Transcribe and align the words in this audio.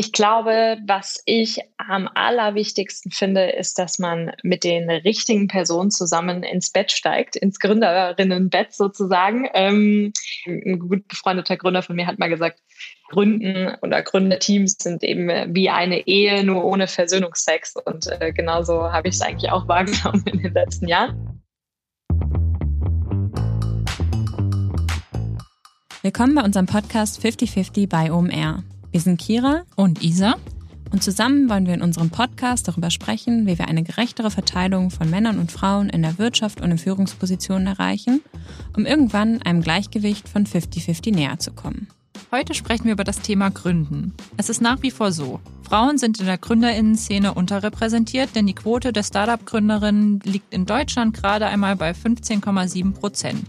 Ich 0.00 0.12
glaube, 0.12 0.78
was 0.86 1.22
ich 1.26 1.60
am 1.76 2.08
allerwichtigsten 2.14 3.12
finde, 3.12 3.50
ist, 3.50 3.78
dass 3.78 3.98
man 3.98 4.32
mit 4.42 4.64
den 4.64 4.88
richtigen 4.88 5.46
Personen 5.46 5.90
zusammen 5.90 6.42
ins 6.42 6.70
Bett 6.70 6.90
steigt, 6.90 7.36
ins 7.36 7.58
Gründerinnenbett 7.58 8.72
sozusagen. 8.72 9.46
Ähm, 9.52 10.14
ein 10.46 10.78
gut 10.78 11.06
befreundeter 11.06 11.58
Gründer 11.58 11.82
von 11.82 11.96
mir 11.96 12.06
hat 12.06 12.18
mal 12.18 12.30
gesagt, 12.30 12.62
Gründen 13.10 13.76
oder 13.82 14.00
Gründerteams 14.00 14.76
sind 14.80 15.04
eben 15.04 15.54
wie 15.54 15.68
eine 15.68 16.06
Ehe, 16.06 16.44
nur 16.44 16.64
ohne 16.64 16.86
Versöhnungsex. 16.86 17.74
Und 17.76 18.06
äh, 18.06 18.32
genauso 18.32 18.90
habe 18.90 19.08
ich 19.08 19.16
es 19.16 19.20
eigentlich 19.20 19.52
auch 19.52 19.68
wahrgenommen 19.68 20.24
in 20.32 20.42
den 20.42 20.54
letzten 20.54 20.88
Jahren. 20.88 21.42
Willkommen 26.00 26.34
bei 26.34 26.42
unserem 26.42 26.64
Podcast 26.64 27.20
5050 27.20 27.86
bei 27.86 28.10
OMR. 28.10 28.64
Wir 28.92 29.00
sind 29.00 29.20
Kira 29.20 29.62
und 29.76 30.02
Isa. 30.02 30.34
Und 30.90 31.04
zusammen 31.04 31.48
wollen 31.48 31.66
wir 31.66 31.74
in 31.74 31.82
unserem 31.82 32.10
Podcast 32.10 32.66
darüber 32.66 32.90
sprechen, 32.90 33.46
wie 33.46 33.56
wir 33.56 33.68
eine 33.68 33.84
gerechtere 33.84 34.32
Verteilung 34.32 34.90
von 34.90 35.08
Männern 35.08 35.38
und 35.38 35.52
Frauen 35.52 35.88
in 35.88 36.02
der 36.02 36.18
Wirtschaft 36.18 36.60
und 36.60 36.72
in 36.72 36.78
Führungspositionen 36.78 37.68
erreichen, 37.68 38.20
um 38.76 38.86
irgendwann 38.86 39.40
einem 39.42 39.62
Gleichgewicht 39.62 40.28
von 40.28 40.44
50-50 40.44 41.14
näher 41.14 41.38
zu 41.38 41.52
kommen. 41.52 41.86
Heute 42.32 42.54
sprechen 42.54 42.86
wir 42.86 42.92
über 42.94 43.04
das 43.04 43.20
Thema 43.20 43.50
Gründen. 43.50 44.12
Es 44.36 44.48
ist 44.48 44.60
nach 44.60 44.82
wie 44.82 44.90
vor 44.90 45.12
so. 45.12 45.38
Frauen 45.62 45.96
sind 45.96 46.18
in 46.18 46.26
der 46.26 46.38
Gründerinnenszene 46.38 47.32
unterrepräsentiert, 47.32 48.34
denn 48.34 48.48
die 48.48 48.54
Quote 48.54 48.92
der 48.92 49.04
Startup-Gründerinnen 49.04 50.18
liegt 50.24 50.52
in 50.52 50.66
Deutschland 50.66 51.14
gerade 51.14 51.46
einmal 51.46 51.76
bei 51.76 51.92
15,7 51.92 52.92
Prozent, 52.94 53.44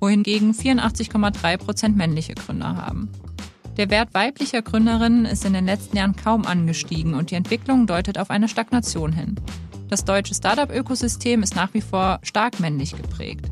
wohingegen 0.00 0.52
84,3 0.52 1.56
Prozent 1.58 1.96
männliche 1.96 2.34
Gründer 2.34 2.76
haben. 2.76 3.08
Der 3.80 3.88
Wert 3.88 4.12
weiblicher 4.12 4.60
Gründerinnen 4.60 5.24
ist 5.24 5.46
in 5.46 5.54
den 5.54 5.64
letzten 5.64 5.96
Jahren 5.96 6.14
kaum 6.14 6.44
angestiegen 6.44 7.14
und 7.14 7.30
die 7.30 7.34
Entwicklung 7.34 7.86
deutet 7.86 8.18
auf 8.18 8.28
eine 8.28 8.46
Stagnation 8.46 9.10
hin. 9.10 9.36
Das 9.88 10.04
deutsche 10.04 10.34
Startup-Ökosystem 10.34 11.42
ist 11.42 11.56
nach 11.56 11.72
wie 11.72 11.80
vor 11.80 12.18
stark 12.22 12.60
männlich 12.60 12.94
geprägt. 12.94 13.46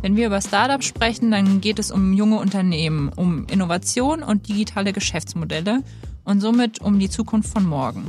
Wenn 0.00 0.16
wir 0.16 0.28
über 0.28 0.40
Startups 0.40 0.86
sprechen, 0.86 1.30
dann 1.30 1.60
geht 1.60 1.78
es 1.78 1.90
um 1.90 2.14
junge 2.14 2.38
Unternehmen, 2.38 3.10
um 3.14 3.46
Innovation 3.48 4.22
und 4.22 4.48
digitale 4.48 4.94
Geschäftsmodelle 4.94 5.82
und 6.24 6.40
somit 6.40 6.80
um 6.80 6.98
die 6.98 7.10
Zukunft 7.10 7.52
von 7.52 7.66
morgen. 7.66 8.06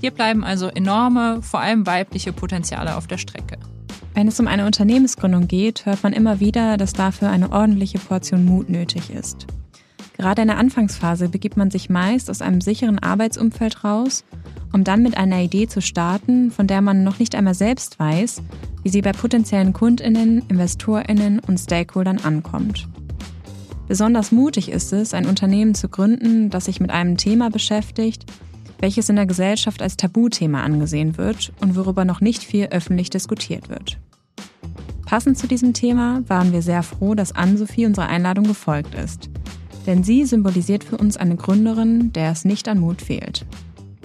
Hier 0.00 0.12
bleiben 0.12 0.44
also 0.44 0.68
enorme, 0.68 1.42
vor 1.42 1.58
allem 1.58 1.88
weibliche 1.88 2.32
Potenziale 2.32 2.96
auf 2.96 3.08
der 3.08 3.18
Strecke. 3.18 3.58
Wenn 4.14 4.28
es 4.28 4.38
um 4.38 4.46
eine 4.46 4.64
Unternehmensgründung 4.64 5.48
geht, 5.48 5.86
hört 5.86 6.04
man 6.04 6.12
immer 6.12 6.38
wieder, 6.38 6.76
dass 6.76 6.92
dafür 6.92 7.30
eine 7.30 7.50
ordentliche 7.50 7.98
Portion 7.98 8.44
Mut 8.44 8.68
nötig 8.68 9.10
ist. 9.10 9.48
Gerade 10.16 10.42
in 10.42 10.48
der 10.48 10.58
Anfangsphase 10.58 11.28
begibt 11.28 11.56
man 11.56 11.70
sich 11.70 11.90
meist 11.90 12.30
aus 12.30 12.40
einem 12.40 12.60
sicheren 12.60 13.00
Arbeitsumfeld 13.00 13.82
raus, 13.82 14.24
um 14.72 14.84
dann 14.84 15.02
mit 15.02 15.16
einer 15.16 15.40
Idee 15.40 15.66
zu 15.66 15.82
starten, 15.82 16.52
von 16.52 16.68
der 16.68 16.82
man 16.82 17.02
noch 17.02 17.18
nicht 17.18 17.34
einmal 17.34 17.54
selbst 17.54 17.98
weiß, 17.98 18.42
wie 18.84 18.88
sie 18.88 19.02
bei 19.02 19.12
potenziellen 19.12 19.72
Kundinnen, 19.72 20.42
Investorinnen 20.48 21.40
und 21.40 21.58
Stakeholdern 21.58 22.18
ankommt. 22.18 22.88
Besonders 23.88 24.30
mutig 24.30 24.70
ist 24.70 24.92
es, 24.92 25.14
ein 25.14 25.26
Unternehmen 25.26 25.74
zu 25.74 25.88
gründen, 25.88 26.48
das 26.48 26.66
sich 26.66 26.80
mit 26.80 26.90
einem 26.90 27.16
Thema 27.16 27.50
beschäftigt, 27.50 28.24
welches 28.78 29.08
in 29.08 29.16
der 29.16 29.26
Gesellschaft 29.26 29.82
als 29.82 29.96
Tabuthema 29.96 30.62
angesehen 30.62 31.18
wird 31.18 31.52
und 31.60 31.76
worüber 31.76 32.04
noch 32.04 32.20
nicht 32.20 32.44
viel 32.44 32.66
öffentlich 32.66 33.10
diskutiert 33.10 33.68
wird. 33.68 33.98
Passend 35.06 35.38
zu 35.38 35.46
diesem 35.48 35.74
Thema 35.74 36.22
waren 36.28 36.52
wir 36.52 36.62
sehr 36.62 36.82
froh, 36.82 37.14
dass 37.14 37.32
Ann-Sophie 37.32 37.86
unserer 37.86 38.08
Einladung 38.08 38.44
gefolgt 38.44 38.94
ist– 38.94 39.28
denn 39.86 40.04
sie 40.04 40.24
symbolisiert 40.24 40.84
für 40.84 40.96
uns 40.96 41.16
eine 41.16 41.36
Gründerin, 41.36 42.12
der 42.12 42.30
es 42.32 42.44
nicht 42.44 42.68
an 42.68 42.78
Mut 42.78 43.02
fehlt. 43.02 43.44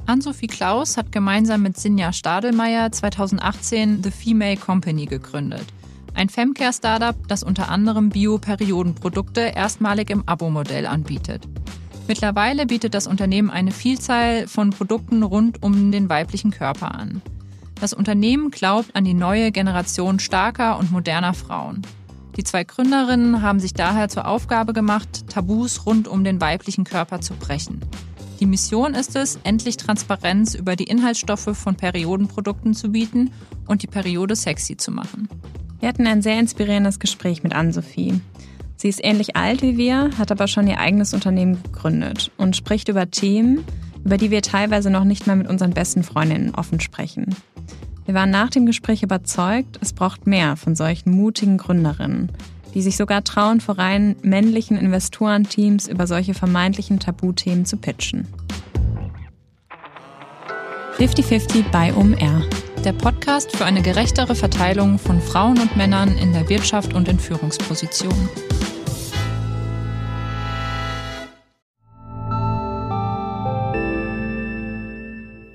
Ann-Sophie 0.05 0.47
Klaus 0.47 0.97
hat 0.97 1.11
gemeinsam 1.11 1.61
mit 1.61 1.77
Sinja 1.77 2.11
Stadelmeier 2.11 2.91
2018 2.91 4.01
The 4.03 4.11
Female 4.11 4.57
Company 4.57 5.05
gegründet. 5.05 5.65
Ein 6.15 6.29
Femcare-Startup, 6.29 7.15
das 7.27 7.43
unter 7.43 7.69
anderem 7.69 8.09
Bio-Periodenprodukte 8.09 9.41
erstmalig 9.41 10.09
im 10.09 10.23
Abo-Modell 10.27 10.87
anbietet. 10.87 11.47
Mittlerweile 12.07 12.65
bietet 12.65 12.95
das 12.95 13.05
Unternehmen 13.05 13.51
eine 13.51 13.71
Vielzahl 13.71 14.47
von 14.47 14.71
Produkten 14.71 15.21
rund 15.21 15.61
um 15.61 15.91
den 15.91 16.09
weiblichen 16.09 16.49
Körper 16.49 16.95
an. 16.95 17.21
Das 17.79 17.93
Unternehmen 17.93 18.49
glaubt 18.49 18.95
an 18.95 19.05
die 19.05 19.13
neue 19.13 19.51
Generation 19.51 20.19
starker 20.19 20.79
und 20.79 20.91
moderner 20.91 21.35
Frauen. 21.35 21.83
Die 22.39 22.45
zwei 22.45 22.63
Gründerinnen 22.63 23.41
haben 23.41 23.59
sich 23.59 23.73
daher 23.73 24.07
zur 24.07 24.25
Aufgabe 24.25 24.71
gemacht, 24.71 25.27
Tabus 25.27 25.85
rund 25.85 26.07
um 26.07 26.23
den 26.23 26.39
weiblichen 26.39 26.85
Körper 26.85 27.19
zu 27.19 27.33
brechen. 27.33 27.81
Die 28.39 28.45
Mission 28.45 28.93
ist 28.93 29.17
es, 29.17 29.37
endlich 29.43 29.75
Transparenz 29.75 30.55
über 30.55 30.77
die 30.77 30.85
Inhaltsstoffe 30.85 31.49
von 31.51 31.75
Periodenprodukten 31.75 32.73
zu 32.73 32.93
bieten 32.93 33.31
und 33.67 33.83
die 33.83 33.87
Periode 33.87 34.37
sexy 34.37 34.77
zu 34.77 34.89
machen. 34.89 35.27
Wir 35.81 35.89
hatten 35.89 36.07
ein 36.07 36.21
sehr 36.21 36.39
inspirierendes 36.39 37.01
Gespräch 37.01 37.43
mit 37.43 37.53
Ann-Sophie. 37.53 38.21
Sie 38.77 38.87
ist 38.87 39.03
ähnlich 39.03 39.35
alt 39.35 39.61
wie 39.61 39.75
wir, 39.75 40.11
hat 40.17 40.31
aber 40.31 40.47
schon 40.47 40.65
ihr 40.65 40.79
eigenes 40.79 41.13
Unternehmen 41.13 41.61
gegründet 41.61 42.31
und 42.37 42.55
spricht 42.55 42.87
über 42.87 43.11
Themen, 43.11 43.65
über 44.05 44.15
die 44.15 44.31
wir 44.31 44.41
teilweise 44.41 44.89
noch 44.89 45.03
nicht 45.03 45.27
mal 45.27 45.35
mit 45.35 45.49
unseren 45.49 45.71
besten 45.71 46.03
Freundinnen 46.03 46.55
offen 46.55 46.79
sprechen. 46.79 47.35
Wir 48.09 48.15
waren 48.15 48.31
nach 48.31 48.49
dem 48.49 48.65
Gespräch 48.65 49.03
überzeugt, 49.03 49.77
es 49.81 49.93
braucht 49.93 50.25
mehr 50.25 50.55
von 50.55 50.75
solchen 50.75 51.11
mutigen 51.11 51.59
Gründerinnen, 51.59 52.31
die 52.73 52.81
sich 52.81 52.97
sogar 52.97 53.23
trauen, 53.23 53.61
vor 53.61 53.77
rein 53.77 54.15
männlichen 54.23 54.77
Investorenteams 54.77 55.87
über 55.87 56.07
solche 56.07 56.33
vermeintlichen 56.33 56.99
Tabuthemen 56.99 57.65
zu 57.65 57.77
pitchen. 57.77 58.27
50-50 60.97 61.69
bei 61.71 61.93
OMR. 61.93 62.41
Der 62.83 62.93
Podcast 62.93 63.55
für 63.55 63.65
eine 63.65 63.83
gerechtere 63.83 64.33
Verteilung 64.33 64.97
von 64.97 65.21
Frauen 65.21 65.59
und 65.59 65.77
Männern 65.77 66.17
in 66.17 66.33
der 66.33 66.49
Wirtschaft 66.49 66.95
und 66.95 67.07
in 67.07 67.19
Führungspositionen. 67.19 68.27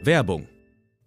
Werbung 0.05 0.47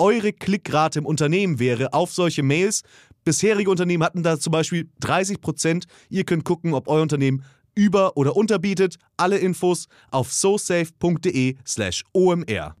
eure 0.00 0.32
Klickrate 0.32 0.98
im 0.98 1.06
Unternehmen 1.06 1.58
wäre 1.58 1.92
auf 1.92 2.12
solche 2.12 2.42
Mails. 2.42 2.82
Bisherige 3.24 3.70
Unternehmen 3.70 4.02
hatten 4.02 4.22
da 4.22 4.40
zum 4.40 4.50
Beispiel 4.50 4.88
30 5.00 5.40
Prozent. 5.40 5.84
Ihr 6.08 6.24
könnt 6.24 6.44
gucken, 6.44 6.74
ob 6.74 6.88
euer 6.88 7.02
Unternehmen 7.02 7.44
über- 7.74 8.16
oder 8.16 8.34
unterbietet. 8.34 8.96
Alle 9.16 9.38
Infos 9.38 9.86
auf 10.10 10.32
sosafe.de/slash 10.32 12.04
omr. 12.12 12.74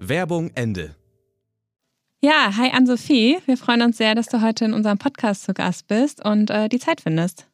Werbung 0.00 0.50
Ende. 0.54 0.96
Ja, 2.20 2.56
hi 2.56 2.70
Ann-Sophie. 2.70 3.38
Wir 3.44 3.58
freuen 3.58 3.82
uns 3.82 3.98
sehr, 3.98 4.14
dass 4.14 4.28
du 4.28 4.40
heute 4.40 4.64
in 4.64 4.72
unserem 4.72 4.96
Podcast 4.96 5.44
zu 5.44 5.52
Gast 5.52 5.86
bist 5.88 6.24
und 6.24 6.50
äh, 6.50 6.70
die 6.70 6.78
Zeit 6.78 7.02
findest. 7.02 7.46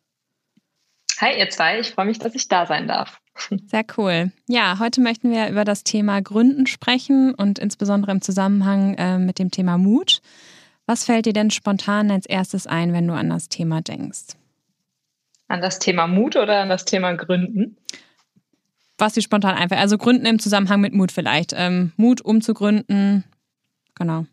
Hi, 1.21 1.39
ihr 1.39 1.51
zwei. 1.51 1.81
Ich 1.81 1.91
freue 1.91 2.07
mich, 2.07 2.21
dass 2.21 2.35
ich 2.35 2.47
da 2.47 2.67
sein 2.67 2.87
darf. 2.87 3.21
Sehr 3.66 3.84
cool. 3.96 4.32
Ja, 4.48 4.78
heute 4.78 5.00
möchten 5.00 5.31
wir 5.31 5.48
über 5.48 5.64
das 5.64 5.84
Thema 5.84 6.20
Gründen 6.20 6.66
sprechen 6.66 7.34
und 7.34 7.58
insbesondere 7.58 8.12
im 8.12 8.22
Zusammenhang 8.22 8.94
äh, 8.94 9.19
mit 9.19 9.38
dem 9.38 9.50
Thema 9.50 9.78
Mut. 9.78 10.20
Was 10.87 11.04
fällt 11.04 11.26
dir 11.26 11.32
denn 11.32 11.50
spontan 11.50 12.10
als 12.10 12.26
erstes 12.26 12.66
ein, 12.66 12.92
wenn 12.92 13.06
du 13.06 13.14
an 13.14 13.31
das 13.31 13.48
Thema 13.48 13.81
denkst? 13.81 14.37
An 15.48 15.60
das 15.60 15.78
Thema 15.78 16.06
Mut 16.06 16.37
oder 16.37 16.60
an 16.60 16.69
das 16.69 16.84
Thema 16.84 17.14
Gründen? 17.14 17.76
was 19.00 19.14
sie 19.14 19.22
spontan 19.22 19.56
einfach, 19.56 19.78
also 19.78 19.98
gründen 19.98 20.26
im 20.26 20.38
Zusammenhang 20.38 20.81
mit 20.81 20.92
Mut 20.92 21.10
vielleicht. 21.10 21.54
Ähm, 21.56 21.92
Mut, 21.96 22.20
um 22.20 22.40
zu 22.40 22.54
gründen. 22.54 23.25
Genau. 23.94 24.26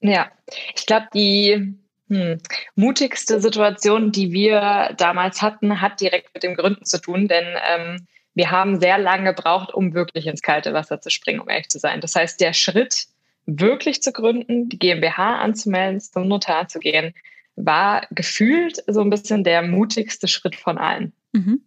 Ja, 0.00 0.30
ich 0.74 0.86
glaube, 0.86 1.08
die 1.12 1.74
hm, 2.08 2.38
mutigste 2.76 3.40
Situation, 3.40 4.12
die 4.12 4.32
wir 4.32 4.94
damals 4.96 5.42
hatten, 5.42 5.80
hat 5.80 6.00
direkt 6.00 6.32
mit 6.34 6.42
dem 6.42 6.54
Gründen 6.54 6.84
zu 6.84 7.00
tun, 7.00 7.28
denn 7.28 7.46
ähm, 7.68 8.06
wir 8.38 8.52
haben 8.52 8.78
sehr 8.78 8.98
lange 8.98 9.34
gebraucht, 9.34 9.74
um 9.74 9.94
wirklich 9.94 10.28
ins 10.28 10.42
kalte 10.42 10.72
Wasser 10.72 11.00
zu 11.00 11.10
springen, 11.10 11.40
um 11.40 11.48
ehrlich 11.48 11.68
zu 11.68 11.80
sein. 11.80 12.00
Das 12.00 12.14
heißt, 12.14 12.40
der 12.40 12.52
Schritt, 12.52 13.08
wirklich 13.46 14.00
zu 14.00 14.12
gründen, 14.12 14.68
die 14.68 14.78
GmbH 14.78 15.40
anzumelden, 15.40 16.00
zum 16.00 16.28
Notar 16.28 16.68
zu 16.68 16.78
gehen, 16.78 17.14
war 17.56 18.06
gefühlt 18.12 18.84
so 18.86 19.00
ein 19.00 19.10
bisschen 19.10 19.42
der 19.42 19.62
mutigste 19.62 20.28
Schritt 20.28 20.54
von 20.54 20.78
allen. 20.78 21.12
Mhm. 21.32 21.62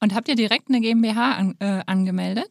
Und 0.00 0.14
habt 0.14 0.28
ihr 0.28 0.36
direkt 0.36 0.68
eine 0.68 0.80
GmbH 0.80 1.32
an, 1.32 1.56
äh, 1.58 1.82
angemeldet? 1.84 2.50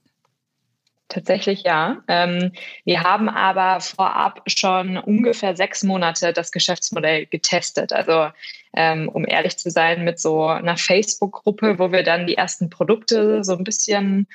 Tatsächlich 1.12 1.64
ja. 1.64 1.98
Ähm, 2.08 2.54
wir 2.86 3.04
haben 3.04 3.28
aber 3.28 3.82
vorab 3.82 4.44
schon 4.48 4.98
ungefähr 4.98 5.58
sechs 5.58 5.84
Monate 5.84 6.32
das 6.32 6.54
Geschäftsmodell 6.54 7.26
getestet. 7.26 7.92
Also 7.92 8.30
ähm, 8.74 9.10
um 9.10 9.28
ehrlich 9.28 9.58
zu 9.58 9.70
sein, 9.70 10.06
mit 10.06 10.22
so 10.22 10.46
einer 10.46 10.78
Facebook-Gruppe, 10.78 11.80
wo 11.80 11.92
wir 11.92 12.04
dann 12.04 12.28
die 12.28 12.38
ersten 12.38 12.70
Produkte 12.70 13.44
so 13.44 13.58
ein 13.58 13.66
bisschen 13.66 14.26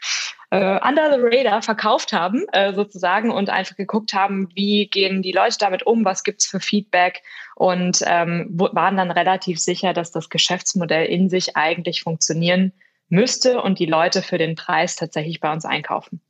äh, 0.50 0.78
under 0.86 1.14
the 1.14 1.20
radar 1.22 1.62
verkauft 1.62 2.12
haben, 2.12 2.44
äh, 2.52 2.74
sozusagen, 2.74 3.30
und 3.30 3.48
einfach 3.48 3.76
geguckt 3.76 4.12
haben, 4.12 4.50
wie 4.54 4.86
gehen 4.88 5.22
die 5.22 5.32
Leute 5.32 5.56
damit 5.58 5.86
um, 5.86 6.04
was 6.04 6.24
gibt 6.24 6.42
es 6.42 6.46
für 6.46 6.60
Feedback 6.60 7.22
und 7.54 8.02
ähm, 8.04 8.48
waren 8.50 8.98
dann 8.98 9.10
relativ 9.10 9.58
sicher, 9.58 9.94
dass 9.94 10.10
das 10.10 10.28
Geschäftsmodell 10.28 11.06
in 11.06 11.30
sich 11.30 11.56
eigentlich 11.56 12.02
funktionieren 12.02 12.74
müsste 13.08 13.62
und 13.62 13.78
die 13.78 13.86
Leute 13.86 14.20
für 14.20 14.36
den 14.36 14.56
Preis 14.56 14.96
tatsächlich 14.96 15.40
bei 15.40 15.50
uns 15.50 15.64
einkaufen. 15.64 16.20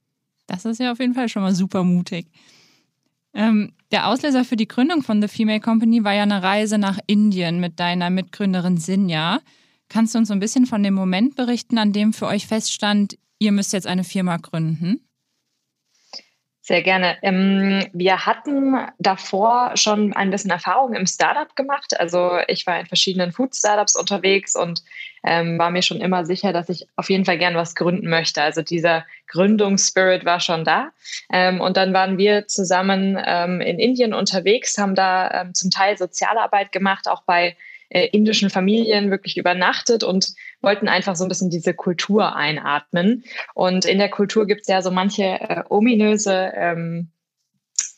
Das 0.47 0.65
ist 0.65 0.81
ja 0.81 0.93
auf 0.93 0.99
jeden 0.99 1.15
Fall 1.15 1.29
schon 1.29 1.43
mal 1.43 1.55
super 1.55 1.85
mutig. 1.85 2.27
Ähm, 3.35 3.73
der 3.93 4.09
Auslöser 4.09 4.45
für 4.45 4.57
die 4.57 4.69
Gründung 4.69 5.03
von 5.03 5.21
The 5.21 5.29
Female 5.29 5.61
Company 5.61 6.05
war 6.05 6.15
ja 6.15 6.23
eine 6.23 6.43
Reise 6.43 6.79
nach 6.79 6.99
Indien 7.07 7.61
mit 7.61 7.79
deiner 7.79 8.11
Mitgründerin 8.11 8.79
Sinja. 8.79 9.41
Kannst 9.89 10.15
du 10.15 10.19
uns 10.19 10.29
so 10.29 10.35
ein 10.35 10.41
bisschen 10.41 10.67
von 10.67 10.83
dem 10.83 10.95
Moment 10.95 11.37
berichten, 11.37 11.79
an 11.79 11.93
dem 11.93 12.13
für 12.13 12.27
euch 12.27 12.47
feststand, 12.47 13.19
ihr 13.39 13.53
müsst 13.53 13.73
jetzt 13.73 13.87
eine 13.87 14.05
Firma 14.05 14.39
gründen? 14.39 15.01
Sehr 16.67 16.83
gerne. 16.83 17.17
Ähm, 17.23 17.87
wir 17.93 18.27
hatten 18.27 18.75
davor 18.99 19.77
schon 19.77 20.13
ein 20.15 20.31
bisschen 20.31 20.51
Erfahrung 20.51 20.95
im 20.95 21.07
Startup 21.07 21.55
gemacht. 21.55 21.97
Also 22.01 22.41
ich 22.49 22.67
war 22.67 22.81
in 22.81 22.87
verschiedenen 22.87 23.31
Food-Startups 23.31 23.95
unterwegs 23.95 24.57
und 24.57 24.83
ähm, 25.23 25.61
war 25.61 25.71
mir 25.71 25.83
schon 25.83 26.01
immer 26.01 26.25
sicher, 26.25 26.53
dass 26.53 26.69
ich 26.69 26.89
auf 26.97 27.09
jeden 27.09 27.25
Fall 27.25 27.39
gern 27.39 27.55
was 27.55 27.77
gründen 27.77 28.09
möchte. 28.09 28.43
Also 28.43 28.63
dieser 28.63 29.07
Gründungsspirit 29.29 30.25
war 30.25 30.41
schon 30.41 30.65
da. 30.65 30.91
Ähm, 31.33 31.61
und 31.61 31.77
dann 31.77 31.95
waren 31.95 32.19
wir 32.19 32.49
zusammen 32.49 33.17
in 33.17 33.79
Indien 33.79 34.13
unterwegs, 34.13 34.77
haben 34.77 34.97
da 34.97 35.47
zum 35.53 35.71
Teil 35.71 35.97
Sozialarbeit 35.97 36.73
gemacht, 36.73 37.09
auch 37.09 37.23
bei 37.23 37.57
äh, 37.89 38.09
indischen 38.09 38.51
Familien 38.51 39.13
wirklich 39.13 39.37
übernachtet 39.37 40.03
und 40.03 40.35
wollten 40.63 40.89
einfach 40.89 41.17
so 41.17 41.25
ein 41.25 41.29
bisschen 41.29 41.51
diese 41.51 41.75
Kultur 41.75 42.35
einatmen. 42.35 43.25
Und 43.55 43.85
in 43.85 43.99
der 43.99 44.11
Kultur 44.11 44.47
gibt 44.47 44.63
es 44.63 44.69
ja 44.69 44.83
so 44.83 44.91
manche 44.91 45.25
äh, 45.25 45.63
ominöse 45.69 46.53
ähm, 46.55 47.11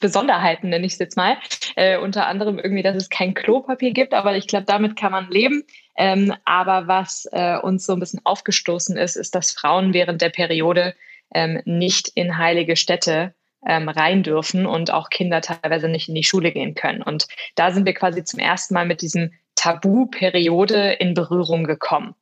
Besonderheiten, 0.01 0.69
nenne 0.69 0.87
ich 0.87 0.93
es 0.93 0.99
jetzt 0.99 1.17
mal. 1.17 1.39
Äh, 1.77 1.99
unter 1.99 2.27
anderem 2.27 2.59
irgendwie, 2.59 2.83
dass 2.83 2.97
es 2.97 3.09
kein 3.09 3.35
Klopapier 3.35 3.93
gibt, 3.93 4.15
aber 4.15 4.37
ich 4.37 4.47
glaube, 4.47 4.67
damit 4.67 4.97
kann 4.97 5.13
man 5.13 5.31
leben. 5.31 5.65
Ähm, 5.97 6.35
aber 6.45 6.87
was 6.87 7.29
äh, 7.33 7.59
uns 7.59 7.85
so 7.87 7.95
ein 7.95 8.01
bisschen 8.01 8.21
aufgestoßen 8.25 8.97
ist, 8.97 9.17
ist, 9.17 9.35
dass 9.35 9.53
Frauen 9.53 9.93
während 9.95 10.23
der 10.23 10.31
Periode 10.31 10.95
ähm, 11.35 11.61
nicht 11.65 12.09
in 12.15 12.39
heilige 12.39 12.77
Städte 12.77 13.35
ähm, 13.67 13.89
rein 13.89 14.23
dürfen 14.23 14.67
und 14.67 14.93
auch 14.93 15.11
Kinder 15.11 15.41
teilweise 15.41 15.89
nicht 15.89 16.09
in 16.09 16.15
die 16.15 16.25
Schule 16.25 16.53
gehen 16.53 16.75
können. 16.75 17.03
Und 17.03 17.27
da 17.57 17.73
sind 17.73 17.85
wir 17.85 17.95
quasi 17.95 18.23
zum 18.23 18.39
ersten 18.39 18.75
Mal 18.75 18.87
mit 18.87 19.03
diesem 19.03 19.33
Tabu-Periode 19.57 20.93
in 20.93 21.15
Berührung 21.15 21.65
gekommen. 21.65 22.15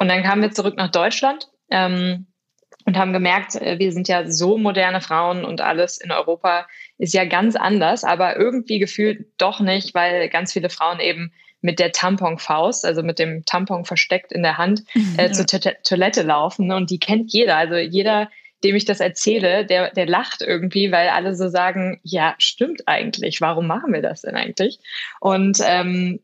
Und 0.00 0.08
dann 0.08 0.22
kamen 0.22 0.40
wir 0.40 0.50
zurück 0.50 0.78
nach 0.78 0.90
Deutschland 0.90 1.48
ähm, 1.70 2.26
und 2.86 2.96
haben 2.96 3.12
gemerkt, 3.12 3.54
äh, 3.56 3.78
wir 3.78 3.92
sind 3.92 4.08
ja 4.08 4.26
so 4.26 4.56
moderne 4.56 5.02
Frauen 5.02 5.44
und 5.44 5.60
alles 5.60 5.98
in 5.98 6.10
Europa 6.10 6.66
ist 6.96 7.12
ja 7.12 7.26
ganz 7.26 7.54
anders, 7.54 8.02
aber 8.02 8.36
irgendwie 8.38 8.78
gefühlt 8.78 9.26
doch 9.36 9.60
nicht, 9.60 9.94
weil 9.94 10.30
ganz 10.30 10.54
viele 10.54 10.70
Frauen 10.70 11.00
eben 11.00 11.32
mit 11.60 11.78
der 11.78 11.92
Tamponfaust, 11.92 12.86
also 12.86 13.02
mit 13.02 13.18
dem 13.18 13.44
Tampon 13.44 13.84
versteckt 13.84 14.32
in 14.32 14.42
der 14.42 14.56
Hand, 14.56 14.84
äh, 15.18 15.26
ja. 15.26 15.32
zur 15.32 15.60
Toilette 15.84 16.22
laufen. 16.22 16.72
Und 16.72 16.88
die 16.88 16.98
kennt 16.98 17.30
jeder. 17.34 17.58
Also 17.58 17.74
jeder, 17.76 18.30
dem 18.64 18.76
ich 18.76 18.86
das 18.86 19.00
erzähle, 19.00 19.66
der, 19.66 19.90
der 19.90 20.06
lacht 20.06 20.40
irgendwie, 20.40 20.90
weil 20.92 21.10
alle 21.10 21.34
so 21.34 21.48
sagen, 21.48 22.00
ja, 22.02 22.34
stimmt 22.38 22.88
eigentlich, 22.88 23.42
warum 23.42 23.66
machen 23.66 23.92
wir 23.92 24.00
das 24.00 24.22
denn 24.22 24.34
eigentlich? 24.34 24.78
Und 25.20 25.58
ähm, 25.62 26.20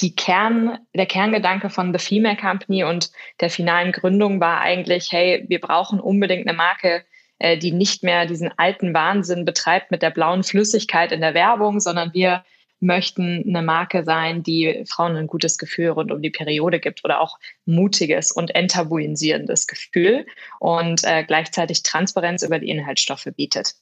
die 0.00 0.14
Kern, 0.14 0.78
der 0.94 1.06
Kerngedanke 1.06 1.70
von 1.70 1.92
The 1.92 2.04
Female 2.04 2.36
Company 2.36 2.84
und 2.84 3.10
der 3.40 3.50
finalen 3.50 3.92
Gründung 3.92 4.40
war 4.40 4.60
eigentlich, 4.60 5.12
hey, 5.12 5.44
wir 5.48 5.60
brauchen 5.60 6.00
unbedingt 6.00 6.48
eine 6.48 6.56
Marke, 6.56 7.04
äh, 7.38 7.58
die 7.58 7.72
nicht 7.72 8.02
mehr 8.02 8.26
diesen 8.26 8.50
alten 8.56 8.94
Wahnsinn 8.94 9.44
betreibt 9.44 9.90
mit 9.90 10.02
der 10.02 10.10
blauen 10.10 10.42
Flüssigkeit 10.42 11.12
in 11.12 11.20
der 11.20 11.34
Werbung, 11.34 11.80
sondern 11.80 12.12
wir 12.14 12.44
möchten 12.80 13.44
eine 13.46 13.62
Marke 13.62 14.04
sein, 14.04 14.42
die 14.42 14.84
Frauen 14.88 15.16
ein 15.16 15.26
gutes 15.26 15.58
Gefühl 15.58 15.90
rund 15.90 16.10
um 16.10 16.22
die 16.22 16.30
Periode 16.30 16.80
gibt 16.80 17.04
oder 17.04 17.20
auch 17.20 17.38
mutiges 17.66 18.32
und 18.32 18.54
enttabuisierendes 18.54 19.66
Gefühl 19.66 20.26
und 20.58 21.04
äh, 21.04 21.24
gleichzeitig 21.24 21.82
Transparenz 21.82 22.42
über 22.42 22.58
die 22.58 22.70
Inhaltsstoffe 22.70 23.28
bietet. 23.36 23.74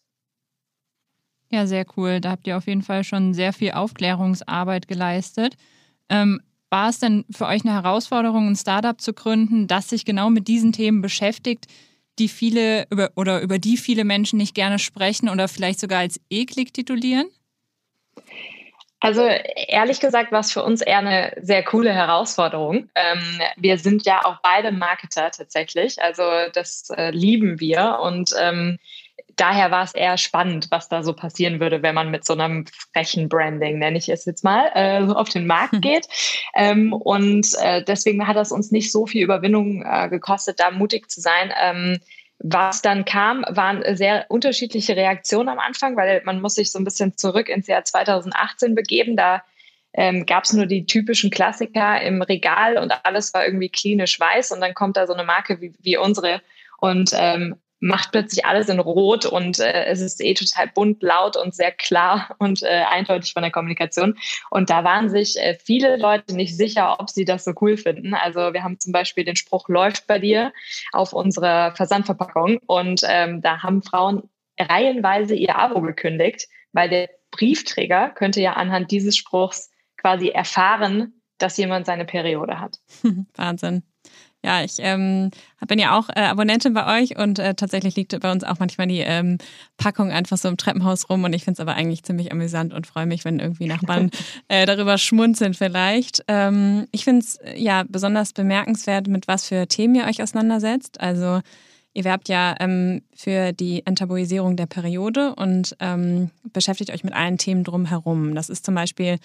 Ja, 1.50 1.66
sehr 1.66 1.86
cool. 1.96 2.20
Da 2.20 2.32
habt 2.32 2.46
ihr 2.46 2.56
auf 2.56 2.66
jeden 2.66 2.82
Fall 2.82 3.04
schon 3.04 3.32
sehr 3.34 3.52
viel 3.52 3.70
Aufklärungsarbeit 3.70 4.88
geleistet. 4.88 5.56
Ähm, 6.10 6.40
war 6.70 6.90
es 6.90 6.98
denn 6.98 7.24
für 7.30 7.46
euch 7.46 7.64
eine 7.64 7.74
Herausforderung, 7.74 8.48
ein 8.48 8.56
Startup 8.56 9.00
zu 9.00 9.14
gründen, 9.14 9.66
das 9.66 9.88
sich 9.88 10.04
genau 10.04 10.30
mit 10.30 10.48
diesen 10.48 10.72
Themen 10.72 11.00
beschäftigt, 11.00 11.66
die 12.18 12.28
viele 12.28 12.86
über, 12.90 13.10
oder 13.16 13.40
über 13.40 13.58
die 13.58 13.76
viele 13.76 14.04
Menschen 14.04 14.38
nicht 14.38 14.54
gerne 14.54 14.78
sprechen 14.78 15.28
oder 15.28 15.48
vielleicht 15.48 15.80
sogar 15.80 16.00
als 16.00 16.20
eklig 16.30 16.74
titulieren? 16.74 17.28
Also 19.00 19.22
ehrlich 19.22 20.00
gesagt 20.00 20.32
war 20.32 20.40
es 20.40 20.52
für 20.52 20.64
uns 20.64 20.80
eher 20.80 20.98
eine 20.98 21.32
sehr 21.40 21.62
coole 21.62 21.92
Herausforderung. 21.92 22.90
Ähm, 22.96 23.40
wir 23.56 23.78
sind 23.78 24.04
ja 24.04 24.24
auch 24.24 24.38
beide 24.42 24.72
Marketer 24.72 25.30
tatsächlich, 25.30 26.02
also 26.02 26.24
das 26.52 26.90
äh, 26.90 27.10
lieben 27.10 27.60
wir 27.60 28.00
und 28.02 28.34
ähm, 28.36 28.78
daher 29.38 29.70
war 29.70 29.84
es 29.84 29.94
eher 29.94 30.18
spannend, 30.18 30.66
was 30.70 30.88
da 30.88 31.02
so 31.02 31.14
passieren 31.14 31.60
würde, 31.60 31.82
wenn 31.82 31.94
man 31.94 32.10
mit 32.10 32.24
so 32.24 32.34
einem 32.34 32.66
frechen 32.92 33.28
Branding, 33.28 33.78
nenne 33.78 33.96
ich 33.98 34.08
es 34.08 34.24
jetzt 34.24 34.44
mal, 34.44 34.70
äh, 34.74 35.00
auf 35.12 35.28
den 35.28 35.46
Markt 35.46 35.74
hm. 35.74 35.80
geht. 35.80 36.06
Ähm, 36.54 36.92
und 36.92 37.46
äh, 37.60 37.82
deswegen 37.82 38.26
hat 38.26 38.36
das 38.36 38.52
uns 38.52 38.70
nicht 38.70 38.92
so 38.92 39.06
viel 39.06 39.22
Überwindung 39.22 39.82
äh, 39.82 40.08
gekostet, 40.08 40.60
da 40.60 40.70
mutig 40.70 41.10
zu 41.10 41.20
sein. 41.20 41.52
Ähm, 41.60 41.98
was 42.40 42.82
dann 42.82 43.04
kam, 43.04 43.44
waren 43.48 43.82
sehr 43.96 44.26
unterschiedliche 44.28 44.94
Reaktionen 44.94 45.48
am 45.48 45.58
Anfang, 45.58 45.96
weil 45.96 46.22
man 46.24 46.40
muss 46.40 46.54
sich 46.54 46.70
so 46.70 46.78
ein 46.78 46.84
bisschen 46.84 47.16
zurück 47.16 47.48
ins 47.48 47.66
Jahr 47.66 47.84
2018 47.84 48.76
begeben. 48.76 49.16
Da 49.16 49.42
ähm, 49.92 50.24
gab 50.24 50.44
es 50.44 50.52
nur 50.52 50.66
die 50.66 50.86
typischen 50.86 51.30
Klassiker 51.30 52.00
im 52.00 52.22
Regal 52.22 52.78
und 52.78 52.92
alles 53.04 53.34
war 53.34 53.44
irgendwie 53.44 53.70
klinisch 53.70 54.20
weiß 54.20 54.52
und 54.52 54.60
dann 54.60 54.74
kommt 54.74 54.96
da 54.96 55.06
so 55.08 55.14
eine 55.14 55.24
Marke 55.24 55.60
wie, 55.60 55.74
wie 55.80 55.96
unsere 55.96 56.40
und 56.78 57.10
ähm, 57.14 57.56
macht 57.80 58.12
plötzlich 58.12 58.44
alles 58.44 58.68
in 58.68 58.80
Rot 58.80 59.26
und 59.26 59.60
äh, 59.60 59.84
es 59.86 60.00
ist 60.00 60.22
eh 60.22 60.34
total 60.34 60.68
bunt, 60.68 61.02
laut 61.02 61.36
und 61.36 61.54
sehr 61.54 61.72
klar 61.72 62.34
und 62.38 62.62
äh, 62.62 62.84
eindeutig 62.88 63.32
von 63.32 63.42
der 63.42 63.52
Kommunikation. 63.52 64.18
Und 64.50 64.70
da 64.70 64.84
waren 64.84 65.08
sich 65.08 65.36
äh, 65.36 65.56
viele 65.62 65.96
Leute 65.96 66.34
nicht 66.34 66.56
sicher, 66.56 67.00
ob 67.00 67.10
sie 67.10 67.24
das 67.24 67.44
so 67.44 67.52
cool 67.60 67.76
finden. 67.76 68.14
Also 68.14 68.52
wir 68.52 68.62
haben 68.62 68.80
zum 68.80 68.92
Beispiel 68.92 69.24
den 69.24 69.36
Spruch 69.36 69.68
läuft 69.68 70.06
bei 70.06 70.18
dir 70.18 70.52
auf 70.92 71.12
unserer 71.12 71.74
Versandverpackung 71.74 72.58
und 72.66 73.02
ähm, 73.06 73.42
da 73.42 73.62
haben 73.62 73.82
Frauen 73.82 74.28
reihenweise 74.58 75.34
ihr 75.34 75.56
Abo 75.56 75.80
gekündigt, 75.80 76.48
weil 76.72 76.88
der 76.88 77.08
Briefträger 77.30 78.10
könnte 78.10 78.40
ja 78.40 78.54
anhand 78.54 78.90
dieses 78.90 79.16
Spruchs 79.16 79.70
quasi 79.96 80.28
erfahren, 80.28 81.20
dass 81.38 81.56
jemand 81.56 81.86
seine 81.86 82.04
Periode 82.04 82.58
hat. 82.60 82.78
Wahnsinn. 83.34 83.82
Ja, 84.44 84.62
ich 84.62 84.74
ähm, 84.78 85.30
bin 85.66 85.80
ja 85.80 85.98
auch 85.98 86.08
äh, 86.10 86.20
Abonnentin 86.20 86.72
bei 86.72 87.00
euch 87.00 87.18
und 87.18 87.40
äh, 87.40 87.54
tatsächlich 87.54 87.96
liegt 87.96 88.18
bei 88.20 88.30
uns 88.30 88.44
auch 88.44 88.60
manchmal 88.60 88.86
die 88.86 89.00
ähm, 89.00 89.38
Packung 89.78 90.12
einfach 90.12 90.36
so 90.36 90.48
im 90.48 90.56
Treppenhaus 90.56 91.10
rum 91.10 91.24
und 91.24 91.32
ich 91.32 91.42
finde 91.42 91.54
es 91.54 91.60
aber 91.60 91.74
eigentlich 91.74 92.04
ziemlich 92.04 92.30
amüsant 92.30 92.72
und 92.72 92.86
freue 92.86 93.06
mich, 93.06 93.24
wenn 93.24 93.40
irgendwie 93.40 93.66
Nachbarn 93.66 94.10
äh, 94.48 94.64
darüber 94.64 94.96
schmunzeln 94.96 95.54
vielleicht. 95.54 96.22
Ähm, 96.28 96.86
ich 96.92 97.02
finde 97.02 97.24
es 97.24 97.40
ja 97.56 97.84
besonders 97.88 98.32
bemerkenswert, 98.32 99.08
mit 99.08 99.26
was 99.26 99.48
für 99.48 99.66
Themen 99.66 99.96
ihr 99.96 100.04
euch 100.04 100.22
auseinandersetzt. 100.22 101.00
Also 101.00 101.40
Ihr 101.94 102.04
werbt 102.04 102.28
ja 102.28 102.54
ähm, 102.60 103.02
für 103.14 103.52
die 103.52 103.84
Enttabuisierung 103.84 104.56
der 104.56 104.66
Periode 104.66 105.34
und 105.34 105.76
ähm, 105.80 106.30
beschäftigt 106.52 106.90
euch 106.90 107.04
mit 107.04 107.14
allen 107.14 107.38
Themen 107.38 107.64
drumherum. 107.64 108.34
Das 108.34 108.48
ist 108.50 108.64
zum 108.64 108.74
Beispiel 108.74 109.18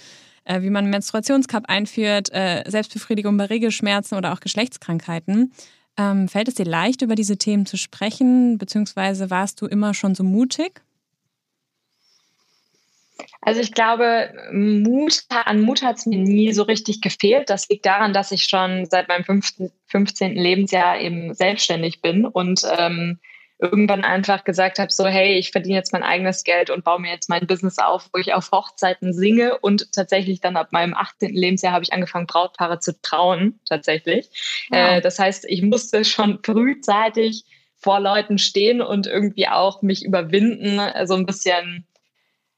äh, 0.46 0.62
wie 0.62 0.70
man 0.70 0.84
einen 0.84 0.91
Menstruationscup 0.91 1.63
einführt, 1.67 2.32
äh, 2.34 2.63
Selbstbefriedigung 2.67 3.38
bei 3.38 3.46
Regelschmerzen 3.46 4.17
oder 4.17 4.34
auch 4.34 4.39
Geschlechtskrankheiten. 4.39 5.53
Ähm, 5.98 6.27
fällt 6.27 6.48
es 6.48 6.55
dir 6.55 6.65
leicht, 6.65 7.01
über 7.01 7.15
diese 7.15 7.38
Themen 7.38 7.65
zu 7.65 7.77
sprechen, 7.77 8.58
beziehungsweise 8.58 9.29
warst 9.29 9.62
du 9.62 9.67
immer 9.67 9.93
schon 9.93 10.15
so 10.15 10.24
mutig? 10.24 10.82
Also 13.42 13.62
ich 13.62 13.74
glaube, 13.74 14.34
Mut, 14.51 15.24
an 15.30 15.62
Mut 15.62 15.82
hat 15.82 15.98
es 15.98 16.06
mir 16.06 16.18
nie 16.18 16.53
so 16.53 16.63
richtig 16.63 17.01
gefehlt. 17.01 17.50
Das 17.50 17.68
liegt 17.70 17.86
daran, 17.86 18.13
dass 18.13 18.32
ich 18.32 18.46
schon 18.46 18.86
seit 18.86 19.08
meinem 19.08 19.24
15, 19.24 19.72
15. 19.88 20.36
Lebensjahr 20.36 21.00
eben 21.00 21.34
selbstständig 21.34 22.01
bin 22.01 22.25
und 22.25 22.62
ähm, 22.77 23.20
irgendwann 23.60 24.03
einfach 24.03 24.44
gesagt 24.44 24.80
habe, 24.80 24.92
so 24.92 25.06
hey, 25.06 25.38
ich 25.38 25.51
verdiene 25.51 25.75
jetzt 25.75 25.94
mein 25.94 26.03
eigenes 26.03 26.44
Geld 26.44 26.70
und 26.70 26.84
baue 26.84 27.00
mir 27.00 27.12
jetzt 27.12 27.30
mein 27.30 27.48
Business 27.48 27.77
auf, 27.77 28.10
wo 28.13 28.20
ich 28.20 28.34
auf 28.34 28.51
Hochzeiten 28.51 29.13
singe 29.13 29.58
und 29.60 29.92
tatsächlich 29.94 30.42
dann 30.42 30.58
ab 30.58 30.70
meinem 30.72 30.94
18. 30.94 31.34
Lebensjahr 31.34 31.74
habe 31.74 31.84
ich 31.84 31.94
angefangen, 31.94 32.27
Brautpaare 32.27 32.80
zu 32.80 33.00
trauen, 33.01 33.60
tatsächlich. 33.65 34.27
Wow. 34.70 34.77
Äh, 34.77 35.01
das 35.01 35.18
heißt, 35.18 35.46
ich 35.48 35.62
musste 35.62 36.03
schon 36.03 36.39
frühzeitig 36.44 37.46
vor 37.77 38.00
Leuten 38.00 38.38
stehen 38.38 38.82
und 38.82 39.08
irgendwie 39.08 39.48
auch 39.48 39.82
mich 39.82 40.03
überwinden, 40.03 40.82
so 41.06 41.15
ein 41.15 41.25
bisschen 41.25 41.86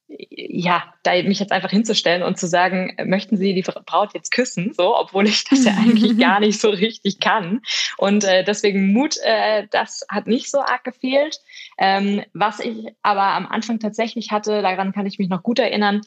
ja, 0.08 0.84
da 1.04 1.12
mich 1.24 1.40
jetzt 1.40 1.52
einfach 1.52 1.72
hinzustellen 1.72 2.22
und 2.22 2.38
zu 2.38 2.48
sagen, 2.48 2.96
möchten 3.06 3.38
Sie 3.38 3.54
die 3.54 3.64
Braut 3.64 4.14
jetzt 4.14 4.32
küssen, 4.32 4.74
so, 4.74 4.96
obwohl 4.96 5.28
ich 5.28 5.44
das 5.46 5.66
ja 5.66 5.74
eigentlich 5.74 6.18
gar 6.20 6.40
nicht 6.40 6.60
so 6.62 6.70
richtig 6.70 7.20
kann. 7.20 7.62
Und 7.98 8.24
äh, 8.24 8.44
deswegen 8.44 8.94
Mut, 8.94 9.18
äh, 9.24 9.68
das 9.72 10.06
hat 10.10 10.28
nicht 10.28 10.50
so 10.50 10.60
arg 10.60 10.84
gefehlt. 10.84 11.40
Ähm, 11.78 12.24
was 12.34 12.60
ich 12.60 12.88
aber 13.02 13.24
am 13.24 13.48
Anfang 13.48 13.80
tatsächlich 13.80 14.32
hatte, 14.32 14.62
daran 14.62 14.94
kann 14.94 15.06
ich 15.06 15.18
mich 15.20 15.30
noch 15.30 15.44
gut 15.44 15.60
erinnern, 15.60 16.02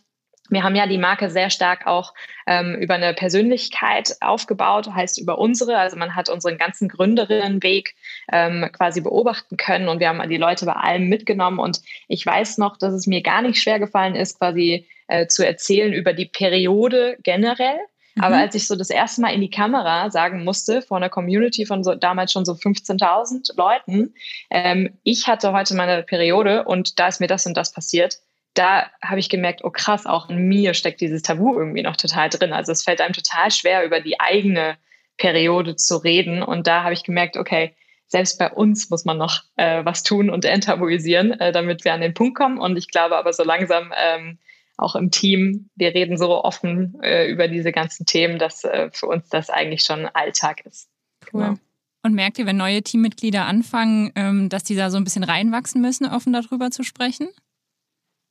wir 0.50 0.62
haben 0.62 0.75
ja 0.75 0.87
die 0.87 0.99
Marke 0.99 1.31
sehr 1.31 1.50
stark 1.50 1.87
auch 1.87 2.14
ähm, 2.47 2.76
über 2.76 2.95
eine 2.95 3.14
Persönlichkeit 3.14 4.17
aufgebaut, 4.21 4.88
heißt 4.93 5.19
über 5.19 5.38
unsere. 5.38 5.78
Also 5.78 5.97
man 5.97 6.14
hat 6.14 6.28
unseren 6.28 6.59
ganzen 6.59 6.88
Gründerinnenweg 6.88 7.95
ähm, 8.33 8.69
quasi 8.73 9.00
beobachten 9.00 9.57
können 9.57 9.88
und 9.88 10.00
wir 10.00 10.09
haben 10.09 10.28
die 10.28 10.37
Leute 10.37 10.67
bei 10.67 10.73
allem 10.73 11.09
mitgenommen. 11.09 11.59
Und 11.59 11.81
ich 12.09 12.25
weiß 12.25 12.59
noch, 12.59 12.76
dass 12.76 12.95
es 12.95 13.07
mir 13.07 13.23
gar 13.23 13.43
nicht 13.43 13.61
schwer 13.61 13.78
gefallen 13.78 14.14
ist, 14.14 14.38
quasi 14.38 14.87
äh, 15.09 15.26
zu 15.26 15.47
erzählen 15.47 15.93
über 15.93 16.12
die 16.12 16.26
Periode 16.26 17.19
generell. 17.23 17.78
Mhm. 18.14 18.25
Aber 18.25 18.37
als 18.37 18.55
ich 18.55 18.67
so 18.67 18.76
das 18.76 18.90
erste 18.90 19.21
Mal 19.21 19.35
in 19.35 19.40
die 19.40 19.50
Kamera 19.50 20.11
sagen 20.11 20.45
musste, 20.45 20.83
vor 20.83 20.97
einer 20.97 21.09
Community 21.09 21.67
von 21.67 21.85
so 21.85 21.95
damals 21.95 22.33
schon 22.33 22.45
so 22.45 22.52
15.000 22.52 23.57
Leuten, 23.57 24.14
ähm, 24.50 24.99
ich 25.02 25.26
hatte 25.26 25.52
heute 25.52 25.75
meine 25.75 26.02
Periode 26.02 26.64
und 26.64 26.99
da 26.99 27.09
ist 27.09 27.21
mir 27.21 27.26
das 27.26 27.47
und 27.47 27.57
das 27.57 27.73
passiert, 27.73 28.19
da 28.59 28.91
habe 29.03 29.21
ich 29.21 29.29
gemerkt, 29.29 29.61
oh 29.62 29.71
krass, 29.71 30.07
auch 30.07 30.29
in 30.29 30.49
mir 30.49 30.75
steckt 30.75 31.00
dieses 31.00 31.23
Tabu 31.23 31.57
irgendwie 31.57 31.83
noch 31.83 31.97
total 31.97 32.29
drin. 32.29 32.53
Also 32.53 32.73
es 32.73 32.83
fällt 32.83 33.00
einem 33.00 33.12
total 33.12 33.50
schwer, 33.50 33.85
über 33.85 34.00
die 34.00 34.19
eigene 34.19 34.77
Periode 35.17 35.77
zu 35.77 35.97
reden. 35.99 36.43
Und 36.43 36.67
da 36.67 36.83
habe 36.83 36.95
ich 36.95 37.05
gemerkt, 37.05 37.37
okay, 37.37 37.75
selbst 38.09 38.38
bei 38.38 38.50
uns 38.50 38.91
muss 38.91 39.05
man 39.05 39.19
noch 39.19 39.43
äh, 39.57 39.85
was 39.85 40.03
tun 40.03 40.31
und 40.31 40.45
enttabuisieren, 40.45 41.33
äh, 41.38 41.53
damit 41.53 41.85
wir 41.85 41.93
an 41.93 42.00
den 42.00 42.15
Punkt 42.15 42.37
kommen. 42.37 42.59
Und 42.59 42.77
ich 42.77 42.88
glaube 42.88 43.17
aber 43.17 43.33
so 43.33 43.45
langsam 43.45 43.93
ähm, 43.97 44.38
auch 44.77 44.97
im 44.97 45.11
Team, 45.11 45.71
wir 45.77 45.95
reden 45.95 46.17
so 46.17 46.43
offen 46.43 46.99
äh, 47.03 47.29
über 47.29 47.49
diese 47.49 47.71
ganzen 47.71 48.07
Themen, 48.07 48.38
dass 48.38 48.65
äh, 48.65 48.91
für 48.93 49.07
uns 49.07 49.29
das 49.29 49.50
eigentlich 49.50 49.83
schon 49.83 50.07
Alltag 50.07 50.65
ist. 50.65 50.88
Cool. 51.33 51.43
Genau. 51.43 51.55
Und 52.03 52.15
merkt 52.15 52.38
ihr, 52.38 52.47
wenn 52.47 52.57
neue 52.57 52.83
Teammitglieder 52.83 53.45
anfangen, 53.45 54.12
ähm, 54.15 54.49
dass 54.49 54.65
die 54.65 54.77
da 54.77 54.91
so 54.91 54.97
ein 54.97 55.05
bisschen 55.05 55.25
reinwachsen 55.25 55.81
müssen, 55.81 56.07
offen 56.07 56.33
darüber 56.33 56.71
zu 56.71 56.85
sprechen? 56.85 57.29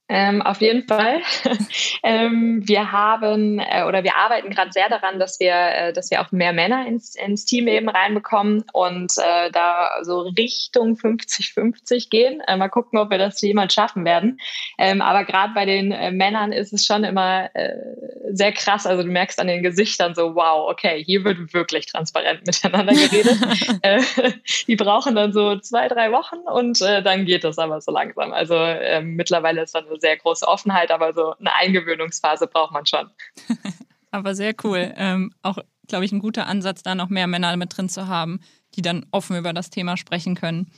Ähm, 0.10 0.42
auf 0.42 0.62
jeden 0.62 0.88
Fall. 0.88 1.22
ähm, 2.04 2.62
wir 2.66 2.94
haben 2.94 3.60
äh, 3.60 3.84
oder 3.84 4.06
wir 4.06 4.16
arbeiten 4.16 4.50
gerade 4.50 4.72
sehr 4.72 4.88
daran, 4.88 5.20
dass 5.20 5.42
wir, 5.42 5.54
äh, 5.54 5.94
dass 5.94 6.12
wir 6.12 6.22
auch 6.22 6.32
mehr 6.32 6.54
Männer 6.54 6.88
ins, 6.88 7.16
ins 7.16 7.44
Team 7.44 7.68
eben 7.68 7.90
reinbekommen 7.90 8.64
und 8.72 9.12
äh, 9.18 9.52
da 9.52 9.90
so 10.04 10.22
Richtung 10.22 10.94
50-50 10.94 12.10
gehen. 12.10 12.40
Äh, 12.48 12.56
mal 12.56 12.70
gucken, 12.70 12.98
ob 13.00 13.10
wir 13.10 13.18
das 13.18 13.42
jemals 13.42 13.74
schaffen 13.74 14.06
werden. 14.06 14.40
Ähm, 14.78 15.02
aber 15.02 15.26
gerade 15.26 15.54
bei 15.54 15.66
den 15.66 15.92
äh, 15.92 16.12
Männern 16.12 16.54
ist 16.54 16.72
es 16.72 16.86
schon 16.86 17.04
immer 17.04 17.54
äh, 17.54 17.74
sehr 18.32 18.54
krass. 18.54 18.88
Also 18.88 19.04
du 19.04 19.10
merkst 19.10 19.42
an 19.42 19.48
den 19.48 19.62
Gesichtern 19.62 20.16
so, 20.16 20.36
wow, 20.36 20.70
okay, 20.70 21.04
hier 21.04 21.26
wird 21.26 21.54
wirklich 21.54 21.86
transparent 21.88 22.48
miteinander 22.48 22.94
geredet. 22.94 23.38
die 24.68 24.76
brauchen 24.78 25.16
dann 25.16 25.34
so 25.34 25.58
zwei, 25.60 25.90
drei 25.90 26.14
Wochen 26.14 26.38
und 26.38 26.80
dann 26.80 27.26
geht 27.26 27.44
das 27.44 27.58
aber 27.58 27.82
so 27.82 27.92
langsam. 27.92 28.32
Also 28.32 28.56
ähm, 28.56 29.16
mittlerweile 29.16 29.64
ist 29.64 29.76
dann 29.76 29.86
sehr 30.00 30.18
große 30.18 30.48
Offenheit, 30.48 30.92
aber 30.92 31.14
so 31.14 31.36
eine 31.40 31.54
Eingewöhnungsphase 31.54 32.48
braucht 32.48 32.74
man 32.74 32.86
schon. 32.86 33.10
aber 34.12 34.36
sehr 34.36 34.54
cool. 34.64 34.94
Ähm, 34.96 35.34
auch, 35.42 35.58
glaube 35.88 36.06
ich, 36.06 36.12
ein 36.12 36.20
guter 36.20 36.48
Ansatz, 36.48 36.84
da 36.84 36.96
noch 36.96 37.10
mehr 37.10 37.28
Männer 37.28 37.56
mit 37.58 37.76
drin 37.78 37.90
zu 37.90 38.08
haben, 38.08 38.40
die 38.76 38.82
dann 38.82 39.06
offen 39.12 39.38
über 39.38 39.54
das 39.54 39.70
Thema 39.70 39.98
sprechen 39.98 40.36
können. 40.36 40.72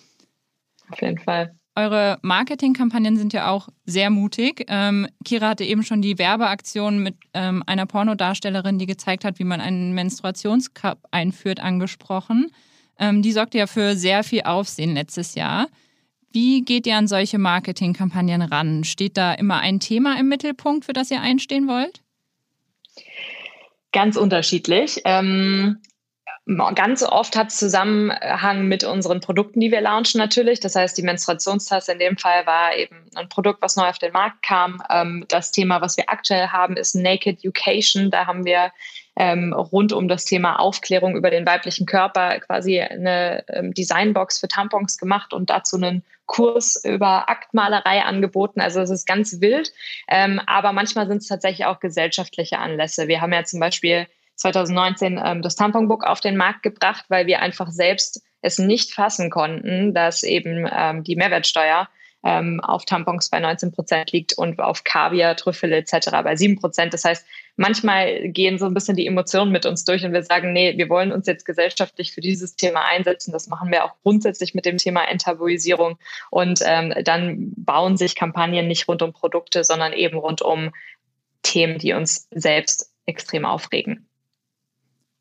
Auf 0.89 1.01
jeden 1.01 1.19
Fall. 1.19 1.55
Eure 1.75 2.17
Marketingkampagnen 2.23 3.15
sind 3.15 3.31
ja 3.31 3.49
auch 3.49 3.69
sehr 3.85 4.09
mutig. 4.09 4.65
Ähm, 4.67 5.07
Kira 5.23 5.49
hatte 5.49 5.63
eben 5.63 5.83
schon 5.83 6.01
die 6.01 6.17
Werbeaktion 6.17 7.01
mit 7.01 7.15
ähm, 7.33 7.63
einer 7.67 7.85
Pornodarstellerin, 7.85 8.79
die 8.79 8.85
gezeigt 8.85 9.23
hat, 9.23 9.39
wie 9.39 9.45
man 9.45 9.61
einen 9.61 9.93
Menstruationscup 9.93 10.97
einführt, 11.11 11.61
angesprochen. 11.61 12.51
Ähm, 12.97 13.21
die 13.21 13.31
sorgte 13.31 13.59
ja 13.59 13.67
für 13.67 13.95
sehr 13.95 14.23
viel 14.23 14.41
Aufsehen 14.41 14.93
letztes 14.93 15.35
Jahr. 15.35 15.67
Wie 16.31 16.63
geht 16.63 16.85
ihr 16.85 16.95
an 16.95 17.07
solche 17.07 17.39
Marketingkampagnen 17.39 18.41
ran? 18.41 18.83
Steht 18.83 19.17
da 19.17 19.33
immer 19.33 19.59
ein 19.59 19.79
Thema 19.79 20.19
im 20.19 20.27
Mittelpunkt, 20.27 20.85
für 20.85 20.93
das 20.93 21.09
ihr 21.09 21.21
einstehen 21.21 21.67
wollt? 21.67 22.01
Ganz 23.91 24.15
unterschiedlich. 24.15 25.01
Ähm, 25.05 25.77
ganz 26.75 27.03
oft 27.03 27.35
hat 27.35 27.49
es 27.49 27.57
Zusammenhang 27.57 28.67
mit 28.67 28.83
unseren 28.83 29.19
Produkten, 29.19 29.59
die 29.59 29.71
wir 29.71 29.81
launchen 29.81 30.19
natürlich. 30.19 30.59
Das 30.59 30.75
heißt, 30.75 30.97
die 30.97 31.03
Menstruationstasse 31.03 31.93
in 31.93 31.99
dem 31.99 32.17
Fall 32.17 32.45
war 32.45 32.75
eben 32.75 33.05
ein 33.15 33.29
Produkt, 33.29 33.61
was 33.61 33.75
neu 33.75 33.87
auf 33.87 33.99
den 33.99 34.13
Markt 34.13 34.43
kam. 34.43 34.81
Ähm, 34.89 35.25
das 35.27 35.51
Thema, 35.51 35.81
was 35.81 35.97
wir 35.97 36.09
aktuell 36.09 36.47
haben, 36.47 36.77
ist 36.77 36.95
Naked 36.95 37.39
Education. 37.39 38.11
Da 38.11 38.25
haben 38.27 38.45
wir 38.45 38.71
ähm, 39.19 39.51
rund 39.51 39.91
um 39.91 40.07
das 40.07 40.23
Thema 40.23 40.59
Aufklärung 40.59 41.17
über 41.17 41.29
den 41.29 41.45
weiblichen 41.45 41.85
Körper 41.85 42.39
quasi 42.39 42.79
eine 42.79 43.43
ähm, 43.49 43.73
Designbox 43.73 44.39
für 44.39 44.47
Tampons 44.47 44.97
gemacht 44.97 45.33
und 45.33 45.49
dazu 45.49 45.75
einen 45.75 46.03
Kurs 46.25 46.81
über 46.85 47.29
Aktmalerei 47.29 48.03
angeboten. 48.03 48.61
Also 48.61 48.79
es 48.79 48.89
ist 48.89 49.05
ganz 49.05 49.41
wild. 49.41 49.73
Ähm, 50.07 50.39
aber 50.45 50.71
manchmal 50.71 51.07
sind 51.07 51.17
es 51.17 51.27
tatsächlich 51.27 51.65
auch 51.65 51.81
gesellschaftliche 51.81 52.59
Anlässe. 52.59 53.09
Wir 53.09 53.19
haben 53.19 53.33
ja 53.33 53.43
zum 53.43 53.59
Beispiel 53.59 54.07
2019 54.35 55.19
ähm, 55.21 55.41
das 55.41 55.57
Tamponbook 55.57 56.05
auf 56.05 56.21
den 56.21 56.37
Markt 56.37 56.63
gebracht, 56.63 57.03
weil 57.09 57.27
wir 57.27 57.41
einfach 57.41 57.71
selbst 57.71 58.23
es 58.41 58.57
nicht 58.57 58.93
fassen 58.93 59.29
konnten, 59.29 59.93
dass 59.93 60.23
eben 60.23 60.65
ähm, 60.71 61.03
die 61.03 61.17
Mehrwertsteuer 61.17 61.89
ähm, 62.23 62.59
auf 62.59 62.85
Tampons 62.85 63.29
bei 63.29 63.39
19 63.39 63.71
Prozent 63.71 64.11
liegt 64.11 64.33
und 64.33 64.59
auf 64.59 64.83
Kaviar, 64.83 65.35
Trüffel 65.35 65.71
etc. 65.71 66.09
bei 66.23 66.35
7 66.35 66.59
Prozent. 66.59 66.93
Das 66.93 67.05
heißt, 67.05 67.25
manchmal 67.55 68.29
gehen 68.29 68.57
so 68.57 68.65
ein 68.65 68.73
bisschen 68.73 68.97
die 68.97 69.07
Emotionen 69.07 69.51
mit 69.51 69.65
uns 69.65 69.85
durch 69.85 70.03
und 70.03 70.11
wir 70.11 70.23
sagen, 70.23 70.51
nee, 70.51 70.77
wir 70.77 70.89
wollen 70.89 71.11
uns 71.11 71.27
jetzt 71.27 71.45
gesellschaftlich 71.45 72.11
für 72.11 72.21
dieses 72.21 72.55
Thema 72.55 72.85
einsetzen. 72.85 73.31
Das 73.31 73.47
machen 73.47 73.71
wir 73.71 73.85
auch 73.85 73.95
grundsätzlich 74.03 74.53
mit 74.53 74.65
dem 74.65 74.77
Thema 74.77 75.03
Enttabuisierung. 75.03 75.97
Und 76.29 76.59
ähm, 76.65 76.93
dann 77.03 77.53
bauen 77.55 77.95
sich 77.95 78.15
Kampagnen 78.15 78.67
nicht 78.67 78.87
rund 78.87 79.01
um 79.01 79.13
Produkte, 79.13 79.63
sondern 79.63 79.93
eben 79.93 80.17
rund 80.17 80.41
um 80.41 80.71
Themen, 81.43 81.77
die 81.77 81.93
uns 81.93 82.27
selbst 82.31 82.91
extrem 83.05 83.45
aufregen. 83.45 84.09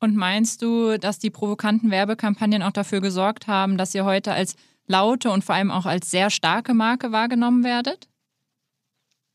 Und 0.01 0.15
meinst 0.15 0.61
du, 0.61 0.97
dass 0.97 1.19
die 1.19 1.29
provokanten 1.29 1.91
Werbekampagnen 1.91 2.63
auch 2.63 2.71
dafür 2.71 3.01
gesorgt 3.01 3.47
haben, 3.47 3.77
dass 3.77 3.93
ihr 3.93 4.05
heute 4.05 4.31
als 4.31 4.55
laute 4.89 5.29
und 5.29 5.43
vor 5.43 5.55
allem 5.55 5.71
auch 5.71 5.85
als 5.85 6.11
sehr 6.11 6.29
starke 6.29 6.73
Marke 6.73 7.11
wahrgenommen 7.11 7.63
werdet? 7.63 8.07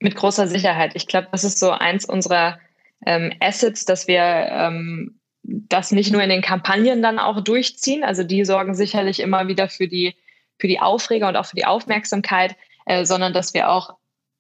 Mit 0.01 0.17
großer 0.17 0.47
Sicherheit. 0.47 0.93
Ich 0.95 1.07
glaube, 1.07 1.29
das 1.33 1.45
ist 1.45 1.59
so 1.59 1.71
eins 1.71 2.05
unserer 2.05 2.59
ähm, 3.07 3.33
Assets, 3.41 3.85
dass 3.85 4.07
wir 4.07 4.21
ähm, 4.23 5.19
das 5.43 5.93
nicht 5.93 6.13
nur 6.13 6.23
in 6.23 6.31
den 6.31 6.43
Kampagnen 6.43 7.03
dann 7.03 7.19
auch 7.19 7.41
durchziehen. 7.43 8.05
Also 8.05 8.25
die 8.25 8.45
sorgen 8.45 8.75
sicherlich 8.75 9.21
immer 9.21 9.49
wieder 9.49 9.69
für 9.69 9.89
die, 9.89 10.17
für 10.59 10.69
die 10.69 10.81
Aufreger 10.81 11.29
und 11.29 11.37
auch 11.37 11.47
für 11.47 11.57
die 11.57 11.67
Aufmerksamkeit, 11.67 12.57
äh, 12.87 13.05
sondern 13.05 13.33
dass 13.33 13.55
wir 13.55 13.71
auch 13.71 13.95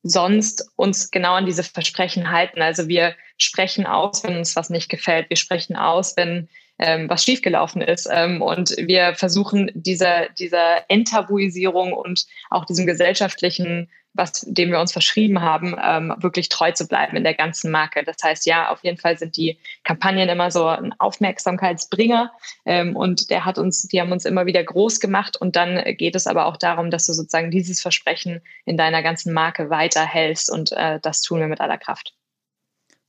sonst 0.04 0.70
uns 0.76 1.10
genau 1.10 1.34
an 1.34 1.46
diese 1.46 1.64
Versprechen 1.64 2.30
halten. 2.30 2.62
Also 2.62 2.88
wir 2.88 3.16
sprechen 3.38 3.86
aus, 3.86 4.22
wenn 4.22 4.36
uns 4.36 4.54
was 4.54 4.70
nicht 4.70 4.88
gefällt. 4.90 5.30
Wir 5.30 5.36
sprechen 5.36 5.76
aus, 5.76 6.16
wenn 6.16 6.48
ähm, 6.78 7.08
was 7.08 7.24
schiefgelaufen 7.24 7.80
ist. 7.80 8.08
Ähm, 8.12 8.42
und 8.42 8.76
wir 8.76 9.14
versuchen 9.14 9.70
dieser, 9.74 10.28
dieser 10.38 10.88
Enttabuisierung 10.88 11.92
und 11.94 12.26
auch 12.50 12.66
diesem 12.66 12.86
gesellschaftlichen, 12.86 13.90
was 14.14 14.42
dem 14.46 14.70
wir 14.70 14.80
uns 14.80 14.92
verschrieben 14.92 15.42
haben, 15.42 15.76
ähm, 15.82 16.14
wirklich 16.18 16.48
treu 16.48 16.70
zu 16.72 16.86
bleiben 16.86 17.16
in 17.16 17.24
der 17.24 17.34
ganzen 17.34 17.70
Marke. 17.70 18.04
Das 18.04 18.16
heißt, 18.22 18.46
ja, 18.46 18.70
auf 18.70 18.82
jeden 18.84 18.96
Fall 18.96 19.18
sind 19.18 19.36
die 19.36 19.58
Kampagnen 19.82 20.28
immer 20.28 20.50
so 20.50 20.66
ein 20.66 20.94
Aufmerksamkeitsbringer 20.98 22.32
ähm, 22.64 22.96
und 22.96 23.30
der 23.30 23.44
hat 23.44 23.58
uns, 23.58 23.82
die 23.82 24.00
haben 24.00 24.12
uns 24.12 24.24
immer 24.24 24.46
wieder 24.46 24.62
groß 24.62 25.00
gemacht 25.00 25.36
und 25.36 25.56
dann 25.56 25.82
geht 25.96 26.14
es 26.14 26.26
aber 26.26 26.46
auch 26.46 26.56
darum, 26.56 26.90
dass 26.90 27.06
du 27.06 27.12
sozusagen 27.12 27.50
dieses 27.50 27.82
Versprechen 27.82 28.40
in 28.64 28.76
deiner 28.76 29.02
ganzen 29.02 29.32
Marke 29.32 29.68
weiterhältst 29.68 30.50
und 30.50 30.72
äh, 30.72 31.00
das 31.02 31.22
tun 31.22 31.40
wir 31.40 31.48
mit 31.48 31.60
aller 31.60 31.78
Kraft. 31.78 32.14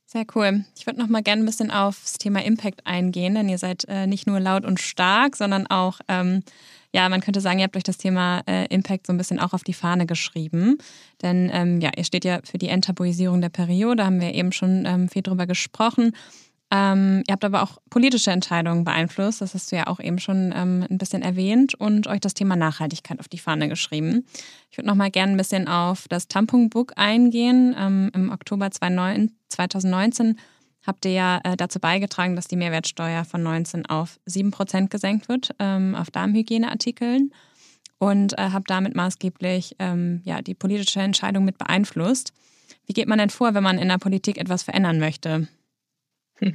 Sehr 0.08 0.24
cool. 0.36 0.64
Ich 0.78 0.86
würde 0.86 1.00
noch 1.00 1.08
mal 1.08 1.22
gerne 1.22 1.42
ein 1.42 1.46
bisschen 1.46 1.72
aufs 1.72 2.14
Thema 2.14 2.44
Impact 2.44 2.86
eingehen, 2.86 3.34
denn 3.34 3.48
ihr 3.48 3.58
seid 3.58 3.84
äh, 3.88 4.06
nicht 4.06 4.26
nur 4.26 4.38
laut 4.38 4.64
und 4.64 4.80
stark, 4.80 5.34
sondern 5.34 5.66
auch, 5.66 6.00
ähm, 6.06 6.44
ja, 6.96 7.10
man 7.10 7.20
könnte 7.20 7.42
sagen, 7.42 7.58
ihr 7.58 7.64
habt 7.64 7.76
euch 7.76 7.82
das 7.82 7.98
Thema 7.98 8.42
äh, 8.46 8.64
Impact 8.74 9.06
so 9.06 9.12
ein 9.12 9.18
bisschen 9.18 9.38
auch 9.38 9.52
auf 9.52 9.62
die 9.62 9.74
Fahne 9.74 10.06
geschrieben. 10.06 10.78
Denn 11.20 11.50
ähm, 11.52 11.78
ja, 11.82 11.90
ihr 11.94 12.04
steht 12.04 12.24
ja 12.24 12.40
für 12.42 12.56
die 12.56 12.68
Enttabuisierung 12.68 13.42
der 13.42 13.50
Periode, 13.50 14.06
haben 14.06 14.18
wir 14.18 14.32
eben 14.32 14.50
schon 14.50 14.86
ähm, 14.86 15.10
viel 15.10 15.20
drüber 15.20 15.46
gesprochen. 15.46 16.12
Ähm, 16.70 17.22
ihr 17.28 17.32
habt 17.32 17.44
aber 17.44 17.62
auch 17.62 17.76
politische 17.90 18.30
Entscheidungen 18.30 18.84
beeinflusst, 18.84 19.42
das 19.42 19.52
hast 19.52 19.70
du 19.70 19.76
ja 19.76 19.88
auch 19.88 20.00
eben 20.00 20.18
schon 20.18 20.54
ähm, 20.56 20.86
ein 20.90 20.96
bisschen 20.96 21.20
erwähnt 21.20 21.74
und 21.74 22.06
euch 22.06 22.20
das 22.20 22.32
Thema 22.32 22.56
Nachhaltigkeit 22.56 23.20
auf 23.20 23.28
die 23.28 23.38
Fahne 23.38 23.68
geschrieben. 23.68 24.24
Ich 24.70 24.78
würde 24.78 24.88
noch 24.88 24.94
mal 24.94 25.10
gerne 25.10 25.32
ein 25.32 25.36
bisschen 25.36 25.68
auf 25.68 26.08
das 26.08 26.28
Tampon-Book 26.28 26.94
eingehen. 26.96 27.76
Ähm, 27.78 28.10
Im 28.14 28.30
Oktober 28.30 28.70
2019 28.70 30.38
habt 30.86 31.04
ihr 31.04 31.12
ja 31.12 31.40
äh, 31.44 31.56
dazu 31.56 31.80
beigetragen, 31.80 32.36
dass 32.36 32.48
die 32.48 32.56
Mehrwertsteuer 32.56 33.24
von 33.24 33.42
19 33.42 33.86
auf 33.86 34.18
7 34.26 34.50
Prozent 34.50 34.90
gesenkt 34.90 35.28
wird 35.28 35.50
ähm, 35.58 35.94
auf 35.94 36.10
Darmhygieneartikeln 36.10 37.32
und 37.98 38.38
äh, 38.38 38.50
habt 38.52 38.70
damit 38.70 38.94
maßgeblich 38.94 39.76
ähm, 39.78 40.20
ja, 40.24 40.42
die 40.42 40.54
politische 40.54 41.00
Entscheidung 41.00 41.44
mit 41.44 41.58
beeinflusst. 41.58 42.32
Wie 42.86 42.92
geht 42.92 43.08
man 43.08 43.18
denn 43.18 43.30
vor, 43.30 43.54
wenn 43.54 43.62
man 43.62 43.78
in 43.78 43.88
der 43.88 43.98
Politik 43.98 44.38
etwas 44.38 44.62
verändern 44.62 44.98
möchte? 44.98 45.48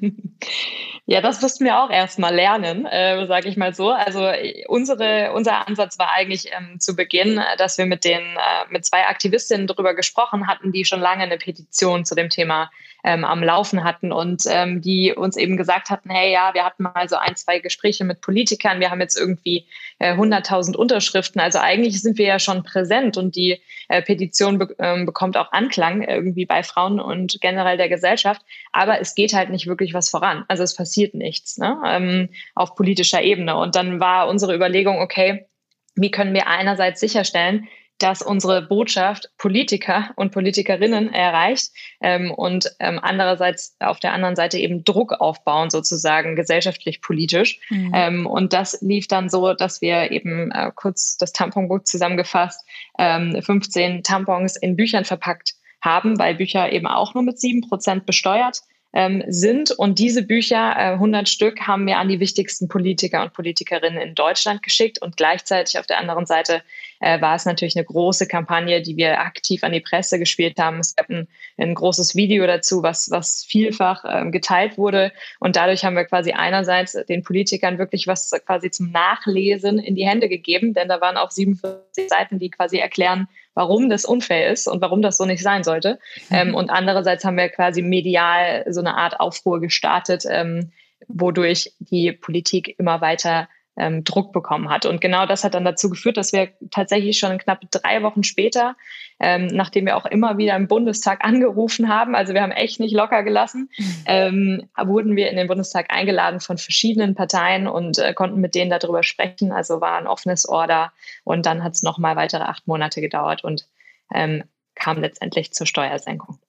Ja, 1.08 1.20
das 1.20 1.42
mussten 1.42 1.66
wir 1.66 1.82
auch 1.82 1.90
erstmal 1.90 2.34
lernen, 2.34 2.86
äh, 2.86 3.26
sage 3.26 3.50
ich 3.50 3.58
mal 3.58 3.74
so. 3.74 3.90
Also 3.90 4.32
unsere, 4.68 5.34
unser 5.34 5.68
Ansatz 5.68 5.98
war 5.98 6.12
eigentlich 6.12 6.52
ähm, 6.52 6.80
zu 6.80 6.96
Beginn, 6.96 7.40
äh, 7.40 7.58
dass 7.58 7.78
wir 7.78 7.86
mit 7.86 8.06
den 8.06 8.22
äh, 8.22 8.70
mit 8.70 8.86
zwei 8.86 9.08
Aktivistinnen 9.08 9.68
darüber 9.68 9.96
gesprochen 9.96 10.48
hatten, 10.48 10.72
die 10.72 10.86
schon 10.86 11.02
lange 11.02 11.24
eine 11.24 11.38
Petition 11.38 12.06
zu 12.06 12.14
dem 12.14 12.30
Thema 12.30 12.72
ähm, 13.04 13.26
am 13.26 13.44
Laufen 13.44 13.84
hatten 13.84 14.12
und 14.12 14.44
ähm, 14.48 14.82
die 14.82 15.14
uns 15.14 15.38
eben 15.38 15.58
gesagt 15.58 15.90
hatten, 15.90 16.10
hey 16.10 16.32
ja, 16.32 16.54
wir 16.54 16.66
hatten 16.66 16.84
mal 16.84 17.08
so 17.08 17.16
ein, 17.16 17.36
zwei 17.36 17.60
Gespräche 17.60 18.04
mit 18.04 18.22
Politikern, 18.22 18.80
wir 18.80 18.92
haben 18.92 19.02
jetzt 19.02 19.18
irgendwie 19.18 19.68
äh, 20.00 20.14
100.000 20.14 20.76
Unterschriften, 20.76 21.42
also 21.42 21.60
eigentlich 21.60 22.02
sind 22.02 22.18
wir 22.18 22.26
ja 22.26 22.40
schon 22.40 22.64
präsent 22.64 23.18
und 23.18 23.36
die 23.36 23.62
äh, 23.90 24.02
Petition 24.02 24.58
be 24.58 24.76
ähm, 24.80 25.06
bekommt 25.06 25.38
auch 25.38 25.52
Anklang 25.52 26.04
irgendwie 26.04 26.46
bei 26.46 26.64
Frauen 26.64 27.00
und 27.00 27.40
generell 27.42 27.78
der 27.78 27.90
Gesellschaft, 27.90 28.42
aber 28.72 29.02
es 29.02 29.16
geht 29.16 29.34
halt 29.34 29.50
nicht 29.50 29.68
wirklich 29.68 29.94
was 29.94 30.10
voran, 30.10 30.46
also 30.48 30.64
es 30.64 30.76
passiert 30.76 31.14
nichts 31.14 31.58
ne? 31.58 31.78
ähm, 31.86 32.30
auf 32.56 32.76
politischer 32.76 33.22
Ebene. 33.22 33.58
Und 33.58 33.76
dann 33.76 34.00
war 34.00 34.28
unsere 34.28 34.56
Überlegung, 34.56 35.00
okay, 35.00 35.48
wie 35.96 36.12
können 36.12 36.34
wir 36.34 36.48
einerseits 36.48 37.00
sicherstellen, 37.00 37.68
dass 38.02 38.22
unsere 38.22 38.62
Botschaft 38.62 39.30
Politiker 39.38 40.12
und 40.16 40.32
Politikerinnen 40.32 41.14
erreicht 41.14 41.72
ähm, 42.02 42.32
und 42.32 42.72
ähm, 42.80 43.00
andererseits 43.02 43.76
auf 43.80 44.00
der 44.00 44.14
anderen 44.14 44.36
Seite 44.36 44.58
eben 44.58 44.84
Druck 44.84 45.14
aufbauen, 45.14 45.70
sozusagen 45.70 46.36
gesellschaftlich 46.36 47.02
politisch. 47.02 47.60
Mhm. 47.70 47.92
Ähm, 47.94 48.26
und 48.26 48.54
das 48.54 48.82
lief 48.82 49.08
dann 49.08 49.30
so, 49.30 49.54
dass 49.54 49.82
wir 49.82 50.12
eben 50.12 50.52
äh, 50.52 50.72
kurz 50.74 51.18
das 51.18 51.34
Tamponbuch 51.34 51.84
zusammengefasst, 51.84 52.66
ähm, 52.98 53.40
15 53.42 54.04
Tampons 54.04 54.56
in 54.56 54.76
Büchern 54.76 55.06
verpackt 55.06 55.56
haben, 55.82 56.18
weil 56.18 56.36
Bücher 56.36 56.72
eben 56.72 56.88
auch 56.88 57.14
nur 57.14 57.24
mit 57.24 57.40
sieben 57.40 57.62
Prozent 57.62 58.06
besteuert 58.06 58.62
ähm, 58.94 59.24
sind. 59.28 59.72
Und 59.72 60.00
diese 60.00 60.24
Bücher, 60.24 60.76
äh, 60.78 60.94
100 60.94 61.30
Stück, 61.30 61.62
haben 61.62 61.88
wir 61.88 61.98
an 61.98 62.10
die 62.10 62.20
wichtigsten 62.20 62.68
Politiker 62.68 63.22
und 63.22 63.34
Politikerinnen 63.34 64.02
in 64.02 64.16
Deutschland 64.16 64.64
geschickt. 64.64 65.02
Und 65.02 65.18
gleichzeitig 65.18 65.80
auf 65.80 65.88
der 65.88 66.00
anderen 66.00 66.26
Seite 66.26 66.62
äh, 67.00 67.22
war 67.22 67.36
es 67.36 67.46
natürlich 67.46 67.76
eine 67.76 67.86
große 67.86 68.28
Kampagne, 68.28 68.82
die 68.82 68.98
wir 68.98 69.20
aktiv 69.20 69.64
an 69.64 69.72
die 69.72 69.80
Presse 69.80 70.20
gespielt 70.20 70.60
haben. 70.60 70.80
Es 70.80 70.96
gab 70.96 71.10
ein, 71.10 71.28
ein 71.58 71.74
großes 71.74 72.16
Video 72.16 72.46
dazu, 72.48 72.84
was, 72.84 73.10
was 73.12 73.46
vielfach 73.46 74.04
äh, 74.04 74.30
geteilt 74.30 74.78
wurde. 74.78 75.12
Und 75.40 75.56
dadurch 75.56 75.86
haben 75.86 75.96
wir 75.96 76.06
quasi 76.06 76.34
einerseits 76.34 76.94
den 77.08 77.24
Politikern 77.24 77.78
wirklich 77.78 78.08
was 78.08 78.32
quasi 78.46 78.72
zum 78.72 78.92
Nachlesen 78.92 79.80
in 79.80 79.96
die 79.96 80.08
Hände 80.08 80.28
gegeben, 80.28 80.74
denn 80.74 80.90
da 80.90 81.02
waren 81.02 81.18
auch 81.18 81.32
47 81.32 82.10
Seiten, 82.10 82.40
die 82.40 82.50
quasi 82.50 82.78
erklären, 82.78 83.28
warum 83.54 83.90
das 83.90 84.06
unfair 84.06 84.50
ist 84.52 84.68
und 84.68 84.82
warum 84.82 85.02
das 85.02 85.18
so 85.18 85.26
nicht 85.26 85.44
sein 85.44 85.64
sollte. 85.64 86.00
Mhm. 86.30 86.36
Ähm, 86.36 86.56
und 86.56 86.70
andererseits 86.70 87.26
haben 87.26 87.38
wir 87.38 87.50
quasi 87.50 87.82
medial 87.82 88.66
so 88.70 88.80
eine 88.80 88.96
Art 88.96 89.20
Aufruhr 89.20 89.60
gestartet, 89.60 90.26
ähm, 90.30 90.72
wodurch 91.08 91.74
die 91.80 92.12
Politik 92.12 92.76
immer 92.80 93.02
weiter 93.02 93.48
ähm, 93.78 94.04
Druck 94.04 94.34
bekommen 94.34 94.70
hat. 94.70 94.86
Und 94.86 95.02
genau 95.02 95.26
das 95.26 95.44
hat 95.44 95.54
dann 95.54 95.66
dazu 95.66 95.90
geführt, 95.90 96.18
dass 96.18 96.34
wir 96.34 96.50
tatsächlich 96.72 97.18
schon 97.18 97.38
knapp 97.38 97.62
drei 97.72 98.04
Wochen 98.04 98.24
später, 98.24 98.76
ähm, 99.20 99.48
nachdem 99.48 99.86
wir 99.86 99.98
auch 99.98 100.06
immer 100.06 100.38
wieder 100.38 100.56
im 100.56 100.68
Bundestag 100.68 101.24
angerufen 101.26 101.88
haben, 101.88 102.16
also 102.16 102.34
wir 102.34 102.42
haben 102.42 102.52
echt 102.52 102.80
nicht 102.80 102.94
locker 102.94 103.24
gelassen, 103.24 103.70
ähm, 104.06 104.70
wurden 104.78 105.16
wir 105.16 105.30
in 105.30 105.38
den 105.38 105.48
Bundestag 105.48 105.94
eingeladen 105.94 106.40
von 106.40 106.58
verschiedenen 106.58 107.16
Parteien 107.16 107.68
und 107.68 107.98
äh, 107.98 108.14
konnten 108.14 108.42
mit 108.42 108.56
denen 108.56 108.72
darüber 108.72 109.04
sprechen. 109.04 109.52
Also 109.52 109.82
war 109.82 109.98
ein 109.98 110.08
offenes 110.08 110.48
Order 110.48 110.92
und 111.24 111.46
dann 111.46 111.64
hat 111.64 111.74
es 111.74 111.84
nochmal 111.84 112.16
weitere 112.16 112.44
acht 112.44 112.68
Monate 112.68 113.02
gedauert 113.02 113.44
und 113.44 113.68
ähm, 114.14 114.44
kam 114.76 115.00
letztendlich 115.00 115.54
zur 115.54 115.68
Steuersenkung. 115.68 116.40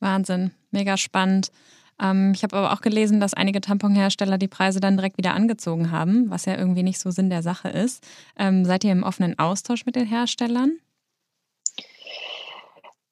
Wahnsinn, 0.00 0.52
mega 0.70 0.96
spannend. 0.96 1.50
Ähm, 2.00 2.32
ich 2.34 2.42
habe 2.42 2.56
aber 2.56 2.72
auch 2.72 2.80
gelesen, 2.80 3.20
dass 3.20 3.34
einige 3.34 3.60
Tamponhersteller 3.60 4.38
die 4.38 4.48
Preise 4.48 4.80
dann 4.80 4.96
direkt 4.96 5.18
wieder 5.18 5.34
angezogen 5.34 5.90
haben, 5.90 6.30
was 6.30 6.46
ja 6.46 6.56
irgendwie 6.56 6.82
nicht 6.82 6.98
so 6.98 7.10
Sinn 7.10 7.30
der 7.30 7.42
Sache 7.42 7.68
ist. 7.68 8.06
Ähm, 8.38 8.64
seid 8.64 8.84
ihr 8.84 8.92
im 8.92 9.02
offenen 9.02 9.38
Austausch 9.38 9.86
mit 9.86 9.96
den 9.96 10.06
Herstellern? 10.06 10.78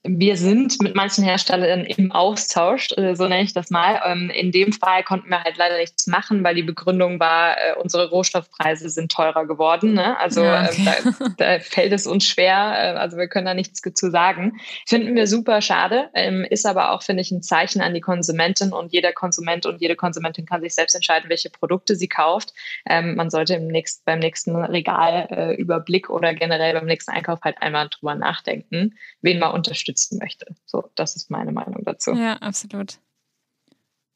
Wir 0.05 0.37
sind 0.37 0.81
mit 0.81 0.95
manchen 0.95 1.25
Herstellern 1.25 1.85
im 1.85 2.13
Austausch, 2.13 2.89
äh, 2.97 3.15
so 3.15 3.27
nenne 3.27 3.43
ich 3.43 3.53
das 3.53 3.71
mal. 3.71 4.01
Ähm, 4.07 4.31
in 4.31 4.53
dem 4.53 4.73
Fall 4.73 5.03
konnten 5.03 5.29
wir 5.29 5.43
halt 5.43 5.57
leider 5.57 5.77
nichts 5.77 6.07
machen, 6.07 6.45
weil 6.45 6.55
die 6.55 6.63
Begründung 6.63 7.19
war, 7.19 7.57
äh, 7.57 7.75
unsere 7.75 8.09
Rohstoffpreise 8.09 8.89
sind 8.91 9.11
teurer 9.11 9.47
geworden. 9.47 9.95
Ne? 9.95 10.19
Also 10.19 10.43
ja, 10.43 10.71
ähm, 10.71 10.87
okay. 10.87 11.35
da, 11.37 11.59
da, 11.59 11.61
fällt 11.61 11.93
es 11.93 12.07
uns 12.07 12.27
schwer. 12.27 12.55
Äh, 12.55 12.99
also 12.99 13.17
wir 13.17 13.27
können 13.29 13.47
da 13.47 13.55
nichts 13.55 13.83
zu 13.95 14.11
sagen. 14.11 14.61
Finden 14.87 15.15
wir 15.17 15.27
super 15.27 15.61
schade, 15.61 16.11
ähm, 16.15 16.47
ist 16.49 16.65
aber 16.65 16.93
auch, 16.93 17.03
finde 17.03 17.23
ich, 17.23 17.31
ein 17.33 17.43
Zeichen 17.43 17.81
an 17.81 17.93
die 17.93 18.01
Konsumentin 18.01 18.73
und 18.73 18.93
jeder 18.93 19.13
Konsument 19.13 19.67
und 19.67 19.81
jede 19.81 19.97
Konsumentin 19.97 20.47
kann 20.47 20.63
sich 20.63 20.75
selbst 20.75 20.95
entscheiden, 20.95 21.29
welche 21.29 21.51
Produkte 21.51 21.97
sie 21.97 22.09
kauft. 22.09 22.53
Man 22.87 23.31
sollte 23.31 23.55
im 23.55 23.67
nächsten, 23.67 24.03
beim 24.05 24.19
nächsten 24.19 24.55
Regalüberblick 24.57 26.11
oder 26.11 26.35
generell 26.35 26.75
beim 26.75 26.87
nächsten 26.87 27.13
Einkauf 27.13 27.41
halt 27.43 27.61
einmal 27.61 27.89
drüber 27.89 28.15
nachdenken, 28.15 28.95
wen 29.23 29.39
man 29.39 29.53
unterstützt 29.53 29.98
unterstützen 29.99 30.19
möchte. 30.19 30.47
So, 30.67 30.91
das 30.95 31.17
ist 31.17 31.31
meine 31.31 31.53
Meinung 31.53 31.85
dazu. 31.85 32.13
Ja, 32.13 32.35
absolut. 32.35 32.99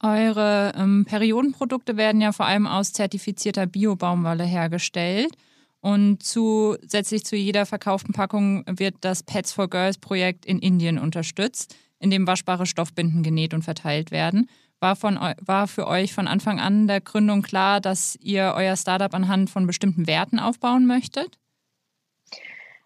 Eure 0.01 0.73
ähm, 0.77 1.05
Periodenprodukte 1.05 1.97
werden 1.97 2.21
ja 2.21 2.33
vor 2.33 2.47
allem 2.47 2.67
aus 2.67 2.93
zertifizierter 2.93 3.67
Bio-Baumwolle 3.67 4.45
hergestellt. 4.45 5.35
Und 5.81 6.23
zusätzlich 6.23 7.25
zu 7.25 7.37
jeder 7.37 7.67
verkauften 7.67 8.13
Packung 8.13 8.65
wird 8.67 8.97
das 9.01 9.23
Pets 9.23 9.53
for 9.53 9.69
Girls 9.69 9.99
Projekt 9.99 10.47
in 10.47 10.61
Indien 10.61 10.99
unterstützt, 10.99 11.75
in 11.99 12.11
dem 12.11 12.27
waschbare 12.27 12.67
Stoffbinden 12.67 13.23
genäht 13.23 13.53
und 13.55 13.63
verteilt 13.63 14.11
werden. 14.11 14.49
War, 14.81 14.97
von, 14.97 15.17
war 15.41 15.69
für 15.69 15.87
euch 15.87 16.13
von 16.13 16.27
Anfang 16.27 16.59
an 16.59 16.89
der 16.89 17.01
Gründung 17.01 17.43
klar, 17.43 17.81
dass 17.81 18.17
ihr 18.21 18.55
euer 18.57 18.77
Startup 18.77 19.13
anhand 19.15 19.51
von 19.51 19.67
bestimmten 19.67 20.09
Werten 20.09 20.41
aufbauen 20.41 20.87
möchtet? 20.87 21.39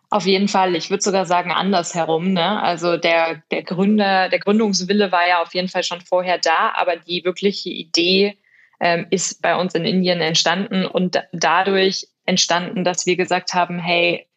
Auf 0.08 0.24
jeden 0.24 0.48
Fall. 0.48 0.76
Ich 0.76 0.88
würde 0.90 1.02
sogar 1.02 1.26
sagen 1.26 1.50
andersherum. 1.50 2.32
Ne? 2.32 2.62
Also 2.62 2.96
der, 2.96 3.42
der 3.50 3.62
Gründer, 3.62 4.28
der 4.28 4.38
Gründungswille 4.38 5.10
war 5.10 5.26
ja 5.28 5.42
auf 5.42 5.54
jeden 5.54 5.68
Fall 5.68 5.82
schon 5.82 6.00
vorher 6.00 6.38
da, 6.38 6.72
aber 6.76 6.96
die 6.96 7.24
wirkliche 7.24 7.70
Idee 7.70 8.38
ähm, 8.78 9.06
ist 9.10 9.42
bei 9.42 9.56
uns 9.56 9.74
in 9.74 9.84
Indien 9.84 10.20
entstanden 10.20 10.86
und 10.86 11.20
dadurch 11.32 12.06
entstanden, 12.24 12.84
dass 12.84 13.06
wir 13.06 13.16
gesagt 13.16 13.54
haben, 13.54 13.78
hey, 13.78 14.28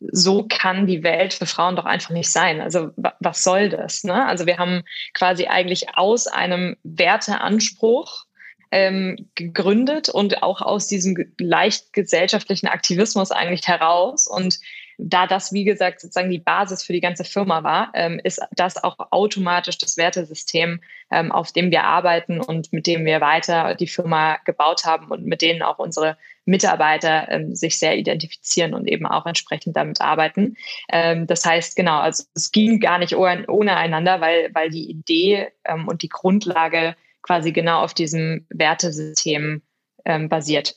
so 0.00 0.46
kann 0.46 0.86
die 0.86 1.02
Welt 1.02 1.32
für 1.32 1.46
Frauen 1.46 1.76
doch 1.76 1.86
einfach 1.86 2.10
nicht 2.10 2.30
sein. 2.30 2.60
Also 2.60 2.90
was 2.96 3.42
soll 3.42 3.70
das? 3.70 4.04
Ne? 4.04 4.26
Also 4.26 4.44
wir 4.44 4.58
haben 4.58 4.82
quasi 5.14 5.46
eigentlich 5.46 5.96
aus 5.96 6.26
einem 6.26 6.76
Werteanspruch 6.82 8.24
ähm, 8.70 9.30
gegründet 9.34 10.08
und 10.08 10.42
auch 10.42 10.60
aus 10.60 10.88
diesem 10.88 11.16
leicht 11.38 11.92
gesellschaftlichen 11.92 12.66
Aktivismus 12.66 13.30
eigentlich 13.30 13.66
heraus 13.66 14.26
und 14.26 14.58
da 14.98 15.26
das, 15.26 15.52
wie 15.52 15.64
gesagt, 15.64 16.00
sozusagen 16.00 16.30
die 16.30 16.38
Basis 16.38 16.84
für 16.84 16.92
die 16.92 17.00
ganze 17.00 17.24
Firma 17.24 17.62
war, 17.62 17.90
ähm, 17.94 18.20
ist 18.22 18.40
das 18.52 18.82
auch 18.82 18.96
automatisch 19.10 19.78
das 19.78 19.96
Wertesystem, 19.96 20.80
ähm, 21.10 21.32
auf 21.32 21.52
dem 21.52 21.70
wir 21.70 21.84
arbeiten 21.84 22.40
und 22.40 22.72
mit 22.72 22.86
dem 22.86 23.04
wir 23.04 23.20
weiter 23.20 23.74
die 23.74 23.88
Firma 23.88 24.38
gebaut 24.44 24.84
haben 24.84 25.08
und 25.08 25.24
mit 25.26 25.42
denen 25.42 25.62
auch 25.62 25.78
unsere 25.78 26.16
Mitarbeiter 26.44 27.28
ähm, 27.30 27.54
sich 27.54 27.78
sehr 27.78 27.96
identifizieren 27.96 28.74
und 28.74 28.86
eben 28.86 29.06
auch 29.06 29.26
entsprechend 29.26 29.76
damit 29.76 30.00
arbeiten. 30.00 30.56
Das 30.88 31.44
heißt, 31.44 31.74
genau, 31.74 31.98
also 31.98 32.24
es 32.34 32.52
ging 32.52 32.80
gar 32.80 32.98
nicht 32.98 33.16
ohne, 33.16 33.76
einander, 33.76 34.20
weil, 34.20 34.50
weil 34.52 34.70
die 34.70 34.90
Idee 34.90 35.48
und 35.86 36.02
die 36.02 36.08
Grundlage 36.08 36.96
quasi 37.22 37.52
genau 37.52 37.80
auf 37.80 37.94
diesem 37.94 38.46
Wertesystem 38.50 39.62
basiert. 40.04 40.76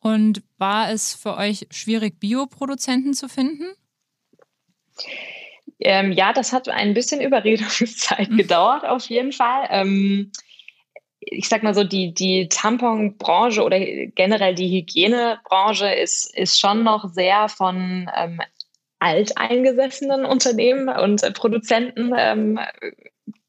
Und 0.00 0.42
war 0.58 0.90
es 0.90 1.14
für 1.14 1.36
euch 1.36 1.66
schwierig, 1.70 2.20
Bioproduzenten 2.20 3.14
zu 3.14 3.28
finden? 3.28 3.74
Ähm, 5.80 6.12
ja, 6.12 6.32
das 6.32 6.52
hat 6.52 6.68
ein 6.68 6.94
bisschen 6.94 7.20
Überredungszeit 7.20 8.30
gedauert, 8.36 8.84
auf 8.84 9.06
jeden 9.06 9.32
Fall. 9.32 9.66
Ähm, 9.70 10.32
ich 11.20 11.48
sag 11.48 11.62
mal 11.62 11.74
so, 11.74 11.84
die, 11.84 12.14
die 12.14 12.48
Tamponbranche 12.48 13.62
oder 13.62 13.80
generell 13.80 14.54
die 14.54 14.70
Hygienebranche 14.70 15.92
ist, 15.92 16.36
ist 16.36 16.58
schon 16.58 16.84
noch 16.84 17.12
sehr 17.12 17.48
von 17.48 18.08
ähm, 18.16 18.40
alteingesessenen 19.00 20.24
Unternehmen 20.24 20.88
und 20.88 21.22
äh, 21.22 21.32
Produzenten 21.32 22.12
ähm, 22.16 22.58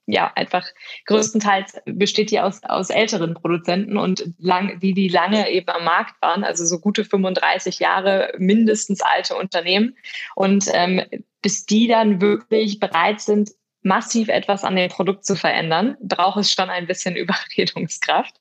ja, 0.08 0.32
einfach 0.36 0.66
größtenteils 1.06 1.82
besteht 1.86 2.32
die 2.32 2.40
aus, 2.40 2.64
aus 2.64 2.90
älteren 2.90 3.34
Produzenten 3.34 3.98
und 3.98 4.26
lang, 4.40 4.80
die, 4.80 4.94
die 4.94 5.10
lange 5.10 5.52
eben 5.52 5.70
am 5.70 5.84
Markt 5.84 6.16
waren, 6.22 6.46
also 6.46 6.66
so 6.66 6.80
gute 6.80 7.04
35 7.04 7.80
Jahre 7.80 8.34
mindestens 8.38 9.02
alte 9.02 9.36
Unternehmen. 9.36 9.98
Und 10.34 10.66
ähm, 10.74 11.02
bis 11.42 11.66
die 11.66 11.88
dann 11.88 12.22
wirklich 12.22 12.80
bereit 12.80 13.20
sind, 13.20 13.52
massiv 13.84 14.30
etwas 14.30 14.64
an 14.64 14.76
dem 14.76 14.90
Produkt 14.90 15.26
zu 15.26 15.36
verändern, 15.36 15.98
braucht 16.02 16.40
es 16.40 16.54
schon 16.54 16.70
ein 16.70 16.88
bisschen 16.88 17.16
Überredungskraft. 17.18 18.34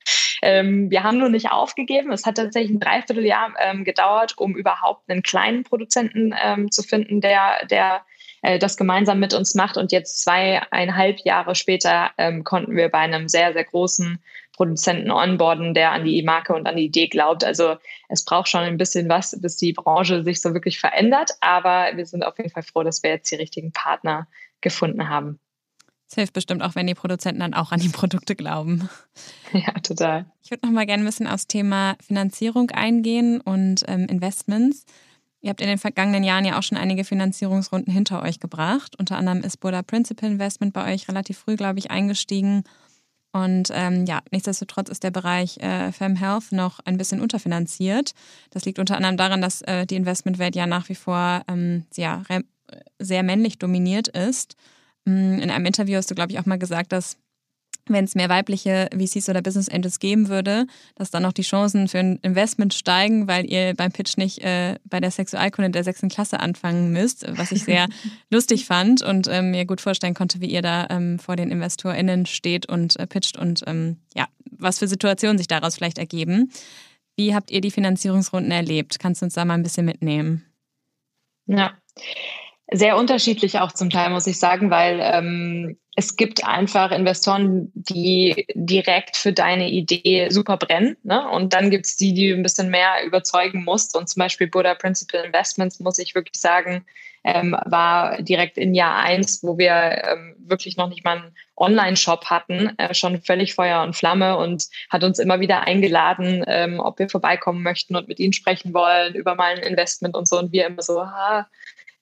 Ähm, 0.42 0.90
wir 0.90 1.02
haben 1.02 1.18
nur 1.18 1.30
nicht 1.30 1.50
aufgegeben. 1.50 2.12
Es 2.12 2.26
hat 2.26 2.36
tatsächlich 2.36 2.70
ein 2.70 2.80
Dreivierteljahr 2.80 3.54
ähm, 3.58 3.84
gedauert, 3.84 4.38
um 4.38 4.56
überhaupt 4.56 5.10
einen 5.10 5.22
kleinen 5.22 5.64
Produzenten 5.64 6.32
ähm, 6.40 6.70
zu 6.70 6.84
finden, 6.84 7.20
der, 7.20 7.66
der 7.66 8.02
äh, 8.46 8.60
das 8.60 8.76
gemeinsam 8.76 9.18
mit 9.18 9.34
uns 9.34 9.56
macht. 9.56 9.76
Und 9.76 9.90
jetzt 9.90 10.22
zweieinhalb 10.22 11.18
Jahre 11.24 11.56
später 11.56 12.12
ähm, 12.16 12.44
konnten 12.44 12.76
wir 12.76 12.88
bei 12.88 13.00
einem 13.00 13.28
sehr, 13.28 13.52
sehr 13.52 13.64
großen 13.64 14.22
Produzenten 14.52 15.10
onboarden, 15.10 15.74
der 15.74 15.90
an 15.90 16.04
die 16.04 16.22
Marke 16.22 16.54
und 16.54 16.66
an 16.66 16.76
die 16.76 16.84
Idee 16.84 17.08
glaubt. 17.08 17.42
Also 17.42 17.74
es 18.08 18.24
braucht 18.24 18.48
schon 18.48 18.60
ein 18.60 18.78
bisschen 18.78 19.08
was, 19.08 19.36
bis 19.40 19.56
die 19.56 19.72
Branche 19.72 20.22
sich 20.22 20.40
so 20.40 20.54
wirklich 20.54 20.78
verändert. 20.78 21.32
Aber 21.40 21.90
wir 21.96 22.06
sind 22.06 22.24
auf 22.24 22.38
jeden 22.38 22.50
Fall 22.50 22.62
froh, 22.62 22.84
dass 22.84 23.02
wir 23.02 23.10
jetzt 23.10 23.30
die 23.32 23.34
richtigen 23.34 23.72
Partner 23.72 24.28
gefunden 24.60 25.08
haben. 25.08 25.40
Das 26.08 26.14
hilft 26.14 26.34
bestimmt 26.34 26.62
auch, 26.62 26.76
wenn 26.76 26.86
die 26.86 26.94
Produzenten 26.94 27.40
dann 27.40 27.52
auch 27.52 27.72
an 27.72 27.80
die 27.80 27.88
Produkte 27.88 28.36
glauben. 28.36 28.88
Ja, 29.52 29.72
total. 29.80 30.26
Ich 30.42 30.50
würde 30.50 30.66
noch 30.66 30.72
mal 30.72 30.86
gerne 30.86 31.04
ein 31.04 31.06
bisschen 31.06 31.28
aufs 31.28 31.46
Thema 31.46 31.96
Finanzierung 32.04 32.70
eingehen 32.72 33.40
und 33.40 33.84
ähm, 33.86 34.06
Investments. 34.06 34.84
Ihr 35.46 35.50
habt 35.50 35.60
in 35.60 35.68
den 35.68 35.78
vergangenen 35.78 36.24
Jahren 36.24 36.44
ja 36.44 36.58
auch 36.58 36.64
schon 36.64 36.76
einige 36.76 37.04
Finanzierungsrunden 37.04 37.92
hinter 37.92 38.20
euch 38.20 38.40
gebracht. 38.40 38.96
Unter 38.98 39.16
anderem 39.16 39.42
ist 39.42 39.60
Buddha 39.60 39.80
Principal 39.82 40.28
Investment 40.28 40.72
bei 40.72 40.92
euch 40.92 41.06
relativ 41.06 41.38
früh, 41.38 41.54
glaube 41.54 41.78
ich, 41.78 41.88
eingestiegen. 41.88 42.64
Und 43.30 43.70
ähm, 43.72 44.06
ja, 44.06 44.22
nichtsdestotrotz 44.32 44.88
ist 44.88 45.04
der 45.04 45.12
Bereich 45.12 45.58
äh, 45.58 45.92
Fem 45.92 46.16
Health 46.16 46.50
noch 46.50 46.80
ein 46.80 46.98
bisschen 46.98 47.20
unterfinanziert. 47.20 48.10
Das 48.50 48.64
liegt 48.64 48.80
unter 48.80 48.96
anderem 48.96 49.16
daran, 49.16 49.40
dass 49.40 49.62
äh, 49.62 49.86
die 49.86 49.94
Investmentwelt 49.94 50.56
ja 50.56 50.66
nach 50.66 50.88
wie 50.88 50.96
vor 50.96 51.42
ähm, 51.46 51.84
ja, 51.94 52.24
sehr 52.98 53.22
männlich 53.22 53.60
dominiert 53.60 54.08
ist. 54.08 54.56
Mm, 55.04 55.38
in 55.38 55.50
einem 55.52 55.66
Interview 55.66 55.96
hast 55.96 56.10
du, 56.10 56.16
glaube 56.16 56.32
ich, 56.32 56.40
auch 56.40 56.46
mal 56.46 56.58
gesagt, 56.58 56.90
dass 56.90 57.18
wenn 57.88 58.04
es 58.04 58.14
mehr 58.14 58.28
weibliche 58.28 58.88
VCs 58.92 59.28
oder 59.28 59.42
Business 59.42 59.68
Angels 59.68 59.98
geben 59.98 60.28
würde, 60.28 60.66
dass 60.94 61.10
dann 61.10 61.24
auch 61.24 61.32
die 61.32 61.42
Chancen 61.42 61.88
für 61.88 61.98
ein 61.98 62.18
Investment 62.22 62.74
steigen, 62.74 63.28
weil 63.28 63.50
ihr 63.50 63.74
beim 63.74 63.92
Pitch 63.92 64.16
nicht 64.16 64.42
äh, 64.42 64.78
bei 64.84 65.00
der 65.00 65.10
Sexualkunde 65.10 65.70
der 65.70 65.84
sechsten 65.84 66.08
Klasse 66.08 66.40
anfangen 66.40 66.92
müsst, 66.92 67.26
was 67.36 67.52
ich 67.52 67.64
sehr 67.64 67.88
lustig 68.30 68.66
fand 68.66 69.02
und 69.02 69.28
ähm, 69.30 69.50
mir 69.50 69.64
gut 69.64 69.80
vorstellen 69.80 70.14
konnte, 70.14 70.40
wie 70.40 70.50
ihr 70.50 70.62
da 70.62 70.86
ähm, 70.90 71.18
vor 71.18 71.36
den 71.36 71.50
InvestorInnen 71.50 72.26
steht 72.26 72.66
und 72.66 72.98
äh, 72.98 73.06
pitcht 73.06 73.38
und 73.38 73.62
ähm, 73.66 73.98
ja, 74.14 74.26
was 74.50 74.78
für 74.78 74.88
Situationen 74.88 75.38
sich 75.38 75.48
daraus 75.48 75.76
vielleicht 75.76 75.98
ergeben. 75.98 76.50
Wie 77.16 77.34
habt 77.34 77.50
ihr 77.50 77.60
die 77.60 77.70
Finanzierungsrunden 77.70 78.52
erlebt? 78.52 78.98
Kannst 78.98 79.22
du 79.22 79.26
uns 79.26 79.34
da 79.34 79.44
mal 79.44 79.54
ein 79.54 79.62
bisschen 79.62 79.86
mitnehmen? 79.86 80.44
Ja. 81.46 81.72
Sehr 82.72 82.96
unterschiedlich 82.96 83.60
auch 83.60 83.72
zum 83.72 83.90
Teil, 83.90 84.10
muss 84.10 84.26
ich 84.26 84.38
sagen, 84.38 84.70
weil 84.70 84.98
ähm, 85.00 85.78
es 85.94 86.16
gibt 86.16 86.44
einfach 86.44 86.90
Investoren, 86.90 87.70
die 87.74 88.46
direkt 88.54 89.16
für 89.16 89.32
deine 89.32 89.70
Idee 89.70 90.28
super 90.30 90.56
brennen. 90.56 90.96
Ne? 91.04 91.28
Und 91.30 91.54
dann 91.54 91.70
gibt 91.70 91.86
es 91.86 91.96
die, 91.96 92.12
die 92.12 92.28
du 92.28 92.34
ein 92.34 92.42
bisschen 92.42 92.70
mehr 92.70 93.04
überzeugen 93.04 93.64
musst. 93.64 93.96
Und 93.96 94.08
zum 94.08 94.20
Beispiel 94.20 94.48
Buddha 94.48 94.74
Principal 94.74 95.24
Investments, 95.24 95.80
muss 95.80 95.98
ich 95.98 96.14
wirklich 96.14 96.40
sagen, 96.40 96.84
ähm, 97.24 97.56
war 97.64 98.20
direkt 98.22 98.58
in 98.58 98.74
Jahr 98.74 98.96
eins, 98.96 99.42
wo 99.42 99.58
wir 99.58 99.72
ähm, 99.72 100.36
wirklich 100.38 100.76
noch 100.76 100.88
nicht 100.88 101.04
mal 101.04 101.18
einen 101.18 101.36
Online-Shop 101.56 102.26
hatten, 102.26 102.78
äh, 102.78 102.94
schon 102.94 103.20
völlig 103.22 103.54
Feuer 103.54 103.82
und 103.82 103.96
Flamme 103.96 104.36
und 104.36 104.66
hat 104.90 105.02
uns 105.02 105.18
immer 105.18 105.40
wieder 105.40 105.62
eingeladen, 105.62 106.44
ähm, 106.46 106.78
ob 106.78 106.98
wir 106.98 107.08
vorbeikommen 107.08 107.62
möchten 107.62 107.96
und 107.96 108.06
mit 108.06 108.20
ihnen 108.20 108.32
sprechen 108.32 108.74
wollen 108.74 109.14
über 109.14 109.34
mal 109.34 109.56
ein 109.56 109.62
Investment 109.62 110.16
und 110.16 110.28
so. 110.28 110.38
Und 110.38 110.52
wir 110.52 110.66
immer 110.66 110.82
so, 110.82 111.00
ah, 111.00 111.48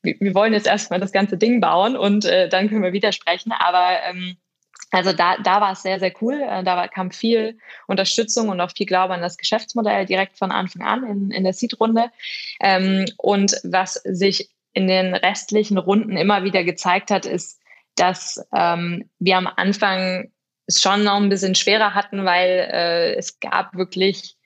wir, 0.05 0.35
wollen 0.35 0.53
jetzt 0.53 0.67
erstmal 0.67 1.01
das 1.01 1.13
ganze 1.13 1.37
Ding 1.37 1.61
bauen 1.61 1.97
und 1.97 2.25
äh, 2.25 2.49
dann 2.49 2.69
können 2.69 2.83
wir 2.83 2.93
widersprechen. 2.93 3.53
Aber 3.53 4.03
ähm, 4.05 4.37
also 4.91 5.13
da, 5.13 5.37
da 5.39 5.61
war 5.61 5.73
es 5.73 5.83
sehr, 5.83 5.99
sehr 5.99 6.13
cool. 6.21 6.41
Äh, 6.41 6.63
da 6.63 6.87
kam 6.87 7.11
viel 7.11 7.59
Unterstützung 7.89 8.49
und 8.49 8.61
auch 8.61 8.71
viel 8.71 8.87
Glaube 8.87 9.15
an 9.15 9.23
das 9.23 9.37
Geschäftsmodell 9.37 10.07
direkt 10.07 10.39
von 10.39 10.53
Anfang 10.53 10.83
an 10.83 11.05
in, 11.05 11.31
in 11.31 11.45
der 11.45 11.53
Seed-Runde. 11.53 12.11
Ähm, 12.61 13.07
und 13.17 13.57
was 13.65 13.95
sich 13.95 14.51
in 14.73 14.87
den 14.87 15.15
restlichen 15.15 15.79
Runden 15.79 16.17
immer 16.17 16.45
wieder 16.45 16.63
gezeigt 16.65 17.11
hat, 17.11 17.27
ist, 17.27 17.61
dass 17.97 18.45
ähm, 18.55 19.09
wir 19.19 19.37
am 19.37 19.47
Anfang 19.47 20.31
es 20.67 20.81
schon 20.81 21.05
noch 21.05 21.17
ein 21.17 21.29
bisschen 21.29 21.55
schwerer 21.55 21.95
hatten, 21.95 22.25
weil 22.25 22.69
äh, 22.73 23.15
es 23.15 23.41
gab 23.41 23.75
wirklich 23.77 24.37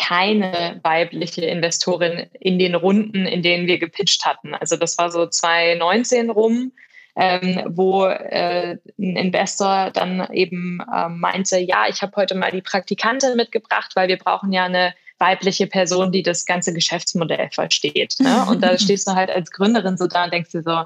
keine 0.00 0.80
weibliche 0.82 1.44
Investorin 1.44 2.26
in 2.40 2.58
den 2.58 2.74
Runden, 2.74 3.26
in 3.26 3.42
denen 3.42 3.66
wir 3.66 3.78
gepitcht 3.78 4.24
hatten. 4.24 4.54
Also 4.54 4.76
das 4.76 4.96
war 4.98 5.10
so 5.10 5.26
2019 5.26 6.30
rum, 6.30 6.72
ähm, 7.16 7.62
wo 7.66 8.06
äh, 8.06 8.78
ein 8.98 9.16
Investor 9.16 9.90
dann 9.92 10.28
eben 10.32 10.80
äh, 10.80 11.08
meinte, 11.08 11.58
ja, 11.58 11.86
ich 11.88 12.02
habe 12.02 12.12
heute 12.16 12.34
mal 12.34 12.50
die 12.50 12.62
Praktikantin 12.62 13.36
mitgebracht, 13.36 13.92
weil 13.94 14.08
wir 14.08 14.16
brauchen 14.16 14.52
ja 14.52 14.64
eine 14.64 14.94
weibliche 15.18 15.66
Person, 15.66 16.12
die 16.12 16.22
das 16.22 16.46
ganze 16.46 16.72
Geschäftsmodell 16.72 17.50
versteht. 17.52 18.16
Ne? 18.20 18.46
Und 18.48 18.62
da 18.62 18.78
stehst 18.78 19.06
du 19.06 19.12
halt 19.12 19.30
als 19.30 19.50
Gründerin 19.50 19.98
so 19.98 20.06
da 20.06 20.24
und 20.24 20.32
denkst 20.32 20.52
dir 20.52 20.62
so, 20.62 20.84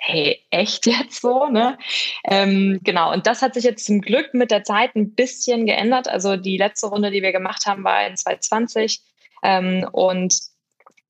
hey, 0.00 0.44
echt 0.50 0.86
jetzt 0.86 1.20
so? 1.20 1.46
Ne? 1.46 1.78
Ähm, 2.24 2.80
genau, 2.82 3.12
und 3.12 3.26
das 3.26 3.42
hat 3.42 3.54
sich 3.54 3.64
jetzt 3.64 3.84
zum 3.84 4.00
Glück 4.00 4.32
mit 4.32 4.50
der 4.50 4.64
Zeit 4.64 4.96
ein 4.96 5.14
bisschen 5.14 5.66
geändert. 5.66 6.08
Also 6.08 6.36
die 6.36 6.56
letzte 6.56 6.88
Runde, 6.88 7.10
die 7.10 7.22
wir 7.22 7.32
gemacht 7.32 7.66
haben, 7.66 7.84
war 7.84 8.06
in 8.06 8.16
2020. 8.16 9.02
Ähm, 9.42 9.86
und 9.92 10.34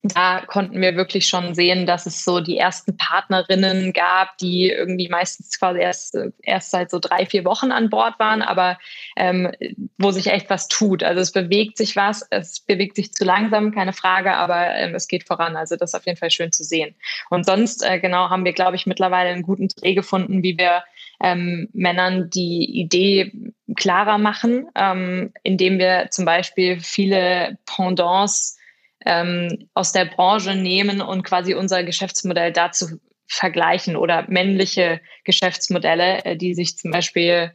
da 0.03 0.41
konnten 0.47 0.81
wir 0.81 0.95
wirklich 0.95 1.27
schon 1.27 1.53
sehen, 1.53 1.85
dass 1.85 2.07
es 2.07 2.23
so 2.23 2.39
die 2.39 2.57
ersten 2.57 2.97
Partnerinnen 2.97 3.93
gab, 3.93 4.35
die 4.39 4.69
irgendwie 4.69 5.09
meistens 5.09 5.59
quasi 5.59 5.79
erst, 5.79 6.17
erst 6.41 6.71
seit 6.71 6.89
so 6.89 6.97
drei, 6.97 7.27
vier 7.27 7.45
Wochen 7.45 7.71
an 7.71 7.91
Bord 7.91 8.17
waren, 8.17 8.41
aber 8.41 8.79
ähm, 9.15 9.51
wo 9.99 10.09
sich 10.09 10.27
echt 10.27 10.49
was 10.49 10.67
tut. 10.67 11.03
Also 11.03 11.21
es 11.21 11.31
bewegt 11.31 11.77
sich 11.77 11.95
was, 11.95 12.25
es 12.31 12.61
bewegt 12.61 12.95
sich 12.95 13.13
zu 13.13 13.25
langsam, 13.25 13.73
keine 13.75 13.93
Frage, 13.93 14.33
aber 14.33 14.73
ähm, 14.75 14.95
es 14.95 15.07
geht 15.07 15.27
voran. 15.27 15.55
Also 15.55 15.75
das 15.75 15.91
ist 15.91 15.95
auf 15.95 16.05
jeden 16.07 16.17
Fall 16.17 16.31
schön 16.31 16.51
zu 16.51 16.63
sehen. 16.63 16.95
Und 17.29 17.45
sonst, 17.45 17.83
äh, 17.83 17.99
genau, 17.99 18.31
haben 18.31 18.43
wir, 18.45 18.53
glaube 18.53 18.75
ich, 18.75 18.87
mittlerweile 18.87 19.29
einen 19.29 19.43
guten 19.43 19.67
Dreh 19.67 19.93
gefunden, 19.93 20.41
wie 20.41 20.57
wir 20.57 20.83
ähm, 21.21 21.69
Männern 21.73 22.31
die 22.31 22.65
Idee 22.79 23.31
klarer 23.75 24.17
machen, 24.17 24.67
ähm, 24.73 25.31
indem 25.43 25.77
wir 25.77 26.07
zum 26.09 26.25
Beispiel 26.25 26.79
viele 26.79 27.59
Pendants 27.67 28.57
ähm, 29.05 29.69
aus 29.73 29.91
der 29.91 30.05
Branche 30.05 30.55
nehmen 30.55 31.01
und 31.01 31.23
quasi 31.23 31.53
unser 31.53 31.83
Geschäftsmodell 31.83 32.51
dazu 32.51 32.99
vergleichen 33.27 33.95
oder 33.95 34.25
männliche 34.27 35.01
Geschäftsmodelle, 35.23 36.25
äh, 36.25 36.37
die 36.37 36.53
sich 36.53 36.77
zum 36.77 36.91
Beispiel 36.91 37.51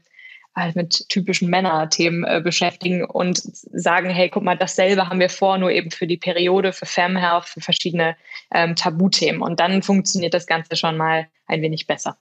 halt 0.56 0.74
mit 0.74 1.08
typischen 1.10 1.50
Männerthemen 1.50 2.24
äh, 2.24 2.40
beschäftigen 2.40 3.04
und 3.04 3.38
sagen, 3.42 4.08
hey, 4.08 4.30
guck 4.30 4.42
mal, 4.42 4.56
dasselbe 4.56 5.08
haben 5.08 5.20
wir 5.20 5.28
vor, 5.28 5.58
nur 5.58 5.70
eben 5.70 5.90
für 5.90 6.06
die 6.06 6.16
Periode, 6.16 6.72
für 6.72 6.86
Femhealth, 6.86 7.44
für 7.44 7.60
verschiedene 7.60 8.16
ähm, 8.54 8.74
Tabuthemen. 8.74 9.42
Und 9.42 9.60
dann 9.60 9.82
funktioniert 9.82 10.32
das 10.32 10.46
Ganze 10.46 10.76
schon 10.76 10.96
mal 10.96 11.28
ein 11.46 11.60
wenig 11.60 11.86
besser. 11.86 12.16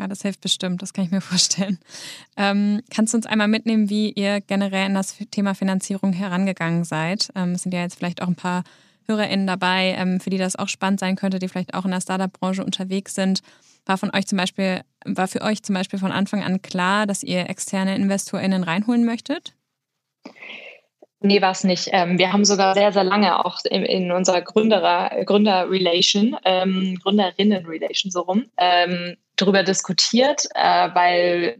Ja, 0.00 0.08
das 0.08 0.22
hilft 0.22 0.40
bestimmt, 0.40 0.80
das 0.80 0.94
kann 0.94 1.04
ich 1.04 1.10
mir 1.10 1.20
vorstellen. 1.20 1.78
Ähm, 2.36 2.80
kannst 2.90 3.12
du 3.12 3.18
uns 3.18 3.26
einmal 3.26 3.48
mitnehmen, 3.48 3.90
wie 3.90 4.10
ihr 4.10 4.40
generell 4.40 4.86
in 4.86 4.94
das 4.94 5.18
Thema 5.30 5.54
Finanzierung 5.54 6.14
herangegangen 6.14 6.84
seid? 6.84 7.28
Ähm, 7.36 7.52
es 7.52 7.62
sind 7.62 7.74
ja 7.74 7.82
jetzt 7.82 7.98
vielleicht 7.98 8.22
auch 8.22 8.28
ein 8.28 8.34
paar 8.34 8.64
HörerInnen 9.06 9.46
dabei, 9.46 9.94
ähm, 9.98 10.18
für 10.18 10.30
die 10.30 10.38
das 10.38 10.56
auch 10.56 10.68
spannend 10.68 11.00
sein 11.00 11.16
könnte, 11.16 11.38
die 11.38 11.48
vielleicht 11.48 11.74
auch 11.74 11.84
in 11.84 11.90
der 11.90 12.00
Startup-Branche 12.00 12.64
unterwegs 12.64 13.14
sind. 13.14 13.40
War 13.84 13.98
von 13.98 14.10
euch 14.14 14.26
zum 14.26 14.38
Beispiel, 14.38 14.80
war 15.04 15.28
für 15.28 15.42
euch 15.42 15.62
zum 15.62 15.74
Beispiel 15.74 15.98
von 15.98 16.12
Anfang 16.12 16.42
an 16.42 16.62
klar, 16.62 17.06
dass 17.06 17.22
ihr 17.22 17.50
externe 17.50 17.94
InvestorInnen 17.94 18.62
reinholen 18.62 19.04
möchtet? 19.04 19.54
Nee, 21.22 21.42
war 21.42 21.50
es 21.50 21.64
nicht. 21.64 21.90
Ähm, 21.92 22.18
wir 22.18 22.32
haben 22.32 22.46
sogar 22.46 22.72
sehr, 22.72 22.92
sehr 22.92 23.04
lange 23.04 23.44
auch 23.44 23.58
in, 23.68 23.84
in 23.84 24.10
unserer 24.10 24.40
Gründer, 24.40 25.10
Gründer-Relation, 25.26 26.36
ähm, 26.46 26.98
Gründerinnen-Relation 27.02 28.10
so 28.10 28.22
rum, 28.22 28.46
ähm, 28.56 29.18
darüber 29.40 29.62
diskutiert, 29.62 30.46
äh, 30.54 30.88
weil 30.94 31.58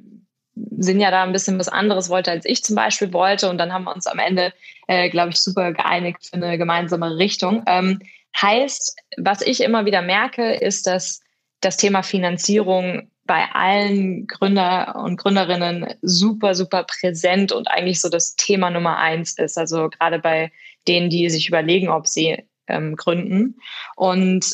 Sinja 0.79 1.11
da 1.11 1.23
ein 1.23 1.33
bisschen 1.33 1.59
was 1.59 1.69
anderes 1.69 2.09
wollte, 2.09 2.31
als 2.31 2.45
ich 2.45 2.63
zum 2.63 2.77
Beispiel 2.77 3.13
wollte. 3.13 3.49
Und 3.49 3.59
dann 3.59 3.73
haben 3.73 3.85
wir 3.85 3.95
uns 3.95 4.07
am 4.07 4.19
Ende, 4.19 4.53
äh, 4.89 5.09
glaube 5.09 5.31
ich, 5.31 5.41
super 5.41 5.73
geeinigt 5.73 6.27
für 6.27 6.35
eine 6.35 6.59
gemeinsame 6.59 7.17
Richtung. 7.17 7.63
Ähm, 7.67 8.01
heißt, 8.41 8.97
was 9.19 9.43
ich 9.43 9.63
immer 9.63 9.87
wieder 9.87 10.03
merke, 10.03 10.55
ist, 10.55 10.87
dass 10.87 11.21
das 11.61 11.77
Thema 11.77 12.03
Finanzierung 12.03 13.11
bei 13.25 13.45
allen 13.53 14.27
Gründer 14.27 14.97
und 14.97 15.17
Gründerinnen 15.17 15.95
super, 16.03 16.55
super 16.55 16.85
präsent 16.85 17.53
und 17.53 17.69
eigentlich 17.69 18.01
so 18.01 18.09
das 18.09 18.35
Thema 18.35 18.71
Nummer 18.71 18.99
eins 18.99 19.39
ist. 19.39 19.57
Also 19.57 19.89
gerade 19.89 20.19
bei 20.19 20.51
denen, 20.89 21.11
die 21.11 21.31
sich 21.31 21.49
überlegen, 21.49 21.91
ob 21.91 22.09
sie 22.09 22.43
ähm, 22.67 22.97
gründen. 22.97 23.57
Und 23.95 24.47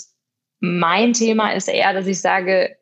mein 0.60 1.12
Thema 1.12 1.52
ist 1.52 1.68
eher, 1.68 1.94
dass 1.94 2.06
ich 2.06 2.20
sage, 2.20 2.75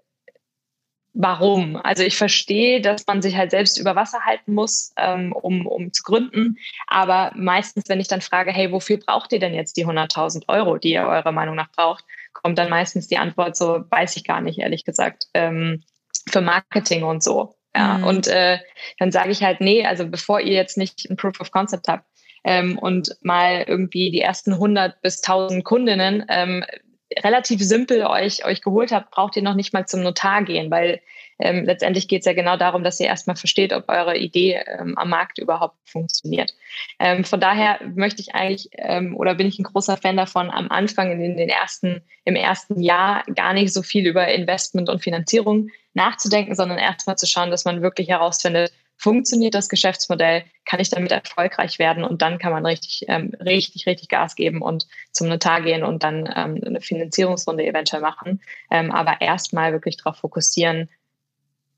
warum. 1.14 1.76
Also 1.76 2.02
ich 2.02 2.16
verstehe, 2.16 2.80
dass 2.80 3.06
man 3.06 3.22
sich 3.22 3.36
halt 3.36 3.52
selbst 3.52 3.78
über 3.78 3.94
Wasser 3.94 4.20
halten 4.24 4.52
muss, 4.52 4.92
ähm, 4.96 5.32
um, 5.32 5.66
um 5.66 5.92
zu 5.92 6.02
gründen. 6.02 6.58
Aber 6.88 7.32
meistens, 7.36 7.88
wenn 7.88 8.00
ich 8.00 8.08
dann 8.08 8.20
frage, 8.20 8.52
hey, 8.52 8.70
wofür 8.72 8.98
braucht 8.98 9.32
ihr 9.32 9.38
denn 9.38 9.54
jetzt 9.54 9.76
die 9.76 9.86
100.000 9.86 10.48
Euro, 10.48 10.76
die 10.76 10.92
ihr 10.92 11.06
eurer 11.06 11.32
Meinung 11.32 11.54
nach 11.54 11.70
braucht, 11.70 12.04
kommt 12.32 12.58
dann 12.58 12.68
meistens 12.68 13.06
die 13.06 13.16
Antwort 13.16 13.56
so, 13.56 13.84
weiß 13.88 14.16
ich 14.16 14.24
gar 14.24 14.40
nicht, 14.40 14.58
ehrlich 14.58 14.84
gesagt, 14.84 15.26
ähm, 15.34 15.84
für 16.28 16.40
Marketing 16.40 17.04
und 17.04 17.22
so. 17.22 17.54
Ja, 17.76 17.98
mhm. 17.98 18.04
und 18.04 18.26
äh, 18.26 18.58
dann 18.98 19.10
sage 19.10 19.30
ich 19.30 19.42
halt, 19.42 19.60
nee, 19.60 19.84
also 19.84 20.06
bevor 20.06 20.40
ihr 20.40 20.52
jetzt 20.52 20.76
nicht 20.76 21.08
ein 21.10 21.16
Proof 21.16 21.40
of 21.40 21.50
Concept 21.50 21.88
habt 21.88 22.04
ähm, 22.44 22.78
und 22.78 23.16
mal 23.22 23.64
irgendwie 23.66 24.10
die 24.10 24.20
ersten 24.20 24.52
100 24.52 25.00
bis 25.00 25.22
1000 25.22 25.64
Kundinnen 25.64 26.24
ähm, 26.28 26.64
relativ 27.22 27.60
simpel 27.62 28.04
euch, 28.04 28.44
euch 28.44 28.62
geholt 28.62 28.92
habt, 28.92 29.10
braucht 29.10 29.36
ihr 29.36 29.42
noch 29.42 29.54
nicht 29.54 29.72
mal 29.72 29.86
zum 29.86 30.02
Notar 30.02 30.42
gehen, 30.42 30.70
weil 30.70 31.00
ähm, 31.38 31.64
letztendlich 31.64 32.06
geht 32.08 32.20
es 32.20 32.26
ja 32.26 32.32
genau 32.32 32.56
darum, 32.56 32.84
dass 32.84 33.00
ihr 33.00 33.06
erstmal 33.06 33.36
versteht, 33.36 33.72
ob 33.72 33.88
eure 33.88 34.16
Idee 34.16 34.62
ähm, 34.66 34.96
am 34.96 35.10
Markt 35.10 35.38
überhaupt 35.38 35.76
funktioniert. 35.84 36.54
Ähm, 36.98 37.24
von 37.24 37.40
daher 37.40 37.80
möchte 37.94 38.22
ich 38.22 38.34
eigentlich 38.34 38.68
ähm, 38.72 39.16
oder 39.16 39.34
bin 39.34 39.48
ich 39.48 39.58
ein 39.58 39.64
großer 39.64 39.96
Fan 39.96 40.16
davon, 40.16 40.50
am 40.50 40.68
Anfang 40.70 41.10
in 41.10 41.36
den 41.36 41.48
ersten, 41.48 42.02
im 42.24 42.36
ersten 42.36 42.80
Jahr 42.80 43.24
gar 43.34 43.52
nicht 43.52 43.72
so 43.72 43.82
viel 43.82 44.06
über 44.06 44.28
Investment 44.28 44.88
und 44.88 45.02
Finanzierung 45.02 45.70
nachzudenken, 45.94 46.54
sondern 46.54 46.78
erstmal 46.78 47.16
zu 47.16 47.26
schauen, 47.26 47.50
dass 47.50 47.64
man 47.64 47.82
wirklich 47.82 48.08
herausfindet, 48.08 48.72
funktioniert 48.96 49.54
das 49.54 49.68
Geschäftsmodell, 49.68 50.44
kann 50.64 50.80
ich 50.80 50.88
damit 50.88 51.12
erfolgreich 51.12 51.78
werden 51.78 52.04
und 52.04 52.22
dann 52.22 52.38
kann 52.38 52.52
man 52.52 52.64
richtig, 52.64 53.04
ähm, 53.08 53.32
richtig, 53.40 53.86
richtig 53.86 54.08
Gas 54.08 54.34
geben 54.34 54.62
und 54.62 54.86
zum 55.12 55.28
Notar 55.28 55.62
gehen 55.62 55.82
und 55.82 56.02
dann 56.02 56.28
ähm, 56.34 56.60
eine 56.64 56.80
Finanzierungsrunde 56.80 57.66
eventuell 57.66 58.02
machen. 58.02 58.40
Ähm, 58.70 58.90
aber 58.90 59.20
erstmal 59.20 59.72
wirklich 59.72 59.96
darauf 59.96 60.18
fokussieren, 60.18 60.88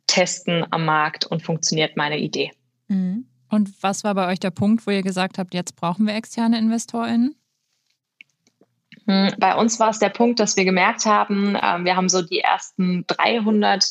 testen 0.07 0.65
am 0.71 0.85
Markt 0.85 1.27
und 1.27 1.43
funktioniert 1.43 1.97
meine 1.97 2.19
Idee. 2.19 2.53
Mhm. 2.89 3.27
Und 3.49 3.83
was 3.83 4.05
war 4.05 4.15
bei 4.15 4.29
euch 4.29 4.41
der 4.41 4.51
Punkt, 4.51 4.87
wo 4.87 4.91
ihr 4.91 5.03
gesagt 5.03 5.39
habt, 5.39 5.55
jetzt 5.55 5.77
brauchen 5.77 6.07
wir 6.07 6.15
externe 6.15 6.59
InvestorInnen? 6.59 7.37
Hm, 9.07 9.35
bei 9.39 9.55
uns 9.55 9.79
war 9.79 9.91
es 9.91 9.99
der 9.99 10.09
Punkt, 10.09 10.41
dass 10.41 10.57
wir 10.57 10.65
gemerkt 10.65 11.07
haben, 11.07 11.55
äh, 11.55 11.85
wir 11.85 11.97
haben 11.97 12.09
so 12.09 12.23
die 12.23 12.41
ersten 12.41 13.07
300 13.07 13.85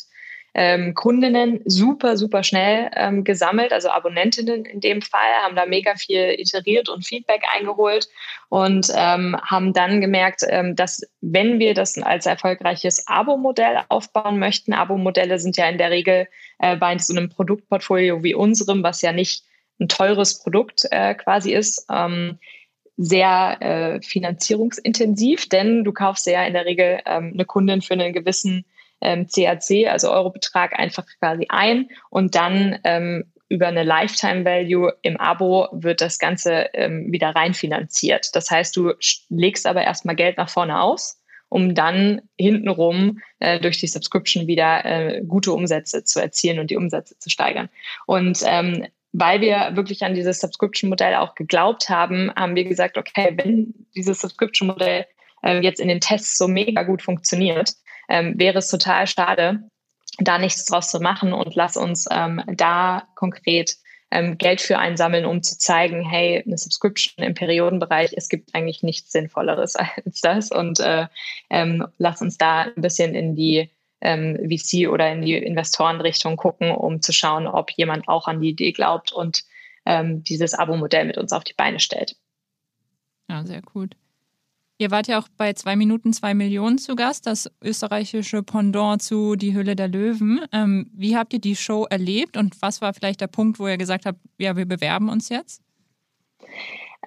ähm, 0.58 0.94
Kundinnen 0.94 1.60
super, 1.66 2.16
super 2.16 2.42
schnell 2.42 2.90
ähm, 2.96 3.26
gesammelt, 3.26 3.74
also 3.74 3.90
Abonnentinnen 3.90 4.64
in 4.64 4.80
dem 4.80 5.02
Fall, 5.02 5.30
haben 5.44 5.56
da 5.58 5.66
mega 5.66 5.96
viel 5.96 6.34
iteriert 6.38 6.88
und 6.88 7.06
Feedback 7.06 7.44
eingeholt 7.54 8.08
und 8.48 8.88
ähm, 8.96 9.36
haben 9.44 9.74
dann 9.74 10.00
gemerkt, 10.00 10.44
ähm, 10.48 10.74
dass 10.78 11.02
wenn 11.20 11.60
wir 11.60 11.74
das 11.74 11.98
als 11.98 12.26
erfolgreiches 12.26 13.06
Abo-Modell 13.06 13.82
aufbauen 13.90 14.40
möchten, 14.40 14.72
Abo-Modelle 14.72 15.40
sind 15.40 15.58
ja 15.58 15.68
in 15.68 15.78
der 15.78 15.92
Regel 15.92 16.28
äh, 16.60 16.78
bei 16.78 16.98
so 17.00 17.14
einem 17.14 17.28
Produktportfolio 17.28 18.24
wie 18.24 18.34
unserem, 18.34 18.82
was 18.82 19.02
ja 19.02 19.12
nicht 19.12 19.44
ein 19.82 19.90
teures 19.90 20.42
Produkt 20.42 20.88
äh, 20.92 21.16
quasi 21.16 21.52
ist, 21.52 21.86
ähm, 21.92 22.40
sehr 22.96 23.62
äh, 23.62 24.02
finanzierungsintensiv, 24.02 25.50
denn 25.50 25.84
du 25.84 25.92
kaufst 25.92 26.26
ja 26.28 26.46
in 26.46 26.54
der 26.54 26.64
Regel 26.64 27.02
ähm, 27.06 27.32
eine 27.34 27.44
Kundin 27.44 27.82
für 27.82 27.96
einen 27.96 28.14
gewissen 28.14 28.64
ähm, 29.06 29.28
CAC, 29.28 29.88
also 29.88 30.12
Eurobetrag, 30.12 30.78
einfach 30.78 31.06
quasi 31.20 31.46
ein 31.50 31.90
und 32.10 32.36
dann 32.36 32.80
ähm, 32.84 33.26
über 33.48 33.68
eine 33.68 33.84
Lifetime 33.84 34.44
Value 34.44 34.94
im 35.04 35.18
Abo 35.18 35.68
wird 35.72 36.02
das 36.02 36.18
Ganze 36.18 36.70
ähm, 36.74 37.12
wieder 37.12 37.30
reinfinanziert. 37.30 38.36
Das 38.36 38.50
heißt, 38.50 38.76
du 38.76 38.94
legst 39.30 39.68
aber 39.68 39.84
erstmal 39.84 40.16
Geld 40.16 40.38
nach 40.38 40.50
vorne 40.50 40.82
aus, 40.82 41.22
um 41.50 41.76
dann 41.76 42.22
hintenrum 42.40 43.20
äh, 43.40 43.60
durch 43.60 43.80
die 43.80 43.88
Subscription 43.88 44.48
wieder 44.48 44.84
äh, 44.84 45.22
gute 45.28 45.54
Umsätze 45.54 46.04
zu 46.04 46.20
erzielen 46.20 46.60
und 46.60 46.72
die 46.72 46.78
Umsätze 46.78 47.18
zu 47.20 47.30
steigern. 47.30 47.70
Und 48.08 48.40
ähm, 48.46 48.88
weil 49.14 49.42
wir 49.42 49.76
wirklich 49.76 50.04
an 50.04 50.16
dieses 50.16 50.42
Subscription-Modell 50.42 51.16
auch 51.16 51.36
geglaubt 51.36 51.88
haben, 51.88 52.34
haben 52.36 52.56
wir 52.56 52.66
gesagt, 52.66 52.98
okay, 52.98 53.32
wenn 53.36 53.74
dieses 53.96 54.20
Subscription-Modell 54.22 55.06
äh, 55.44 55.60
jetzt 55.60 55.80
in 55.80 55.88
den 55.88 56.02
Tests 56.02 56.38
so 56.38 56.48
mega 56.48 56.82
gut 56.84 57.04
funktioniert, 57.04 57.76
ähm, 58.10 58.36
wäre 58.38 58.60
es 58.60 58.70
total 58.70 59.08
schade, 59.08 59.64
da 60.20 60.38
nichts 60.38 60.66
draus 60.66 60.90
zu 60.90 61.00
machen 61.00 61.34
und 61.34 61.56
lass 61.56 61.78
uns 61.78 62.06
ähm, 62.12 62.42
da 62.48 63.08
konkret 63.16 63.76
ähm, 64.12 64.38
Geld 64.38 64.62
für 64.62 64.78
einsammeln, 64.78 65.26
um 65.26 65.42
zu 65.44 65.58
zeigen, 65.58 66.08
hey, 66.08 66.44
eine 66.46 66.58
Subscription 66.58 67.26
im 67.26 67.34
Periodenbereich, 67.34 68.14
es 68.16 68.30
gibt 68.30 68.54
eigentlich 68.54 68.84
nichts 68.84 69.12
Sinnvolleres 69.12 69.76
als 70.06 70.22
das 70.22 70.52
und 70.52 70.80
äh, 70.80 71.08
ähm, 71.50 71.86
lass 71.98 72.22
uns 72.22 72.38
da 72.38 72.62
ein 72.62 72.82
bisschen 72.82 73.16
in 73.16 73.36
die 73.36 73.70
ähm, 74.02 74.38
VC 74.50 74.90
oder 74.90 75.12
in 75.12 75.22
die 75.22 75.36
Investorenrichtung 75.36 76.38
gucken, 76.38 76.72
um 76.72 77.02
zu 77.02 77.12
schauen, 77.12 77.48
ob 77.48 77.72
jemand 77.72 78.08
auch 78.08 78.28
an 78.28 78.42
die 78.42 78.50
Idee 78.50 78.72
glaubt 78.72 79.12
und 79.12 79.44
ähm, 79.86 80.24
dieses 80.24 80.54
Abo-Modell 80.54 81.06
mit 81.06 81.18
uns 81.18 81.34
auf 81.34 81.44
die 81.44 81.54
Beine 81.54 81.80
stellt. 81.80 82.16
Ja, 83.30 83.46
sehr 83.46 83.62
gut. 83.62 83.96
Ihr 84.78 84.92
wart 84.92 85.08
ja 85.08 85.20
auch 85.20 85.30
bei 85.38 85.54
zwei 85.54 85.78
Minuten 85.78 86.12
zwei 86.12 86.34
Millionen 86.34 86.78
zu 86.78 86.96
Gast, 86.96 87.28
das 87.28 87.50
österreichische 87.64 88.44
Pendant 88.44 89.02
zu 89.02 89.38
Die 89.38 89.54
Hülle 89.54 89.76
der 89.76 89.88
Löwen. 89.88 90.46
Ähm, 90.52 90.92
wie 90.94 91.16
habt 91.16 91.32
ihr 91.32 91.40
die 91.40 91.56
Show 91.56 91.86
erlebt 91.90 92.36
und 92.36 92.62
was 92.62 92.82
war 92.82 92.94
vielleicht 92.94 93.22
der 93.22 93.28
Punkt, 93.28 93.58
wo 93.58 93.68
ihr 93.68 93.78
gesagt 93.78 94.06
habt, 94.06 94.20
ja, 94.38 94.58
wir 94.58 94.66
bewerben 94.66 95.08
uns 95.08 95.30
jetzt? 95.30 95.62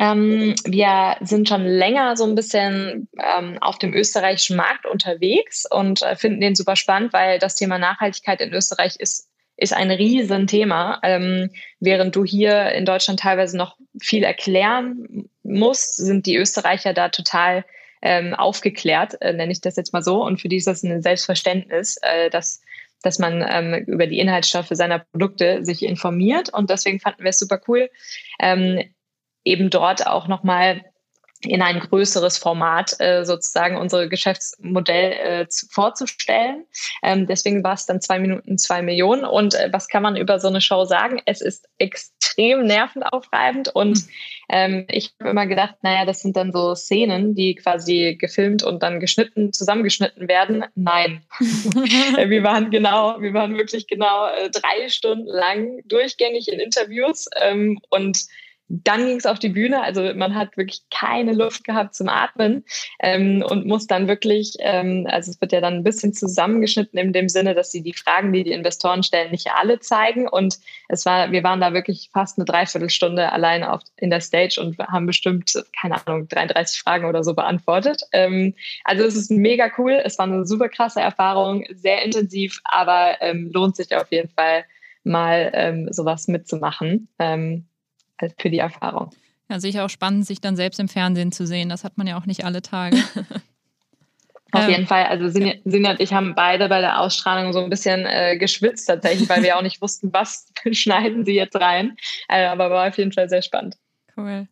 Ähm, 0.01 0.55
wir 0.65 1.17
sind 1.21 1.49
schon 1.49 1.65
länger 1.65 2.17
so 2.17 2.25
ein 2.25 2.35
bisschen 2.35 3.09
ähm, 3.19 3.59
auf 3.61 3.79
dem 3.79 3.93
österreichischen 3.93 4.57
Markt 4.57 4.87
unterwegs 4.87 5.67
und 5.71 6.01
äh, 6.03 6.17
finden 6.17 6.41
den 6.41 6.55
super 6.55 6.77
spannend, 6.77 7.13
weil 7.13 7.39
das 7.39 7.57
Thema 7.57 7.79
Nachhaltigkeit 7.79 8.41
in 8.41 8.53
Österreich 8.53 8.97
ist 8.97 9.29
ist 9.61 9.73
ein 9.73 9.91
Riesenthema, 9.91 11.01
ähm, 11.03 11.51
während 11.81 12.15
du 12.15 12.25
hier 12.25 12.71
in 12.73 12.85
Deutschland 12.85 13.19
teilweise 13.19 13.57
noch 13.57 13.77
viel 14.01 14.23
erklären 14.23 15.29
musst, 15.49 15.97
sind 15.97 16.27
die 16.27 16.37
Österreicher 16.37 16.95
da 16.95 17.09
total 17.09 17.65
ähm, 18.01 18.35
aufgeklärt, 18.35 19.21
äh, 19.21 19.33
nenne 19.33 19.53
ich 19.53 19.61
das 19.61 19.77
jetzt 19.77 19.93
mal 19.93 20.03
so. 20.03 20.25
Und 20.25 20.41
für 20.41 20.49
die 20.49 20.57
ist 20.57 20.67
das 20.67 20.83
ein 20.83 21.03
Selbstverständnis, 21.03 21.97
äh, 22.03 22.31
dass 22.31 22.61
dass 23.03 23.19
man 23.19 23.45
ähm, 23.49 23.85
über 23.87 24.07
die 24.07 24.19
Inhaltsstoffe 24.19 24.71
seiner 24.71 24.99
Produkte 24.99 25.65
sich 25.65 25.83
informiert. 25.83 26.53
Und 26.53 26.71
deswegen 26.71 27.01
fanden 27.01 27.23
wir 27.23 27.31
es 27.31 27.39
super 27.39 27.61
cool, 27.69 27.91
ähm, 28.41 28.83
eben 29.45 29.71
dort 29.71 30.07
auch 30.07 30.29
nochmal 30.29 30.85
in 31.41 31.63
ein 31.63 31.79
größeres 31.79 32.39
Format 32.39 32.97
äh, 32.99 33.25
sozusagen 33.25 33.77
unser 33.77 34.09
Geschäftsmodell 34.09 35.13
äh, 35.13 35.49
zu, 35.49 35.67
vorzustellen. 35.71 36.65
Ähm, 37.03 37.29
deswegen 37.29 37.63
war 37.63 37.75
es 37.75 37.87
dann 37.87 38.01
zwei 38.01 38.19
Minuten 38.19 38.59
zwei 38.59 38.83
Millionen. 38.83 39.25
Und 39.25 39.55
äh, 39.55 39.69
was 39.73 39.87
kann 39.87 40.03
man 40.03 40.17
über 40.17 40.41
so 40.41 40.49
eine 40.49 40.61
Show 40.61 40.85
sagen? 40.85 41.23
Es 41.27 41.41
ist 41.41 41.69
extrem 41.79 42.18
nervenaufreibend. 42.39 43.69
Und 43.75 44.05
ähm, 44.49 44.87
ich 44.89 45.13
habe 45.19 45.31
immer 45.31 45.47
gedacht, 45.47 45.77
naja, 45.83 46.05
das 46.05 46.21
sind 46.21 46.37
dann 46.37 46.53
so 46.53 46.75
Szenen, 46.75 47.35
die 47.35 47.55
quasi 47.55 48.17
gefilmt 48.19 48.63
und 48.63 48.83
dann 48.83 49.01
geschnitten, 49.01 49.53
zusammengeschnitten 49.53 50.29
werden. 50.29 50.65
Nein, 50.75 51.23
wir 51.41 52.43
waren 52.43 52.71
genau, 52.71 53.21
wir 53.21 53.35
waren 53.35 53.57
wirklich 53.57 53.87
genau 53.87 54.29
äh, 54.29 54.51
drei 54.51 54.89
Stunden 54.89 55.27
lang 55.27 55.83
durchgängig 55.87 56.49
in 56.49 56.61
Interviews 56.61 57.29
ähm, 57.41 57.79
und 57.91 58.27
dann 58.69 59.07
ging 59.07 59.17
es 59.17 59.27
auf 59.27 59.39
die 59.39 59.49
Bühne, 59.49 59.83
also 59.83 60.13
man 60.15 60.35
hat 60.35 60.57
wirklich 60.57 60.83
keine 60.91 61.33
Luft 61.33 61.65
gehabt 61.65 61.95
zum 61.95 62.09
Atmen 62.09 62.65
ähm, 63.01 63.43
und 63.49 63.67
muss 63.67 63.87
dann 63.87 64.09
wirklich, 64.09 64.57
ähm, 64.61 65.07
also 65.09 65.31
es 65.31 65.41
wird 65.41 65.53
ja 65.53 65.61
dann 65.63 65.75
ein 65.75 65.85
bisschen 65.85 66.13
zusammengeschnitten 66.13 66.99
in 66.99 67.15
dem 67.15 67.31
Sinne, 67.31 67.55
dass 67.55 67.71
sie 67.71 67.83
die 67.83 67.95
Fragen, 67.95 68.33
die 68.33 68.45
die 68.45 68.53
Investoren 68.53 69.03
stellen, 69.03 69.31
nicht 69.31 69.49
alle 69.55 69.81
zeigen 69.81 70.29
und 70.29 70.59
es 70.89 71.07
war, 71.07 71.33
wir 71.33 71.43
waren 71.43 71.61
da 71.61 71.73
wirklich 71.73 72.11
fast 72.13 72.39
eine 72.39 72.45
Dreiviertelstunde 72.45 73.33
allein 73.33 73.65
auf, 73.65 73.81
in 73.97 74.11
der 74.11 74.21
Stage 74.21 74.61
und 74.61 74.79
haben 74.79 75.07
bestimmt, 75.07 75.53
keine 75.81 76.07
Ahnung, 76.07 76.29
33 76.29 76.81
Fragen 76.81 77.07
oder 77.07 77.25
so 77.25 77.35
beantwortet. 77.35 78.03
Ähm, 78.13 78.55
also 78.85 79.05
es 79.05 79.17
ist 79.17 79.31
mega 79.31 79.71
cool, 79.79 79.99
es 80.05 80.19
war 80.19 80.27
eine 80.27 80.47
super 80.47 80.69
krasse 80.69 81.01
Erfahrung, 81.01 81.65
sehr 81.71 82.03
intensiv, 82.05 82.61
aber 82.65 83.17
ähm, 83.21 83.51
lohnt 83.53 83.77
sich 83.77 83.97
auf 83.97 84.13
jeden 84.13 84.29
Fall 84.29 84.65
mal 85.05 85.51
ähm, 85.55 85.89
sowas 85.91 86.29
mitzumachen. 86.29 87.09
Ähm, 87.19 87.67
für 88.39 88.51
die 88.51 88.59
Erfahrung. 88.59 89.11
Ja, 89.51 89.61
sicher 89.61 89.85
auch 89.85 89.91
spannend, 89.91 90.27
sich 90.27 90.41
dann 90.41 90.57
selbst 90.57 90.79
im 90.79 90.89
Fernsehen 90.89 91.33
zu 91.33 91.47
sehen. 91.47 91.69
Das 91.69 91.85
hat 91.85 91.97
man 91.97 92.07
ja 92.07 92.19
auch 92.19 92.27
nicht 92.27 92.45
alle 92.45 92.63
Tage. 92.63 92.97
Auf 94.53 94.65
ähm, 94.65 94.71
jeden 94.71 94.87
Fall. 94.87 95.05
Also 95.05 95.29
Sinja 95.29 95.91
und 95.91 96.01
ich 96.01 96.13
haben 96.13 96.35
beide 96.35 96.69
bei 96.69 96.81
der 96.81 97.01
Ausstrahlung 97.01 97.53
so 97.53 97.63
ein 97.63 97.69
bisschen 97.69 98.07
äh, 98.07 98.39
geschwitzt 98.39 98.87
tatsächlich, 98.87 99.29
weil 99.29 99.43
wir 99.43 99.59
auch 99.59 99.63
nicht 99.63 99.83
wussten, 99.83 100.13
was 100.13 100.47
schneiden 100.73 101.25
sie 101.25 101.35
jetzt 101.35 101.57
rein. 101.57 101.97
Äh, 102.29 102.47
aber 102.47 102.71
war 102.71 102.89
auf 102.89 102.97
jeden 102.97 103.13
Fall 103.13 103.29
sehr 103.29 103.43
spannend. 103.43 103.77
Cool. 104.17 104.49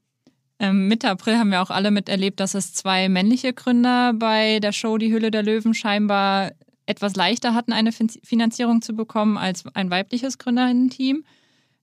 Ähm, 0.59 0.88
Mitte 0.88 1.09
April 1.11 1.38
haben 1.38 1.50
wir 1.50 1.62
auch 1.62 1.70
alle 1.70 1.90
miterlebt, 1.90 2.40
dass 2.40 2.55
es 2.55 2.72
zwei 2.72 3.09
männliche 3.09 3.52
Gründer 3.52 4.12
bei 4.14 4.59
der 4.61 4.72
Show 4.72 4.96
Die 4.98 5.12
Hülle 5.12 5.31
der 5.31 5.42
Löwen 5.42 5.74
scheinbar 5.74 6.52
etwas 6.87 7.16
leichter 7.16 7.55
hatten, 7.55 7.72
eine 7.72 7.90
Finanzierung 7.92 8.81
zu 8.81 8.94
bekommen 8.94 9.37
als 9.37 9.64
ein 9.74 9.90
weibliches 9.90 10.38
Gründerinnen-Team. 10.38 11.24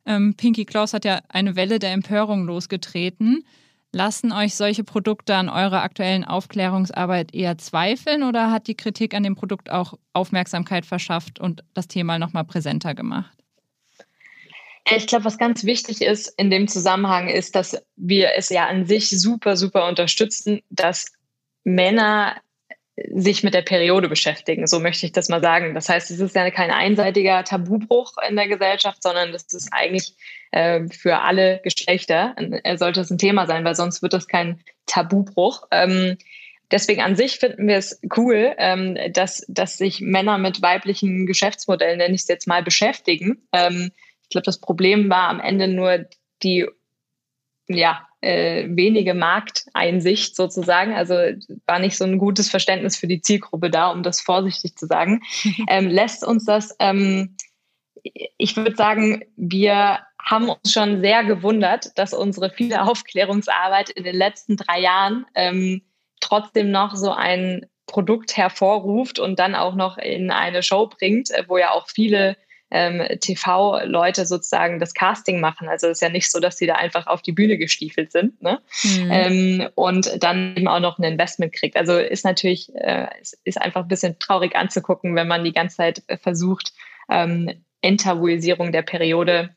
Ähm, 0.06 0.36
Pinky 0.36 0.66
Klaus 0.66 0.94
hat 0.94 1.06
ja 1.06 1.22
eine 1.30 1.56
Welle 1.56 1.80
der 1.80 1.92
Empörung 1.92 2.46
losgetreten. 2.46 3.46
Lassen 3.92 4.32
euch 4.32 4.56
solche 4.56 4.84
Produkte 4.84 5.36
an 5.36 5.50
eurer 5.50 5.84
aktuellen 5.84 6.24
Aufklärungsarbeit 6.24 7.34
eher 7.34 7.60
zweifeln 7.60 8.24
oder 8.24 8.50
hat 8.52 8.68
die 8.68 8.76
Kritik 8.76 9.14
an 9.14 9.22
dem 9.22 9.36
Produkt 9.36 9.70
auch 9.70 9.94
Aufmerksamkeit 10.14 10.86
verschafft 10.86 11.40
und 11.40 11.64
das 11.76 11.88
Thema 11.88 12.18
nochmal 12.18 12.44
präsenter 12.44 12.96
gemacht? 12.96 13.38
Ich 14.92 15.08
glaube, 15.08 15.26
was 15.26 15.38
ganz 15.38 15.64
wichtig 15.64 16.02
ist 16.02 16.28
in 16.38 16.50
dem 16.50 16.68
Zusammenhang 16.68 17.30
ist, 17.30 17.56
dass 17.56 17.78
wir 17.96 18.32
es 18.36 18.50
ja 18.50 18.68
an 18.68 18.86
sich 18.86 19.10
super, 19.10 19.56
super 19.56 19.88
unterstützen, 19.88 20.62
dass 20.70 21.14
Männer 21.64 22.36
sich 22.96 23.44
mit 23.44 23.54
der 23.54 23.64
Periode 23.64 24.08
beschäftigen. 24.08 24.68
So 24.68 24.80
möchte 24.80 25.06
ich 25.06 25.12
das 25.12 25.30
mal 25.30 25.42
sagen. 25.42 25.74
Das 25.74 25.90
heißt, 25.90 26.12
es 26.12 26.20
ist 26.20 26.36
ja 26.36 26.50
kein 26.52 26.70
einseitiger 26.70 27.44
Tabubruch 27.44 28.14
in 28.28 28.36
der 28.36 28.48
Gesellschaft, 28.48 29.02
sondern 29.02 29.32
das 29.32 29.46
ist 29.54 29.70
eigentlich 29.72 30.14
äh, 30.52 30.88
für 30.90 31.20
alle 31.22 31.60
Geschlechter 31.64 32.36
äh, 32.38 32.78
sollte 32.78 33.02
es 33.02 33.10
ein 33.10 33.18
Thema 33.18 33.48
sein, 33.48 33.66
weil 33.66 33.76
sonst 33.76 34.04
wird 34.04 34.14
das 34.14 34.28
kein 34.28 34.62
Tabubruch. 34.86 35.64
Ähm, 35.72 36.18
deswegen 36.70 37.02
an 37.02 37.16
sich 37.16 37.40
finden 37.40 37.68
wir 37.68 37.78
es 37.78 38.00
cool, 38.16 38.54
ähm, 38.60 38.96
dass, 39.12 39.44
dass 39.48 39.78
sich 39.78 40.00
Männer 40.00 40.38
mit 40.38 40.62
weiblichen 40.62 41.26
Geschäftsmodellen, 41.26 41.98
nenne 41.98 42.14
ich 42.14 42.22
es 42.22 42.28
jetzt 42.28 42.48
mal, 42.48 42.62
beschäftigen. 42.62 43.42
Ähm, 43.54 43.92
ich 44.22 44.30
glaube, 44.30 44.46
das 44.46 44.60
Problem 44.60 45.10
war 45.10 45.30
am 45.30 45.40
Ende 45.40 45.68
nur 45.68 46.06
die 46.44 46.68
ja, 47.68 48.08
äh, 48.24 48.68
wenige 48.70 49.14
Markteinsicht 49.14 50.36
sozusagen. 50.36 50.94
Also 50.94 51.16
war 51.66 51.80
nicht 51.80 51.98
so 51.98 52.06
ein 52.06 52.18
gutes 52.18 52.50
Verständnis 52.50 52.96
für 52.96 53.08
die 53.08 53.22
Zielgruppe 53.22 53.70
da, 53.70 53.92
um 53.92 54.02
das 54.02 54.22
vorsichtig 54.22 54.78
zu 54.78 54.88
sagen. 54.88 55.22
ähm, 55.68 55.88
lässt 55.88 56.26
uns 56.26 56.46
das, 56.46 56.76
ähm, 56.80 57.36
ich 58.38 58.56
würde 58.56 58.76
sagen, 58.76 59.24
wir 59.36 60.00
haben 60.20 60.50
uns 60.50 60.72
schon 60.72 61.02
sehr 61.02 61.24
gewundert, 61.26 61.98
dass 61.98 62.14
unsere 62.14 62.50
viele 62.50 62.84
Aufklärungsarbeit 62.84 63.90
in 63.90 64.06
den 64.06 64.16
letzten 64.16 64.56
drei 64.56 64.80
Jahren 64.80 65.26
ähm, 65.36 65.82
trotzdem 66.22 66.72
noch 66.72 66.96
so 66.96 67.12
ein 67.12 67.66
Produkt 67.86 68.38
hervorruft 68.38 69.20
und 69.20 69.38
dann 69.40 69.56
auch 69.56 69.76
noch 69.76 69.98
in 69.98 70.32
eine 70.32 70.64
Show 70.64 70.88
bringt, 70.88 71.30
äh, 71.32 71.44
wo 71.48 71.58
ja 71.58 71.72
auch 71.72 71.90
viele 71.90 72.38
ähm, 72.74 73.20
TV-Leute 73.20 74.26
sozusagen 74.26 74.80
das 74.80 74.96
Casting 74.96 75.40
machen. 75.40 75.70
Also 75.70 75.88
es 75.88 75.98
ist 75.98 76.02
ja 76.02 76.10
nicht 76.10 76.32
so, 76.32 76.40
dass 76.40 76.58
sie 76.58 76.66
da 76.66 76.74
einfach 76.74 77.06
auf 77.06 77.22
die 77.22 77.32
Bühne 77.32 77.58
gestiefelt 77.58 78.12
sind 78.12 78.42
ne? 78.42 78.60
Mhm. 78.84 79.10
Ähm, 79.12 79.70
und 79.76 80.24
dann 80.24 80.58
eben 80.58 80.68
auch 80.68 80.80
noch 80.80 80.98
ein 80.98 81.04
Investment 81.04 81.54
kriegt. 81.54 81.78
Also 81.78 81.98
ist 81.98 82.26
natürlich, 82.26 82.74
äh, 82.76 83.08
ist 83.44 83.62
einfach 83.62 83.84
ein 83.84 83.88
bisschen 83.88 84.18
traurig 84.18 84.56
anzugucken, 84.56 85.16
wenn 85.16 85.28
man 85.28 85.44
die 85.44 85.54
ganze 85.54 85.78
Zeit 85.78 86.04
versucht, 86.22 86.74
ähm, 87.10 87.50
Enttabuisierung 87.82 88.72
der 88.72 88.82
Periode 88.82 89.56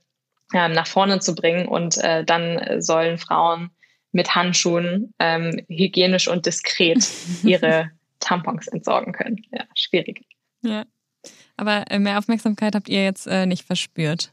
ähm, 0.52 0.72
nach 0.72 0.86
vorne 0.86 1.20
zu 1.20 1.34
bringen 1.34 1.66
und 1.66 1.96
äh, 1.98 2.22
dann 2.22 2.82
sollen 2.82 3.18
Frauen 3.18 3.70
mit 4.12 4.34
Handschuhen 4.34 5.14
ähm, 5.18 5.64
hygienisch 5.68 6.28
und 6.28 6.44
diskret 6.44 7.06
ihre 7.42 7.90
Tampons 8.20 8.68
entsorgen 8.68 9.12
können. 9.12 9.42
Ja, 9.52 9.64
schwierig. 9.74 10.22
Ja. 10.62 10.84
Aber 11.56 11.90
äh, 11.90 11.98
mehr 11.98 12.18
Aufmerksamkeit 12.18 12.74
habt 12.74 12.88
ihr 12.88 13.04
jetzt 13.04 13.26
äh, 13.26 13.46
nicht 13.46 13.66
verspürt. 13.66 14.32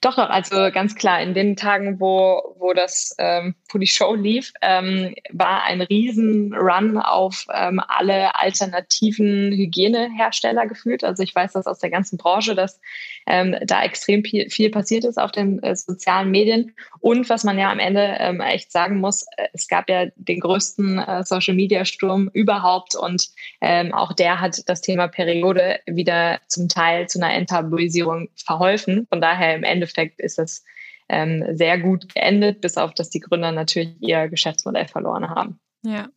Doch, 0.00 0.16
doch, 0.16 0.28
also 0.28 0.70
ganz 0.72 0.94
klar, 0.96 1.22
in 1.22 1.34
den 1.34 1.56
Tagen, 1.56 2.00
wo, 2.00 2.54
wo 2.58 2.72
das, 2.72 3.14
ähm, 3.18 3.54
wo 3.70 3.78
die 3.78 3.86
Show 3.86 4.14
lief, 4.14 4.52
ähm, 4.60 5.14
war 5.30 5.64
ein 5.64 5.80
riesen 5.80 6.52
Run 6.54 6.98
auf 6.98 7.46
ähm, 7.54 7.80
alle 7.86 8.34
alternativen 8.34 9.52
Hygienehersteller 9.52 10.66
gefühlt. 10.66 11.04
Also 11.04 11.22
ich 11.22 11.34
weiß 11.34 11.52
das 11.52 11.66
aus 11.66 11.78
der 11.78 11.90
ganzen 11.90 12.16
Branche, 12.16 12.54
dass 12.54 12.80
ähm, 13.26 13.56
da 13.64 13.84
extrem 13.84 14.24
viel, 14.24 14.50
viel 14.50 14.70
passiert 14.70 15.04
ist 15.04 15.18
auf 15.18 15.30
den 15.30 15.62
äh, 15.62 15.76
sozialen 15.76 16.30
Medien. 16.30 16.74
Und 16.98 17.28
was 17.30 17.44
man 17.44 17.58
ja 17.58 17.70
am 17.70 17.78
Ende 17.78 18.16
ähm, 18.18 18.40
echt 18.40 18.72
sagen 18.72 18.98
muss, 18.98 19.22
äh, 19.36 19.46
es 19.52 19.68
gab 19.68 19.88
ja 19.88 20.06
den 20.16 20.40
größten 20.40 20.98
äh, 20.98 21.22
Social 21.24 21.54
Media 21.54 21.84
Sturm 21.84 22.30
überhaupt 22.32 22.96
und 22.96 23.28
ähm, 23.60 23.94
auch 23.94 24.12
der 24.12 24.40
hat 24.40 24.62
das 24.66 24.80
Thema 24.80 25.08
Periode 25.08 25.78
wieder 25.86 26.40
zum 26.48 26.68
Teil 26.68 27.08
zu 27.08 27.20
einer 27.20 27.32
Enttabuisierung 27.32 28.28
verholfen. 28.34 29.06
Von 29.08 29.20
daher 29.20 29.59
im 29.60 29.64
Endeffekt 29.64 30.20
ist 30.20 30.38
es 30.38 30.64
ähm, 31.08 31.44
sehr 31.52 31.78
gut 31.78 32.12
geendet, 32.14 32.60
bis 32.60 32.76
auf 32.76 32.94
dass 32.94 33.10
die 33.10 33.20
Gründer 33.20 33.52
natürlich 33.52 33.94
ihr 34.00 34.28
Geschäftsmodell 34.28 34.88
verloren 34.88 35.28
haben. 35.28 35.60
Ja. 35.82 36.08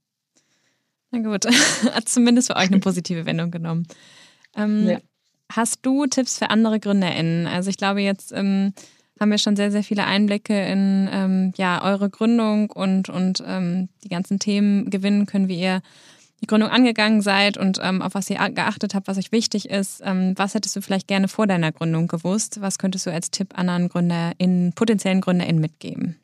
Na 1.12 1.20
gut, 1.20 1.46
hat 1.92 2.08
zumindest 2.08 2.48
für 2.48 2.56
euch 2.56 2.70
eine 2.70 2.80
positive 2.80 3.26
Wendung 3.26 3.52
genommen. 3.52 3.86
Ähm, 4.56 4.88
ja. 4.88 5.00
Hast 5.52 5.80
du 5.82 6.06
Tipps 6.06 6.40
für 6.40 6.50
andere 6.50 6.80
GründerInnen? 6.80 7.48
Also 7.48 7.70
ich 7.70 7.78
glaube, 7.78 8.02
jetzt 8.02 8.32
ähm, 8.32 8.74
haben 9.20 9.30
wir 9.30 9.38
schon 9.38 9.56
sehr, 9.56 9.72
sehr 9.72 9.84
viele 9.84 10.06
Einblicke 10.06 10.60
in 10.66 11.10
ähm, 11.12 11.54
ja, 11.58 11.84
eure 11.84 12.10
Gründung 12.10 12.70
und, 12.70 13.10
und 13.10 13.44
ähm, 13.46 13.90
die 14.04 14.10
ganzen 14.10 14.40
Themen 14.40 14.90
gewinnen 14.90 15.26
können, 15.26 15.48
wie 15.48 15.60
ihr 15.60 15.82
die 16.44 16.48
Gründung 16.48 16.70
angegangen 16.70 17.22
seid 17.22 17.58
und 17.58 17.80
ähm, 17.82 18.02
auf 18.02 18.16
was 18.16 18.30
ihr 18.30 18.38
geachtet 18.50 18.94
habt, 18.94 19.08
was 19.08 19.18
euch 19.18 19.32
wichtig 19.32 19.70
ist. 19.70 20.02
Ähm, 20.04 20.34
was 20.36 20.54
hättest 20.54 20.76
du 20.76 20.82
vielleicht 20.82 21.08
gerne 21.08 21.30
vor 21.30 21.48
deiner 21.48 21.72
Gründung 21.72 22.08
gewusst? 22.08 22.60
Was 22.60 22.78
könntest 22.78 23.06
du 23.06 23.12
als 23.12 23.32
Tipp 23.32 23.58
anderen 23.58 23.88
GründerInnen, 23.88 24.74
potenziellen 24.74 25.22
GründerInnen 25.22 25.62
mitgeben? 25.62 26.18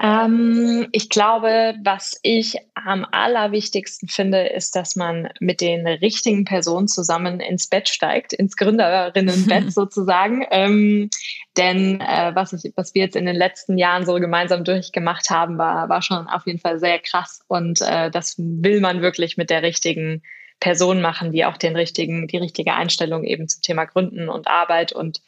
Ähm, 0.00 0.86
ich 0.92 1.08
glaube, 1.08 1.74
was 1.82 2.20
ich 2.22 2.56
am 2.74 3.04
allerwichtigsten 3.10 4.08
finde, 4.08 4.46
ist, 4.46 4.76
dass 4.76 4.94
man 4.94 5.28
mit 5.40 5.60
den 5.60 5.86
richtigen 5.88 6.44
Personen 6.44 6.86
zusammen 6.86 7.40
ins 7.40 7.66
Bett 7.66 7.88
steigt, 7.88 8.32
ins 8.32 8.56
Gründerinnenbett 8.56 9.72
sozusagen. 9.72 10.46
Ähm, 10.50 11.10
denn 11.56 12.00
äh, 12.00 12.30
was, 12.34 12.52
ich, 12.52 12.72
was 12.76 12.94
wir 12.94 13.02
jetzt 13.02 13.16
in 13.16 13.26
den 13.26 13.34
letzten 13.34 13.76
Jahren 13.76 14.06
so 14.06 14.14
gemeinsam 14.14 14.62
durchgemacht 14.62 15.30
haben, 15.30 15.58
war, 15.58 15.88
war 15.88 16.02
schon 16.02 16.28
auf 16.28 16.46
jeden 16.46 16.60
Fall 16.60 16.78
sehr 16.78 17.00
krass. 17.00 17.40
Und 17.48 17.80
äh, 17.80 18.10
das 18.12 18.36
will 18.38 18.80
man 18.80 19.02
wirklich 19.02 19.36
mit 19.36 19.50
der 19.50 19.62
richtigen 19.62 20.22
Person 20.60 21.00
machen, 21.00 21.32
die 21.32 21.44
auch 21.44 21.56
den 21.56 21.74
richtigen, 21.74 22.28
die 22.28 22.36
richtige 22.36 22.74
Einstellung 22.74 23.24
eben 23.24 23.48
zum 23.48 23.62
Thema 23.62 23.84
Gründen 23.84 24.28
und 24.28 24.46
Arbeit 24.46 24.92
und 24.92 25.22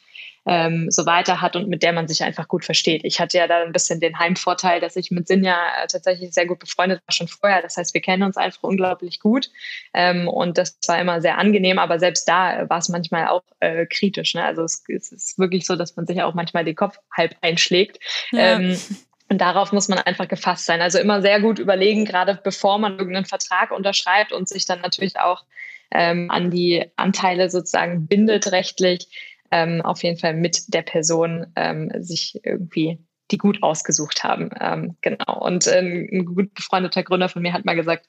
ähm, 0.45 0.89
so 0.89 1.05
weiter 1.05 1.41
hat 1.41 1.55
und 1.55 1.67
mit 1.67 1.83
der 1.83 1.93
man 1.93 2.07
sich 2.07 2.23
einfach 2.23 2.47
gut 2.47 2.65
versteht. 2.65 3.01
Ich 3.03 3.19
hatte 3.19 3.37
ja 3.37 3.47
da 3.47 3.61
ein 3.61 3.71
bisschen 3.71 3.99
den 3.99 4.17
Heimvorteil, 4.17 4.79
dass 4.79 4.95
ich 4.95 5.11
mit 5.11 5.27
Sinja 5.27 5.55
äh, 5.55 5.87
tatsächlich 5.87 6.33
sehr 6.33 6.47
gut 6.47 6.59
befreundet 6.59 7.01
war 7.05 7.13
schon 7.13 7.27
vorher. 7.27 7.61
Das 7.61 7.77
heißt, 7.77 7.93
wir 7.93 8.01
kennen 8.01 8.23
uns 8.23 8.37
einfach 8.37 8.63
unglaublich 8.63 9.19
gut 9.19 9.51
ähm, 9.93 10.27
und 10.27 10.57
das 10.57 10.77
war 10.87 10.99
immer 10.99 11.21
sehr 11.21 11.37
angenehm, 11.37 11.77
aber 11.77 11.99
selbst 11.99 12.27
da 12.27 12.67
war 12.69 12.79
es 12.79 12.89
manchmal 12.89 13.27
auch 13.27 13.43
äh, 13.59 13.85
kritisch. 13.85 14.33
Ne? 14.33 14.43
Also 14.43 14.63
es, 14.63 14.83
es, 14.87 15.11
ist 15.11 15.37
wirklich 15.37 15.67
so, 15.67 15.75
dass 15.75 15.95
man 15.95 16.07
sich 16.07 16.21
auch 16.23 16.33
manchmal 16.33 16.65
den 16.65 16.75
Kopf 16.75 16.97
halb 17.15 17.35
einschlägt. 17.41 17.99
Ja. 18.31 18.59
Ähm, 18.59 18.77
und 19.29 19.39
darauf 19.39 19.71
muss 19.71 19.87
man 19.87 19.99
einfach 19.99 20.27
gefasst 20.27 20.65
sein. 20.65 20.81
Also 20.81 20.99
immer 20.99 21.21
sehr 21.21 21.39
gut 21.39 21.57
überlegen, 21.57 22.03
gerade 22.03 22.37
bevor 22.43 22.79
man 22.79 22.97
irgendeinen 22.97 23.25
Vertrag 23.25 23.71
unterschreibt 23.71 24.33
und 24.33 24.49
sich 24.49 24.65
dann 24.65 24.81
natürlich 24.81 25.17
auch 25.19 25.45
ähm, 25.91 26.29
an 26.29 26.51
die 26.51 26.85
Anteile 26.97 27.49
sozusagen 27.49 28.07
bindet 28.07 28.51
rechtlich, 28.51 29.07
ähm, 29.51 29.81
auf 29.81 30.03
jeden 30.03 30.17
Fall 30.17 30.33
mit 30.33 30.73
der 30.73 30.81
Person 30.81 31.47
ähm, 31.55 31.91
sich 31.99 32.39
irgendwie 32.43 32.99
die 33.31 33.37
gut 33.37 33.63
ausgesucht 33.63 34.23
haben. 34.23 34.49
Ähm, 34.59 34.97
genau. 35.01 35.39
Und 35.39 35.67
ähm, 35.67 36.07
ein 36.11 36.25
gut 36.25 36.53
befreundeter 36.53 37.03
Gründer 37.03 37.29
von 37.29 37.41
mir 37.41 37.53
hat 37.53 37.65
mal 37.65 37.75
gesagt, 37.75 38.07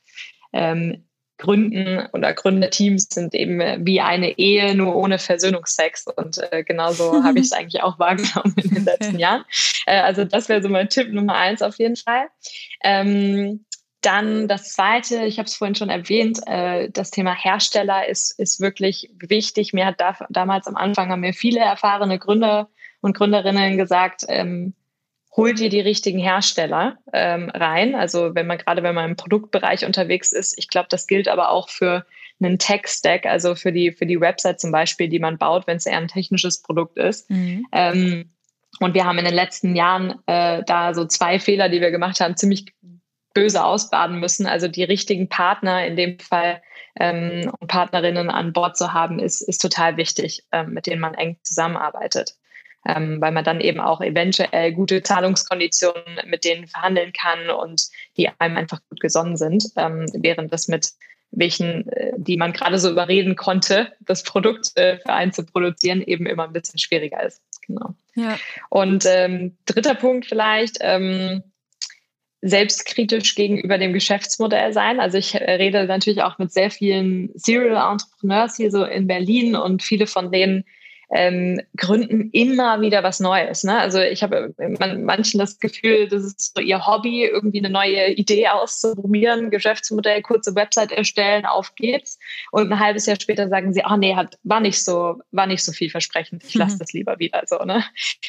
ähm, 0.52 1.04
Gründen 1.38 2.06
oder 2.12 2.32
Gründerteams 2.34 3.08
sind 3.10 3.34
eben 3.34 3.58
wie 3.84 4.00
eine 4.00 4.38
Ehe, 4.38 4.76
nur 4.76 4.94
ohne 4.94 5.18
Versöhnungsex. 5.18 6.06
Und 6.06 6.38
äh, 6.52 6.62
genauso 6.62 7.12
habe 7.24 7.38
ich 7.38 7.46
es 7.46 7.52
eigentlich 7.52 7.82
auch 7.82 7.98
wahrgenommen 7.98 8.54
in 8.62 8.74
den 8.74 8.84
letzten 8.84 9.18
Jahren. 9.18 9.44
Äh, 9.86 10.00
also 10.00 10.24
das 10.24 10.48
wäre 10.48 10.62
so 10.62 10.68
mein 10.68 10.88
Tipp 10.88 11.12
Nummer 11.12 11.34
eins 11.34 11.62
auf 11.62 11.78
jeden 11.78 11.96
Fall. 11.96 12.28
Ähm, 12.84 13.64
dann 14.02 14.48
das 14.48 14.72
Zweite, 14.74 15.24
ich 15.24 15.38
habe 15.38 15.46
es 15.46 15.54
vorhin 15.54 15.74
schon 15.74 15.88
erwähnt, 15.88 16.40
äh, 16.46 16.90
das 16.90 17.10
Thema 17.10 17.34
Hersteller 17.34 18.08
ist, 18.08 18.38
ist 18.38 18.60
wirklich 18.60 19.10
wichtig. 19.18 19.72
Mir 19.72 19.86
hat 19.86 20.00
da, 20.00 20.16
damals 20.28 20.66
am 20.66 20.76
Anfang 20.76 21.10
haben 21.10 21.20
mir 21.20 21.32
viele 21.32 21.60
erfahrene 21.60 22.18
Gründer 22.18 22.68
und 23.00 23.16
Gründerinnen 23.16 23.78
gesagt, 23.78 24.24
ähm, 24.28 24.74
hol 25.36 25.54
dir 25.54 25.70
die 25.70 25.80
richtigen 25.80 26.18
Hersteller 26.18 26.98
ähm, 27.12 27.48
rein. 27.50 27.94
Also 27.94 28.34
wenn 28.34 28.46
man 28.46 28.58
gerade 28.58 28.82
wenn 28.82 28.94
man 28.94 29.10
im 29.10 29.16
Produktbereich 29.16 29.86
unterwegs 29.86 30.32
ist, 30.32 30.58
ich 30.58 30.68
glaube, 30.68 30.88
das 30.90 31.06
gilt 31.06 31.28
aber 31.28 31.50
auch 31.50 31.70
für 31.70 32.04
einen 32.40 32.58
Tech-Stack, 32.58 33.24
also 33.24 33.54
für 33.54 33.72
die, 33.72 33.92
für 33.92 34.06
die 34.06 34.20
Website 34.20 34.60
zum 34.60 34.72
Beispiel, 34.72 35.08
die 35.08 35.20
man 35.20 35.38
baut, 35.38 35.66
wenn 35.66 35.76
es 35.76 35.86
eher 35.86 35.98
ein 35.98 36.08
technisches 36.08 36.60
Produkt 36.60 36.98
ist. 36.98 37.30
Mhm. 37.30 37.66
Ähm, 37.72 38.30
und 38.80 38.94
wir 38.94 39.04
haben 39.04 39.18
in 39.18 39.24
den 39.24 39.34
letzten 39.34 39.76
Jahren 39.76 40.16
äh, 40.26 40.62
da 40.66 40.92
so 40.92 41.06
zwei 41.06 41.38
Fehler, 41.38 41.68
die 41.68 41.80
wir 41.80 41.90
gemacht 41.90 42.20
haben, 42.20 42.36
ziemlich 42.36 42.66
böse 43.34 43.64
ausbaden 43.64 44.20
müssen. 44.20 44.46
Also 44.46 44.68
die 44.68 44.84
richtigen 44.84 45.28
Partner 45.28 45.86
in 45.86 45.96
dem 45.96 46.18
Fall 46.18 46.62
ähm, 46.98 47.50
und 47.58 47.68
Partnerinnen 47.68 48.30
an 48.30 48.52
Bord 48.52 48.76
zu 48.76 48.92
haben, 48.92 49.18
ist, 49.18 49.40
ist 49.40 49.58
total 49.58 49.96
wichtig, 49.96 50.44
ähm, 50.52 50.72
mit 50.72 50.86
denen 50.86 51.00
man 51.00 51.14
eng 51.14 51.36
zusammenarbeitet. 51.42 52.34
Ähm, 52.84 53.20
weil 53.20 53.30
man 53.30 53.44
dann 53.44 53.60
eben 53.60 53.78
auch 53.78 54.00
eventuell 54.00 54.72
gute 54.72 55.04
Zahlungskonditionen 55.04 56.18
mit 56.26 56.44
denen 56.44 56.66
verhandeln 56.66 57.12
kann 57.12 57.48
und 57.48 57.86
die 58.16 58.28
einem 58.40 58.56
einfach 58.56 58.80
gut 58.90 58.98
gesonnen 58.98 59.36
sind, 59.36 59.66
ähm, 59.76 60.06
während 60.14 60.52
das 60.52 60.66
mit 60.66 60.88
welchen, 61.30 61.88
äh, 61.90 62.12
die 62.16 62.36
man 62.36 62.52
gerade 62.52 62.78
so 62.78 62.90
überreden 62.90 63.36
konnte, 63.36 63.92
das 64.00 64.24
Produkt 64.24 64.76
äh, 64.76 64.98
für 64.98 65.12
einen 65.12 65.32
zu 65.32 65.44
produzieren, 65.44 66.02
eben 66.02 66.26
immer 66.26 66.44
ein 66.44 66.52
bisschen 66.52 66.78
schwieriger 66.78 67.22
ist. 67.22 67.40
Genau. 67.66 67.94
Ja. 68.14 68.36
Und 68.68 69.04
ähm, 69.06 69.56
dritter 69.64 69.94
Punkt 69.94 70.26
vielleicht, 70.26 70.78
ähm, 70.80 71.42
selbstkritisch 72.42 73.36
gegenüber 73.36 73.78
dem 73.78 73.92
Geschäftsmodell 73.92 74.72
sein. 74.72 74.98
Also 74.98 75.16
ich 75.16 75.34
äh, 75.34 75.52
rede 75.52 75.84
natürlich 75.86 76.22
auch 76.22 76.38
mit 76.38 76.52
sehr 76.52 76.70
vielen 76.70 77.30
Serial 77.34 77.92
Entrepreneurs 77.92 78.56
hier 78.56 78.70
so 78.70 78.84
in 78.84 79.06
Berlin 79.06 79.54
und 79.54 79.82
viele 79.82 80.08
von 80.08 80.32
denen 80.32 80.64
ähm, 81.14 81.60
gründen 81.76 82.30
immer 82.32 82.80
wieder 82.80 83.02
was 83.02 83.20
Neues. 83.20 83.64
Ne? 83.64 83.78
Also 83.78 84.00
ich 84.00 84.22
habe 84.22 84.54
man, 84.78 85.04
manchen 85.04 85.38
das 85.38 85.60
Gefühl, 85.60 86.08
das 86.08 86.24
ist 86.24 86.56
so 86.56 86.62
ihr 86.62 86.86
Hobby, 86.86 87.26
irgendwie 87.26 87.58
eine 87.58 87.70
neue 87.70 88.12
Idee 88.12 88.48
auszuprobieren, 88.48 89.50
Geschäftsmodell, 89.50 90.22
kurze 90.22 90.54
Website 90.54 90.90
erstellen, 90.90 91.44
auf 91.44 91.74
geht's. 91.74 92.18
Und 92.50 92.72
ein 92.72 92.80
halbes 92.80 93.06
Jahr 93.06 93.20
später 93.20 93.48
sagen 93.48 93.74
sie, 93.74 93.82
oh 93.88 93.96
nee, 93.96 94.16
hat, 94.16 94.38
war 94.42 94.60
nicht 94.60 94.82
so, 94.82 95.20
war 95.32 95.46
nicht 95.46 95.62
so 95.62 95.72
vielversprechend, 95.72 96.44
ich 96.44 96.54
lasse 96.54 96.76
mhm. 96.76 96.78
das 96.78 96.92
lieber 96.94 97.18
wieder 97.18 97.42
so. 97.46 97.58
Ne? 97.58 97.84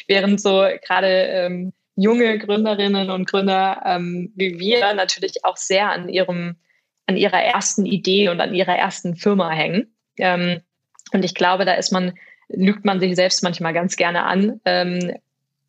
Während 0.06 0.40
so 0.40 0.66
gerade 0.86 1.08
ähm, 1.08 1.72
junge 1.96 2.38
Gründerinnen 2.38 3.10
und 3.10 3.28
Gründer 3.28 3.82
ähm, 3.84 4.32
wie 4.34 4.58
wir 4.58 4.94
natürlich 4.94 5.44
auch 5.44 5.56
sehr 5.56 5.90
an 5.90 6.08
ihrem, 6.08 6.56
an 7.06 7.16
ihrer 7.16 7.42
ersten 7.42 7.86
Idee 7.86 8.28
und 8.28 8.40
an 8.40 8.54
ihrer 8.54 8.76
ersten 8.76 9.16
Firma 9.16 9.50
hängen. 9.50 9.94
Ähm, 10.18 10.60
und 11.12 11.24
ich 11.24 11.34
glaube, 11.34 11.64
da 11.64 11.74
ist 11.74 11.92
man 11.92 12.14
lügt 12.48 12.84
man 12.84 13.00
sich 13.00 13.14
selbst 13.16 13.42
manchmal 13.42 13.72
ganz 13.72 13.96
gerne 13.96 14.24
an. 14.24 14.60
Ähm, 14.64 15.14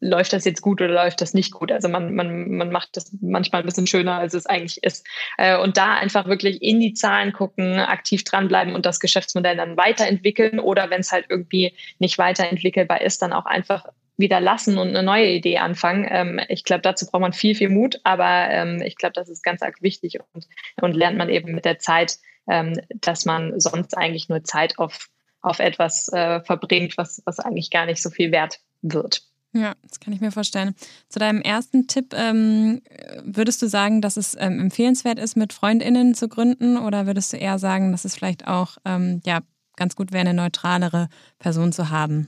läuft 0.01 0.33
das 0.33 0.45
jetzt 0.45 0.61
gut 0.61 0.81
oder 0.81 0.93
läuft 0.93 1.21
das 1.21 1.33
nicht 1.33 1.51
gut? 1.51 1.71
Also 1.71 1.87
man, 1.87 2.13
man, 2.13 2.51
man 2.51 2.71
macht 2.71 2.95
das 2.97 3.11
manchmal 3.21 3.61
ein 3.61 3.65
bisschen 3.65 3.87
schöner, 3.87 4.15
als 4.15 4.33
es 4.33 4.45
eigentlich 4.45 4.83
ist. 4.83 5.05
Äh, 5.37 5.57
und 5.57 5.77
da 5.77 5.95
einfach 5.95 6.27
wirklich 6.27 6.61
in 6.61 6.79
die 6.79 6.93
Zahlen 6.93 7.33
gucken, 7.33 7.79
aktiv 7.79 8.23
dranbleiben 8.23 8.75
und 8.75 8.85
das 8.85 8.99
Geschäftsmodell 8.99 9.55
dann 9.55 9.77
weiterentwickeln 9.77 10.59
oder 10.59 10.89
wenn 10.89 11.01
es 11.01 11.11
halt 11.11 11.25
irgendwie 11.29 11.73
nicht 11.99 12.17
weiterentwickelbar 12.17 13.01
ist, 13.01 13.21
dann 13.21 13.33
auch 13.33 13.45
einfach 13.45 13.85
wieder 14.17 14.39
lassen 14.39 14.77
und 14.77 14.89
eine 14.89 15.03
neue 15.03 15.29
Idee 15.31 15.57
anfangen. 15.57 16.07
Ähm, 16.09 16.39
ich 16.47 16.63
glaube, 16.63 16.81
dazu 16.81 17.05
braucht 17.05 17.21
man 17.21 17.33
viel, 17.33 17.55
viel 17.55 17.69
Mut, 17.69 17.99
aber 18.03 18.49
ähm, 18.49 18.81
ich 18.81 18.95
glaube, 18.95 19.13
das 19.13 19.29
ist 19.29 19.43
ganz 19.43 19.61
arg 19.61 19.81
wichtig 19.81 20.19
und, 20.33 20.47
und 20.81 20.93
lernt 20.93 21.17
man 21.17 21.29
eben 21.29 21.53
mit 21.53 21.65
der 21.65 21.79
Zeit, 21.79 22.17
ähm, 22.47 22.79
dass 23.01 23.25
man 23.25 23.59
sonst 23.59 23.97
eigentlich 23.97 24.29
nur 24.29 24.43
Zeit 24.43 24.77
auf 24.79 25.09
auf 25.45 25.59
etwas 25.59 26.11
äh, 26.11 26.41
verbringt, 26.41 26.97
was, 26.97 27.21
was 27.25 27.39
eigentlich 27.39 27.69
gar 27.69 27.85
nicht 27.85 28.01
so 28.01 28.09
viel 28.09 28.31
wert 28.31 28.59
wird. 28.81 29.21
Ja, 29.53 29.73
das 29.87 29.99
kann 30.01 30.11
ich 30.11 30.19
mir 30.19 30.31
vorstellen. 30.31 30.75
Zu 31.07 31.19
deinem 31.19 31.39
ersten 31.41 31.87
Tipp, 31.87 32.13
ähm, 32.13 32.81
würdest 33.23 33.61
du 33.61 33.67
sagen, 33.67 34.01
dass 34.01 34.17
es 34.17 34.35
ähm, 34.37 34.59
empfehlenswert 34.59 35.17
ist, 35.17 35.37
mit 35.37 35.53
FreundInnen 35.53 36.13
zu 36.13 36.27
gründen 36.27 36.77
oder 36.77 37.05
würdest 37.05 37.31
du 37.31 37.37
eher 37.37 37.57
sagen, 37.57 37.91
dass 37.91 38.03
es 38.03 38.15
vielleicht 38.15 38.47
auch 38.47 38.77
ähm, 38.83 39.21
ja, 39.23 39.39
ganz 39.77 39.95
gut 39.95 40.11
wäre, 40.11 40.21
eine 40.21 40.33
neutralere 40.33 41.07
Person 41.39 41.71
zu 41.71 41.89
haben? 41.89 42.27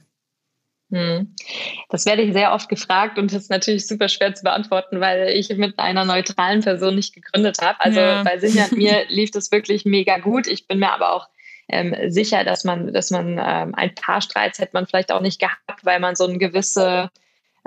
Hm. 0.89 1.35
Das 1.89 2.05
werde 2.05 2.21
ich 2.21 2.31
sehr 2.31 2.53
oft 2.53 2.69
gefragt 2.69 3.17
und 3.17 3.33
das 3.33 3.43
ist 3.43 3.49
natürlich 3.49 3.88
super 3.88 4.07
schwer 4.07 4.33
zu 4.33 4.43
beantworten, 4.43 5.01
weil 5.01 5.29
ich 5.29 5.49
mit 5.49 5.77
einer 5.79 6.05
neutralen 6.05 6.61
Person 6.61 6.95
nicht 6.95 7.13
gegründet 7.13 7.57
habe. 7.61 7.79
Also 7.81 7.99
ja. 7.99 8.23
bei 8.23 8.38
Sinja 8.38 8.65
und 8.65 8.77
mir 8.77 9.05
lief 9.09 9.31
das 9.31 9.51
wirklich 9.51 9.83
mega 9.83 10.17
gut. 10.19 10.47
Ich 10.47 10.67
bin 10.67 10.79
mir 10.79 10.93
aber 10.93 11.11
auch 11.11 11.27
ähm, 11.67 11.93
sicher, 12.09 12.45
dass 12.45 12.63
man, 12.63 12.93
dass 12.93 13.11
man 13.11 13.31
ähm, 13.31 13.75
ein 13.75 13.93
paar 13.95 14.21
Streits 14.21 14.59
hätte 14.59 14.71
man 14.73 14.88
vielleicht 14.88 15.11
auch 15.11 15.21
nicht 15.21 15.39
gehabt, 15.39 15.83
weil 15.83 15.99
man 15.99 16.15
so 16.15 16.25
eine 16.25 16.38
gewisse 16.38 17.09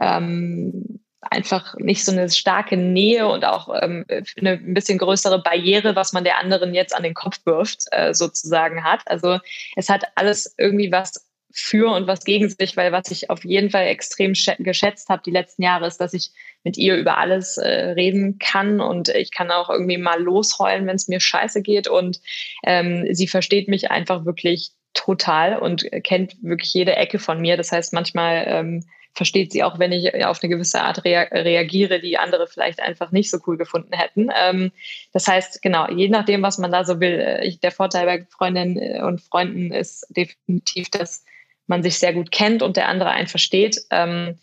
ähm, 0.00 1.00
einfach 1.20 1.74
nicht 1.76 2.04
so 2.04 2.12
eine 2.12 2.30
starke 2.30 2.78
Nähe 2.78 3.28
und 3.28 3.44
auch 3.44 3.68
ähm, 3.82 4.06
eine 4.38 4.52
ein 4.52 4.72
bisschen 4.72 4.96
größere 4.96 5.42
Barriere, 5.42 5.94
was 5.94 6.14
man 6.14 6.24
der 6.24 6.38
anderen 6.38 6.72
jetzt 6.72 6.94
an 6.94 7.02
den 7.02 7.12
Kopf 7.12 7.40
wirft, 7.44 7.84
äh, 7.90 8.14
sozusagen 8.14 8.82
hat. 8.82 9.02
Also 9.04 9.38
es 9.76 9.90
hat 9.90 10.04
alles 10.14 10.54
irgendwie 10.56 10.90
was 10.90 11.29
für 11.52 11.92
und 11.92 12.06
was 12.06 12.24
gegen 12.24 12.48
sich, 12.48 12.76
weil 12.76 12.92
was 12.92 13.10
ich 13.10 13.30
auf 13.30 13.44
jeden 13.44 13.70
Fall 13.70 13.86
extrem 13.86 14.34
geschätzt 14.58 15.08
habe 15.08 15.22
die 15.24 15.30
letzten 15.30 15.62
Jahre 15.62 15.86
ist, 15.86 15.98
dass 15.98 16.14
ich 16.14 16.30
mit 16.62 16.76
ihr 16.76 16.96
über 16.96 17.18
alles 17.18 17.56
äh, 17.56 17.68
reden 17.68 18.38
kann 18.38 18.80
und 18.80 19.08
ich 19.08 19.32
kann 19.32 19.50
auch 19.50 19.70
irgendwie 19.70 19.98
mal 19.98 20.22
losheulen, 20.22 20.86
wenn 20.86 20.96
es 20.96 21.08
mir 21.08 21.20
scheiße 21.20 21.62
geht 21.62 21.88
und 21.88 22.20
ähm, 22.64 23.06
sie 23.12 23.26
versteht 23.26 23.68
mich 23.68 23.90
einfach 23.90 24.24
wirklich 24.24 24.70
total 24.92 25.58
und 25.58 25.86
kennt 26.04 26.36
wirklich 26.42 26.74
jede 26.74 26.96
Ecke 26.96 27.18
von 27.18 27.40
mir. 27.40 27.56
Das 27.56 27.72
heißt, 27.72 27.92
manchmal 27.92 28.44
ähm, 28.46 28.84
versteht 29.14 29.52
sie 29.52 29.62
auch, 29.62 29.78
wenn 29.78 29.92
ich 29.92 30.24
auf 30.24 30.42
eine 30.42 30.50
gewisse 30.50 30.82
Art 30.82 31.04
rea 31.04 31.22
reagiere, 31.32 32.00
die 32.00 32.18
andere 32.18 32.46
vielleicht 32.46 32.80
einfach 32.80 33.10
nicht 33.10 33.30
so 33.30 33.38
cool 33.46 33.56
gefunden 33.56 33.92
hätten. 33.92 34.30
Ähm, 34.36 34.72
das 35.12 35.26
heißt, 35.26 35.62
genau, 35.62 35.88
je 35.88 36.08
nachdem, 36.08 36.42
was 36.42 36.58
man 36.58 36.72
da 36.72 36.84
so 36.84 37.00
will, 37.00 37.18
äh, 37.20 37.46
ich, 37.46 37.60
der 37.60 37.72
Vorteil 37.72 38.06
bei 38.06 38.26
Freundinnen 38.30 38.76
äh, 38.76 39.02
und 39.02 39.20
Freunden 39.20 39.72
ist 39.72 40.06
definitiv, 40.10 40.90
dass 40.90 41.24
man 41.70 41.82
sich 41.82 41.98
sehr 41.98 42.12
gut 42.12 42.30
kennt 42.30 42.62
und 42.62 42.76
der 42.76 42.88
andere 42.88 43.10
einen 43.10 43.28
versteht. 43.28 43.80
Ähm, 43.90 44.38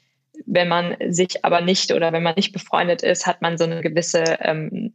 wenn 0.46 0.68
man 0.68 0.96
sich 1.10 1.44
aber 1.46 1.62
nicht 1.62 1.92
oder 1.92 2.12
wenn 2.14 2.24
man 2.24 2.36
nicht 2.36 2.54
befreundet 2.54 3.04
ist, 3.04 3.28
hat 3.28 3.42
man 3.42 3.58
so 3.58 3.66
eine 3.66 3.82
gewisse 3.82 4.24
ähm, 4.42 4.94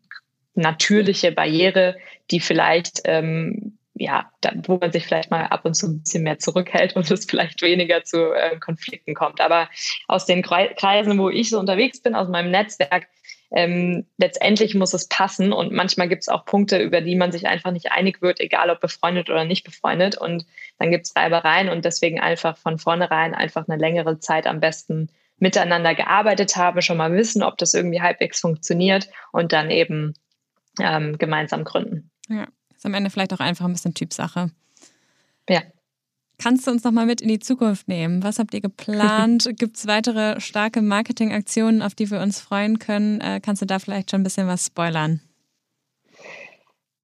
natürliche 0.54 1.30
Barriere, 1.30 1.96
die 2.30 2.40
vielleicht, 2.40 3.02
ähm, 3.04 3.78
ja, 3.94 4.30
da, 4.40 4.52
wo 4.66 4.78
man 4.78 4.92
sich 4.92 5.04
vielleicht 5.04 5.30
mal 5.30 5.44
ab 5.44 5.64
und 5.64 5.74
zu 5.74 5.88
ein 5.88 6.02
bisschen 6.02 6.22
mehr 6.22 6.38
zurückhält 6.38 6.96
und 6.96 7.10
es 7.10 7.26
vielleicht 7.26 7.60
weniger 7.60 8.02
zu 8.04 8.32
äh, 8.32 8.58
Konflikten 8.58 9.14
kommt. 9.14 9.40
Aber 9.40 9.68
aus 10.08 10.24
den 10.24 10.42
Kreisen, 10.42 11.18
wo 11.18 11.28
ich 11.28 11.50
so 11.50 11.58
unterwegs 11.58 12.00
bin, 12.00 12.14
aus 12.14 12.28
meinem 12.28 12.50
Netzwerk, 12.50 13.08
ähm, 13.54 14.06
letztendlich 14.16 14.74
muss 14.74 14.94
es 14.94 15.08
passen 15.08 15.52
und 15.52 15.72
manchmal 15.72 16.08
gibt 16.08 16.22
es 16.22 16.28
auch 16.28 16.44
Punkte, 16.44 16.78
über 16.78 17.02
die 17.02 17.16
man 17.16 17.32
sich 17.32 17.46
einfach 17.46 17.70
nicht 17.70 17.92
einig 17.92 18.22
wird, 18.22 18.40
egal 18.40 18.70
ob 18.70 18.80
befreundet 18.80 19.28
oder 19.28 19.44
nicht 19.44 19.64
befreundet. 19.64 20.16
Und 20.16 20.46
dann 20.78 20.90
gibt 20.90 21.06
es 21.06 21.14
Reibereien 21.14 21.68
und 21.68 21.84
deswegen 21.84 22.18
einfach 22.18 22.56
von 22.56 22.78
vornherein 22.78 23.34
einfach 23.34 23.68
eine 23.68 23.78
längere 23.78 24.18
Zeit 24.20 24.46
am 24.46 24.60
besten 24.60 25.10
miteinander 25.38 25.94
gearbeitet 25.94 26.56
haben, 26.56 26.80
schon 26.82 26.96
mal 26.96 27.12
wissen, 27.12 27.42
ob 27.42 27.58
das 27.58 27.74
irgendwie 27.74 28.00
halbwegs 28.00 28.40
funktioniert 28.40 29.08
und 29.32 29.52
dann 29.52 29.70
eben 29.70 30.14
ähm, 30.80 31.18
gemeinsam 31.18 31.64
gründen. 31.64 32.10
Ja, 32.28 32.46
ist 32.74 32.86
am 32.86 32.94
Ende 32.94 33.10
vielleicht 33.10 33.34
auch 33.34 33.40
einfach 33.40 33.66
ein 33.66 33.72
bisschen 33.72 33.94
Typsache. 33.94 34.50
Ja. 35.48 35.62
Kannst 36.42 36.66
du 36.66 36.72
uns 36.72 36.82
noch 36.82 36.90
mal 36.90 37.06
mit 37.06 37.20
in 37.20 37.28
die 37.28 37.38
Zukunft 37.38 37.86
nehmen? 37.86 38.24
Was 38.24 38.40
habt 38.40 38.52
ihr 38.52 38.60
geplant? 38.60 39.48
Gibt 39.58 39.76
es 39.76 39.86
weitere 39.86 40.40
starke 40.40 40.82
Marketingaktionen, 40.82 41.82
auf 41.82 41.94
die 41.94 42.10
wir 42.10 42.20
uns 42.20 42.40
freuen 42.40 42.80
können? 42.80 43.20
Äh, 43.20 43.40
kannst 43.40 43.62
du 43.62 43.66
da 43.66 43.78
vielleicht 43.78 44.10
schon 44.10 44.22
ein 44.22 44.24
bisschen 44.24 44.48
was 44.48 44.66
spoilern? 44.66 45.20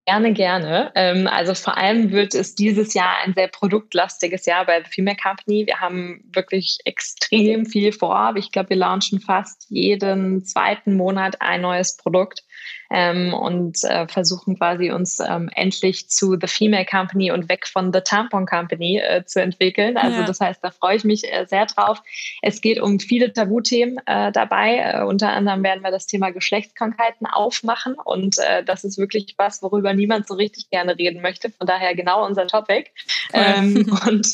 Gerne, 0.06 0.32
gerne. 0.32 0.90
Ähm, 0.96 1.28
also 1.28 1.54
vor 1.54 1.76
allem 1.76 2.10
wird 2.10 2.34
es 2.34 2.56
dieses 2.56 2.94
Jahr 2.94 3.18
ein 3.24 3.34
sehr 3.34 3.46
produktlastiges 3.46 4.44
Jahr 4.46 4.66
bei 4.66 4.82
The 4.82 4.90
Female 4.90 5.18
Company. 5.22 5.66
Wir 5.66 5.78
haben 5.78 6.24
wirklich 6.32 6.78
extrem 6.84 7.64
viel 7.64 7.92
vor. 7.92 8.32
Ich 8.36 8.50
glaube, 8.50 8.70
wir 8.70 8.78
launchen 8.78 9.20
fast 9.20 9.66
jeden 9.68 10.44
zweiten 10.44 10.96
Monat 10.96 11.40
ein 11.40 11.60
neues 11.60 11.96
Produkt 11.96 12.42
ähm, 12.90 13.34
und 13.34 13.82
äh, 13.84 14.06
versuchen 14.08 14.56
quasi 14.56 14.90
uns 14.90 15.20
ähm, 15.20 15.50
endlich 15.54 16.08
zu 16.08 16.36
The 16.40 16.46
Female 16.46 16.86
Company 16.86 17.30
und 17.30 17.48
weg 17.48 17.66
von 17.66 17.92
The 17.92 18.00
Tampon 18.00 18.46
Company 18.46 18.98
äh, 18.98 19.24
zu 19.24 19.42
entwickeln. 19.42 19.96
Also 19.96 20.20
ja. 20.20 20.26
das 20.26 20.40
heißt, 20.40 20.62
da 20.62 20.70
freue 20.70 20.96
ich 20.96 21.04
mich 21.04 21.30
äh, 21.30 21.46
sehr 21.46 21.66
drauf. 21.66 22.02
Es 22.42 22.60
geht 22.60 22.80
um 22.80 22.98
viele 22.98 23.32
Tabuthemen 23.32 23.98
äh, 24.06 24.32
dabei. 24.32 24.78
Äh, 24.78 25.04
unter 25.04 25.30
anderem 25.30 25.62
werden 25.62 25.82
wir 25.82 25.90
das 25.90 26.06
Thema 26.06 26.30
Geschlechtskrankheiten 26.30 27.26
aufmachen 27.26 27.94
und 28.02 28.38
äh, 28.38 28.64
das 28.64 28.84
ist 28.84 28.98
wirklich 28.98 29.34
was, 29.36 29.62
worüber 29.62 29.92
niemand 29.92 30.26
so 30.26 30.34
richtig 30.34 30.70
gerne 30.70 30.96
reden 30.96 31.20
möchte. 31.20 31.50
Von 31.50 31.66
daher 31.66 31.94
genau 31.94 32.24
unser 32.24 32.46
Topic. 32.46 32.90
Ähm, 33.32 33.98
und 34.08 34.26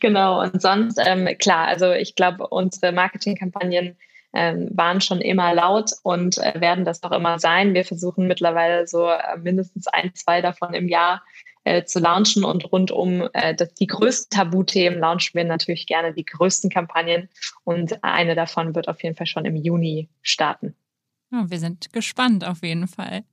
genau, 0.00 0.40
und 0.40 0.60
sonst, 0.60 1.00
ähm, 1.04 1.28
klar, 1.38 1.68
also 1.68 1.92
ich 1.92 2.14
glaube, 2.14 2.48
unsere 2.48 2.92
Marketingkampagnen 2.92 3.96
waren 4.32 5.00
schon 5.00 5.20
immer 5.20 5.54
laut 5.54 5.90
und 6.02 6.38
äh, 6.38 6.60
werden 6.60 6.84
das 6.84 7.02
noch 7.02 7.12
immer 7.12 7.38
sein. 7.38 7.74
Wir 7.74 7.84
versuchen 7.84 8.28
mittlerweile 8.28 8.86
so 8.86 9.08
äh, 9.08 9.36
mindestens 9.38 9.86
ein, 9.88 10.14
zwei 10.14 10.40
davon 10.40 10.72
im 10.74 10.88
Jahr 10.88 11.22
äh, 11.64 11.84
zu 11.84 11.98
launchen 11.98 12.44
und 12.44 12.72
rund 12.72 12.90
um 12.90 13.28
äh, 13.32 13.54
das, 13.54 13.74
die 13.74 13.86
größten 13.86 14.30
Tabuthemen 14.30 14.98
launchen 14.98 15.34
wir 15.34 15.44
natürlich 15.44 15.86
gerne 15.86 16.14
die 16.14 16.24
größten 16.24 16.70
Kampagnen 16.70 17.28
und 17.64 18.02
eine 18.02 18.34
davon 18.34 18.74
wird 18.74 18.88
auf 18.88 19.02
jeden 19.02 19.16
Fall 19.16 19.26
schon 19.26 19.44
im 19.44 19.56
Juni 19.56 20.08
starten. 20.22 20.74
Oh, 21.32 21.44
wir 21.46 21.58
sind 21.58 21.92
gespannt 21.92 22.46
auf 22.46 22.62
jeden 22.62 22.88
Fall. 22.88 23.24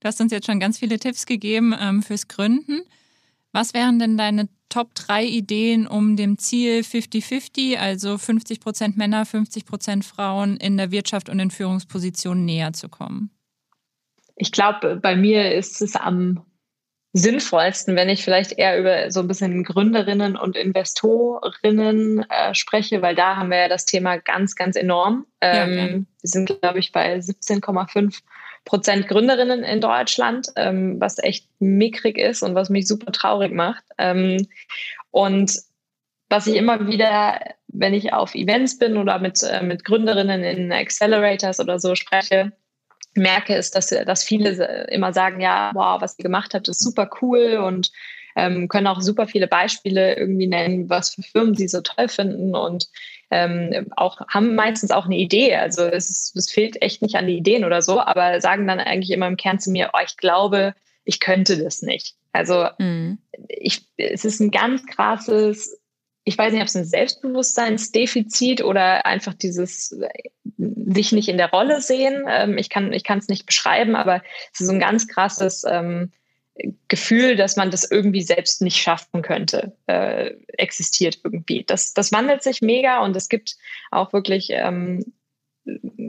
Du 0.00 0.08
hast 0.08 0.20
uns 0.20 0.32
jetzt 0.32 0.46
schon 0.46 0.60
ganz 0.60 0.78
viele 0.78 0.98
Tipps 0.98 1.26
gegeben 1.26 1.74
ähm, 1.78 2.02
fürs 2.02 2.28
Gründen. 2.28 2.82
Was 3.56 3.72
wären 3.72 3.98
denn 3.98 4.18
deine 4.18 4.50
Top 4.68 4.94
3 4.94 5.24
Ideen, 5.24 5.86
um 5.86 6.14
dem 6.14 6.36
Ziel 6.36 6.80
50-50, 6.80 7.78
also 7.78 8.18
50 8.18 8.60
Prozent 8.60 8.98
Männer, 8.98 9.24
50 9.24 9.64
Prozent 9.64 10.04
Frauen 10.04 10.58
in 10.58 10.76
der 10.76 10.90
Wirtschaft 10.90 11.30
und 11.30 11.38
in 11.38 11.50
Führungspositionen 11.50 12.44
näher 12.44 12.74
zu 12.74 12.90
kommen? 12.90 13.30
Ich 14.34 14.52
glaube, 14.52 14.96
bei 14.96 15.16
mir 15.16 15.54
ist 15.54 15.80
es 15.80 15.96
am 15.96 16.44
sinnvollsten, 17.14 17.96
wenn 17.96 18.10
ich 18.10 18.22
vielleicht 18.22 18.52
eher 18.52 18.78
über 18.78 19.10
so 19.10 19.20
ein 19.20 19.28
bisschen 19.28 19.64
Gründerinnen 19.64 20.36
und 20.36 20.54
Investorinnen 20.54 22.26
äh, 22.28 22.54
spreche, 22.54 23.00
weil 23.00 23.14
da 23.14 23.36
haben 23.36 23.48
wir 23.48 23.56
ja 23.56 23.68
das 23.68 23.86
Thema 23.86 24.18
ganz, 24.18 24.54
ganz 24.54 24.76
enorm. 24.76 25.24
Ähm, 25.40 25.78
ja, 25.78 25.88
Wir 25.94 26.04
sind, 26.24 26.60
glaube 26.60 26.78
ich, 26.78 26.92
bei 26.92 27.16
17,5 27.16 28.20
Prozent 28.66 29.08
Gründerinnen 29.08 29.62
in 29.62 29.80
Deutschland, 29.80 30.48
ähm, 30.56 31.00
was 31.00 31.22
echt 31.22 31.48
mickrig 31.60 32.18
ist 32.18 32.42
und 32.42 32.54
was 32.54 32.68
mich 32.68 32.86
super 32.86 33.12
traurig 33.12 33.52
macht. 33.52 33.84
Ähm, 33.96 34.46
und 35.10 35.56
was 36.28 36.48
ich 36.48 36.56
immer 36.56 36.88
wieder, 36.88 37.40
wenn 37.68 37.94
ich 37.94 38.12
auf 38.12 38.34
Events 38.34 38.78
bin 38.78 38.96
oder 38.96 39.20
mit, 39.20 39.42
äh, 39.42 39.62
mit 39.62 39.84
Gründerinnen 39.84 40.42
in 40.42 40.72
Accelerators 40.72 41.60
oder 41.60 41.78
so 41.78 41.94
spreche, 41.94 42.52
merke, 43.14 43.54
ist, 43.54 43.76
dass, 43.76 43.88
dass 43.88 44.24
viele 44.24 44.86
immer 44.90 45.12
sagen, 45.12 45.40
ja, 45.40 45.70
wow, 45.72 46.02
was 46.02 46.18
ihr 46.18 46.24
gemacht 46.24 46.52
habt, 46.52 46.68
ist 46.68 46.82
super 46.82 47.08
cool 47.22 47.58
und 47.64 47.92
ähm, 48.36 48.68
können 48.68 48.86
auch 48.86 49.00
super 49.00 49.26
viele 49.26 49.48
Beispiele 49.48 50.16
irgendwie 50.16 50.46
nennen, 50.46 50.88
was 50.88 51.14
für 51.14 51.22
Firmen 51.22 51.54
sie 51.54 51.68
so 51.68 51.80
toll 51.80 52.08
finden 52.08 52.54
und 52.54 52.88
ähm, 53.30 53.88
auch 53.96 54.20
haben 54.28 54.54
meistens 54.54 54.92
auch 54.92 55.06
eine 55.06 55.16
Idee. 55.16 55.56
Also 55.56 55.82
es, 55.82 56.10
ist, 56.10 56.36
es 56.36 56.50
fehlt 56.50 56.80
echt 56.80 57.02
nicht 57.02 57.16
an 57.16 57.26
die 57.26 57.38
Ideen 57.38 57.64
oder 57.64 57.82
so, 57.82 58.00
aber 58.00 58.40
sagen 58.40 58.68
dann 58.68 58.78
eigentlich 58.78 59.10
immer 59.10 59.26
im 59.26 59.36
Kern 59.36 59.58
zu 59.58 59.70
mir, 59.70 59.90
oh, 59.94 60.00
ich 60.04 60.16
glaube, 60.16 60.74
ich 61.04 61.18
könnte 61.18 61.62
das 61.62 61.82
nicht. 61.82 62.14
Also 62.32 62.68
mhm. 62.78 63.18
ich, 63.48 63.86
es 63.96 64.24
ist 64.24 64.40
ein 64.40 64.50
ganz 64.50 64.86
krasses, 64.86 65.80
ich 66.24 66.36
weiß 66.36 66.52
nicht, 66.52 66.60
ob 66.60 66.68
es 66.68 66.76
ein 66.76 66.84
Selbstbewusstseinsdefizit 66.84 68.62
oder 68.62 69.06
einfach 69.06 69.32
dieses 69.34 69.96
sich 70.58 71.12
nicht 71.12 71.28
in 71.28 71.38
der 71.38 71.50
Rolle 71.50 71.80
sehen. 71.80 72.24
Ähm, 72.28 72.58
ich 72.58 72.68
kann 72.68 72.92
ich 72.92 73.04
kann 73.04 73.18
es 73.18 73.28
nicht 73.28 73.46
beschreiben, 73.46 73.96
aber 73.96 74.22
es 74.52 74.60
ist 74.60 74.68
ein 74.68 74.80
ganz 74.80 75.08
krasses 75.08 75.64
ähm, 75.68 76.10
Gefühl, 76.88 77.36
dass 77.36 77.56
man 77.56 77.70
das 77.70 77.90
irgendwie 77.90 78.22
selbst 78.22 78.62
nicht 78.62 78.78
schaffen 78.78 79.22
könnte, 79.22 79.76
äh, 79.86 80.32
existiert 80.48 81.20
irgendwie. 81.22 81.64
Das, 81.64 81.92
das 81.92 82.12
wandelt 82.12 82.42
sich 82.42 82.62
mega 82.62 83.04
und 83.04 83.14
es 83.14 83.28
gibt 83.28 83.56
auch 83.90 84.12
wirklich 84.12 84.48
ähm, 84.50 85.04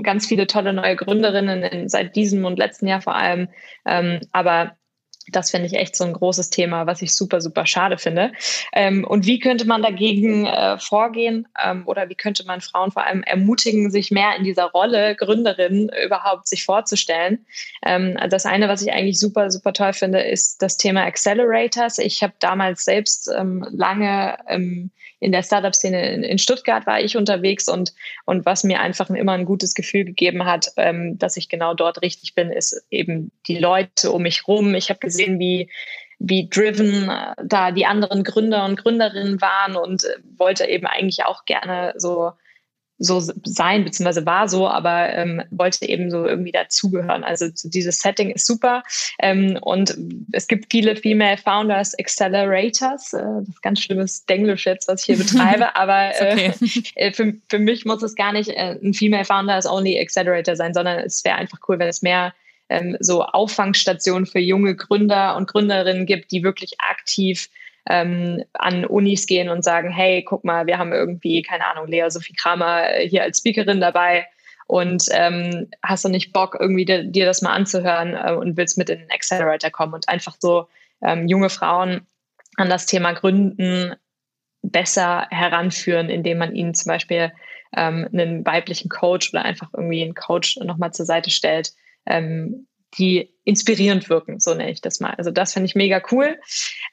ganz 0.03 0.27
viele 0.27 0.47
tolle 0.47 0.73
neue 0.73 0.95
Gründerinnen 0.95 1.63
in, 1.63 1.89
seit 1.89 2.15
diesem 2.15 2.45
und 2.45 2.57
letzten 2.57 2.87
Jahr 2.87 3.01
vor 3.01 3.15
allem. 3.15 3.49
Ähm, 3.85 4.21
aber 4.31 4.77
das 5.31 5.51
finde 5.51 5.67
ich 5.67 5.73
echt 5.73 5.95
so 5.95 6.03
ein 6.03 6.13
großes 6.13 6.49
Thema, 6.49 6.85
was 6.87 7.01
ich 7.01 7.15
super, 7.15 7.41
super 7.41 7.65
schade 7.65 7.97
finde. 7.97 8.31
Ähm, 8.73 9.05
und 9.05 9.25
wie 9.25 9.39
könnte 9.39 9.65
man 9.65 9.81
dagegen 9.81 10.45
äh, 10.45 10.77
vorgehen 10.79 11.47
ähm, 11.63 11.83
oder 11.85 12.09
wie 12.09 12.15
könnte 12.15 12.45
man 12.45 12.61
Frauen 12.61 12.91
vor 12.91 13.05
allem 13.05 13.23
ermutigen, 13.23 13.91
sich 13.91 14.11
mehr 14.11 14.35
in 14.37 14.43
dieser 14.43 14.65
Rolle 14.65 15.15
Gründerin 15.15 15.89
überhaupt 16.05 16.47
sich 16.47 16.63
vorzustellen? 16.65 17.45
Ähm, 17.85 18.17
das 18.29 18.45
eine, 18.45 18.69
was 18.69 18.81
ich 18.81 18.91
eigentlich 18.91 19.19
super, 19.19 19.51
super 19.51 19.73
toll 19.73 19.93
finde, 19.93 20.21
ist 20.21 20.61
das 20.61 20.77
Thema 20.77 21.03
Accelerators. 21.03 21.97
Ich 21.99 22.23
habe 22.23 22.33
damals 22.39 22.85
selbst 22.85 23.29
ähm, 23.37 23.65
lange 23.71 24.37
ähm, 24.47 24.91
in 25.19 25.31
der 25.31 25.43
Startup-Szene 25.43 26.13
in, 26.13 26.23
in, 26.23 26.37
Stuttgart 26.37 26.85
war 26.85 27.01
ich 27.01 27.17
unterwegs 27.17 27.67
und, 27.67 27.93
und 28.25 28.45
was 28.45 28.63
mir 28.63 28.81
einfach 28.81 29.09
immer 29.09 29.31
ein 29.31 29.45
gutes 29.45 29.73
Gefühl 29.73 30.05
gegeben 30.05 30.45
hat, 30.45 30.71
ähm, 30.77 31.17
dass 31.17 31.37
ich 31.37 31.49
genau 31.49 31.73
dort 31.73 32.01
richtig 32.01 32.35
bin, 32.35 32.51
ist 32.51 32.85
eben 32.91 33.31
die 33.47 33.57
Leute 33.57 34.11
um 34.11 34.21
mich 34.21 34.47
rum. 34.47 34.75
Ich 34.75 34.89
habe 34.89 34.99
wie 35.17 35.69
wie 36.19 36.49
driven 36.49 37.09
äh, 37.09 37.33
da 37.43 37.71
die 37.71 37.85
anderen 37.85 38.23
Gründer 38.23 38.65
und 38.65 38.77
Gründerinnen 38.77 39.39
waren 39.41 39.75
und 39.75 40.03
äh, 40.03 40.17
wollte 40.37 40.65
eben 40.65 40.87
eigentlich 40.87 41.25
auch 41.25 41.45
gerne 41.45 41.93
so 41.97 42.31
so 42.99 43.19
sein, 43.19 43.83
beziehungsweise 43.83 44.25
war 44.25 44.49
so, 44.49 44.67
aber 44.67 45.13
ähm, 45.13 45.43
wollte 45.51 45.87
eben 45.87 46.09
so 46.09 46.25
irgendwie 46.25 46.51
dazugehören. 46.51 47.23
Also 47.23 47.47
dieses 47.63 47.99
Setting 47.99 48.31
ist 48.31 48.47
super. 48.47 48.83
Ähm, 49.19 49.59
und 49.61 49.95
es 50.31 50.47
gibt 50.47 50.71
viele 50.71 50.95
Female 50.95 51.37
Founders 51.37 51.97
Accelerators. 51.99 53.13
Äh, 53.13 53.21
das 53.39 53.49
ist 53.49 53.61
ganz 53.61 53.81
schlimmes 53.81 54.25
Denglisch 54.25 54.65
jetzt, 54.65 54.87
was 54.87 55.01
ich 55.01 55.05
hier 55.05 55.17
betreibe, 55.17 55.75
aber 55.75 56.19
äh, 56.19 56.51
okay. 56.51 56.53
äh, 56.95 57.13
für, 57.13 57.33
für 57.49 57.59
mich 57.59 57.85
muss 57.85 58.01
es 58.01 58.15
gar 58.15 58.33
nicht 58.33 58.49
äh, 58.49 58.79
ein 58.81 58.93
Female 58.93 59.25
Founders 59.25 59.67
Only 59.67 59.99
Accelerator 59.99 60.55
sein, 60.55 60.73
sondern 60.73 60.99
es 60.99 61.23
wäre 61.23 61.35
einfach 61.35 61.59
cool, 61.67 61.77
wenn 61.77 61.87
es 61.87 62.01
mehr 62.01 62.33
ähm, 62.69 62.97
so 62.99 63.23
Auffangstationen 63.23 64.25
für 64.25 64.39
junge 64.39 64.75
Gründer 64.75 65.35
und 65.35 65.47
Gründerinnen 65.47 66.05
gibt, 66.05 66.31
die 66.31 66.43
wirklich 66.43 66.79
aktiv 66.79 67.49
ähm, 67.89 68.43
an 68.53 68.85
Unis 68.85 69.27
gehen 69.27 69.49
und 69.49 69.63
sagen, 69.63 69.89
hey, 69.89 70.23
guck 70.23 70.43
mal, 70.43 70.67
wir 70.67 70.77
haben 70.77 70.91
irgendwie, 70.91 71.41
keine 71.41 71.65
Ahnung, 71.67 71.87
Lea 71.87 72.09
Sophie 72.09 72.33
Kramer 72.33 72.89
äh, 72.89 73.07
hier 73.07 73.23
als 73.23 73.39
Speakerin 73.39 73.79
dabei. 73.79 74.27
Und 74.67 75.05
ähm, 75.11 75.69
hast 75.81 76.03
du 76.03 76.09
nicht 76.09 76.33
Bock, 76.33 76.57
irgendwie 76.59 76.83
dir, 76.83 77.25
das 77.25 77.41
mal 77.41 77.53
anzuhören 77.53 78.15
äh, 78.15 78.33
und 78.33 78.57
willst 78.57 78.77
mit 78.77 78.89
in 78.89 78.99
den 78.99 79.11
Accelerator 79.11 79.69
kommen 79.69 79.93
und 79.93 80.09
einfach 80.09 80.35
so 80.39 80.67
ähm, 81.01 81.27
junge 81.27 81.49
Frauen 81.49 82.05
an 82.57 82.69
das 82.69 82.85
Thema 82.85 83.13
Gründen 83.13 83.95
besser 84.61 85.27
heranführen, 85.29 86.09
indem 86.09 86.39
man 86.39 86.53
ihnen 86.53 86.73
zum 86.73 86.89
Beispiel 86.89 87.31
ähm, 87.75 88.09
einen 88.11 88.45
weiblichen 88.45 88.89
Coach 88.89 89.33
oder 89.33 89.45
einfach 89.45 89.69
irgendwie 89.73 90.03
einen 90.03 90.15
Coach 90.15 90.57
nochmal 90.57 90.91
zur 90.91 91.05
Seite 91.05 91.29
stellt, 91.29 91.71
ähm, 92.07 92.67
die 92.97 93.33
inspirierend 93.43 94.09
wirken, 94.09 94.39
so 94.39 94.53
nenne 94.53 94.71
ich 94.71 94.81
das 94.81 94.99
mal. 94.99 95.13
Also 95.17 95.31
das 95.31 95.53
finde 95.53 95.67
ich 95.67 95.75
mega 95.75 96.01
cool. 96.11 96.39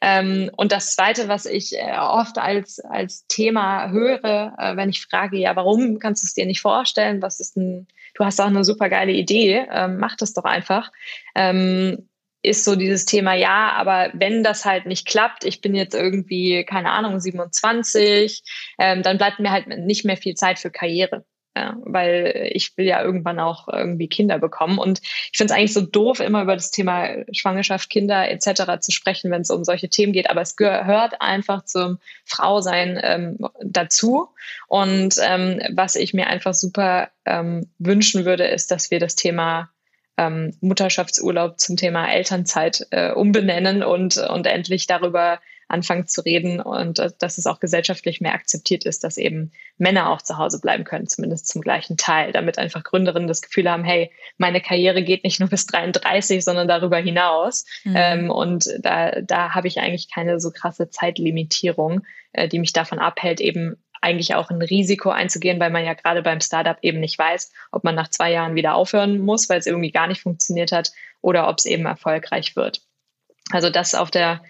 Ähm, 0.01 0.51
und 0.57 0.73
das 0.73 0.91
Zweite, 0.91 1.29
was 1.29 1.47
ich 1.47 1.77
äh, 1.77 1.97
oft 1.99 2.39
als, 2.39 2.81
als 2.81 3.27
Thema 3.27 3.91
höre, 3.91 4.55
äh, 4.59 4.77
wenn 4.77 4.91
ich 4.91 5.03
frage, 5.03 5.37
ja, 5.39 5.57
warum 5.57 5.99
kannst 5.99 6.23
du 6.23 6.27
es 6.27 6.35
dir 6.35 6.47
nicht 6.47 6.61
vorstellen? 6.61 7.23
Was 7.23 7.41
ist 7.41 7.57
denn, 7.57 7.87
du 8.15 8.25
hast 8.25 8.41
auch 8.41 8.47
eine 8.47 8.65
super 8.65 8.89
geile 8.89 9.13
Idee, 9.13 9.67
ähm, 9.71 9.99
mach 9.99 10.17
das 10.17 10.33
doch 10.33 10.45
einfach. 10.45 10.91
Ähm, 11.35 12.09
ist 12.43 12.65
so 12.65 12.77
dieses 12.77 13.07
Thema, 13.07 13.33
ja, 13.35 13.73
aber 13.73 14.11
wenn 14.13 14.45
das 14.45 14.67
halt 14.67 14.85
nicht 14.85 15.07
klappt, 15.07 15.45
ich 15.45 15.63
bin 15.63 15.75
jetzt 15.75 15.95
irgendwie, 15.95 16.65
keine 16.65 16.91
Ahnung, 16.91 17.19
27, 17.19 18.43
ähm, 18.79 19.03
dann 19.03 19.17
bleibt 19.17 19.41
mir 19.41 19.51
halt 19.51 19.67
nicht 19.67 20.05
mehr 20.05 20.19
viel 20.19 20.35
Zeit 20.35 20.59
für 20.59 20.71
Karriere. 20.71 21.25
Weil 21.55 22.51
ich 22.53 22.77
will 22.77 22.87
ja 22.87 23.03
irgendwann 23.03 23.39
auch 23.39 23.69
irgendwie 23.69 24.09
Kinder 24.09 24.39
bekommen. 24.39 24.79
Und 24.79 25.01
ich 25.03 25.39
finde 25.39 25.53
es 25.53 25.59
eigentlich 25.59 25.73
so 25.73 25.83
doof, 25.83 26.21
immer 26.21 26.43
über 26.43 26.55
das 26.55 26.71
Thema 26.71 27.09
Schwangerschaft, 27.33 27.91
Kinder 27.91 28.29
etc. 28.29 28.81
zu 28.81 28.93
sprechen, 28.93 29.31
wenn 29.31 29.43
es 29.43 29.51
um 29.51 29.65
solche 29.65 29.89
Themen 29.89 30.13
geht. 30.13 30.31
Aber 30.31 30.41
es 30.41 30.57
gehört 30.57 31.21
einfach 31.21 31.65
zum 31.65 31.99
Frausein 32.25 33.01
ähm, 33.03 33.39
dazu. 33.63 34.29
Und 34.67 35.15
ähm, 35.23 35.61
was 35.73 35.95
ich 35.95 36.15
mir 36.15 36.27
einfach 36.27 36.55
super 36.55 37.11
ähm, 37.25 37.71
wünschen 37.79 38.25
würde, 38.25 38.45
ist, 38.45 38.71
dass 38.71 38.91
wir 38.91 38.99
das 38.99 39.15
Thema 39.15 39.71
ähm, 40.17 40.57
Mutterschaftsurlaub 40.61 41.59
zum 41.59 41.77
Thema 41.77 42.13
Elternzeit 42.13 42.87
äh, 42.91 43.13
umbenennen 43.13 43.83
und, 43.83 44.17
und 44.17 44.47
endlich 44.47 44.87
darüber 44.87 45.41
anfangen 45.75 46.07
zu 46.07 46.21
reden 46.21 46.61
und 46.61 47.01
äh, 47.01 47.11
dass 47.19 47.37
es 47.37 47.47
auch 47.47 47.61
gesellschaftlich 47.61 48.21
mehr 48.21 48.35
akzeptiert 48.35 48.85
ist, 48.85 49.05
dass 49.05 49.17
eben 49.19 49.51
Männer 49.77 50.11
auch 50.11 50.23
zu 50.23 50.39
Hause 50.39 50.61
bleiben 50.61 50.85
können, 50.85 51.09
zumindest 51.09 51.49
zum 51.49 51.61
gleichen 51.61 51.97
Teil, 51.97 52.33
damit 52.33 52.59
einfach 52.59 52.85
Gründerinnen 52.85 53.29
das 53.29 53.43
Gefühl 53.43 53.69
haben, 53.69 53.85
hey, 53.85 54.13
meine 54.39 54.61
Karriere 54.61 55.03
geht 55.03 55.25
nicht 55.25 55.41
nur 55.41 55.49
bis 55.49 55.67
33, 55.67 56.45
sondern 56.45 56.69
darüber 56.69 56.99
hinaus. 56.99 57.67
Mhm. 57.83 57.95
Ähm, 57.97 58.31
und 58.31 58.67
da, 58.79 59.21
da 59.21 59.55
habe 59.55 59.69
ich 59.69 59.81
eigentlich 59.81 60.11
keine 60.11 60.39
so 60.41 60.51
krasse 60.51 60.89
Zeitlimitierung, 60.89 62.03
äh, 62.33 62.49
die 62.49 62.61
mich 62.61 62.73
davon 62.73 63.01
abhält, 63.01 63.41
eben 63.41 63.77
eigentlich 64.01 64.35
auch 64.35 64.51
ein 64.51 64.63
Risiko 64.63 65.11
einzugehen, 65.11 65.59
weil 65.59 65.71
man 65.71 65.85
ja 65.85 65.95
gerade 65.95 66.23
beim 66.23 66.41
Startup 66.41 66.77
eben 66.83 67.01
nicht 67.01 67.19
weiß, 67.19 67.51
ob 67.73 67.85
man 67.85 67.95
nach 67.95 68.09
zwei 68.09 68.31
Jahren 68.31 68.55
wieder 68.55 68.75
aufhören 68.75 69.19
muss, 69.19 69.49
weil 69.49 69.59
es 69.59 69.67
irgendwie 69.67 69.91
gar 69.91 70.07
nicht 70.07 70.21
funktioniert 70.21 70.73
hat 70.73 70.93
oder 71.23 71.49
ob 71.49 71.59
es 71.59 71.65
eben 71.65 71.87
erfolgreich 71.87 72.55
wird. 72.55 72.83
Also 73.51 73.71
das 73.71 73.95
auf 73.95 74.11
der 74.11 74.43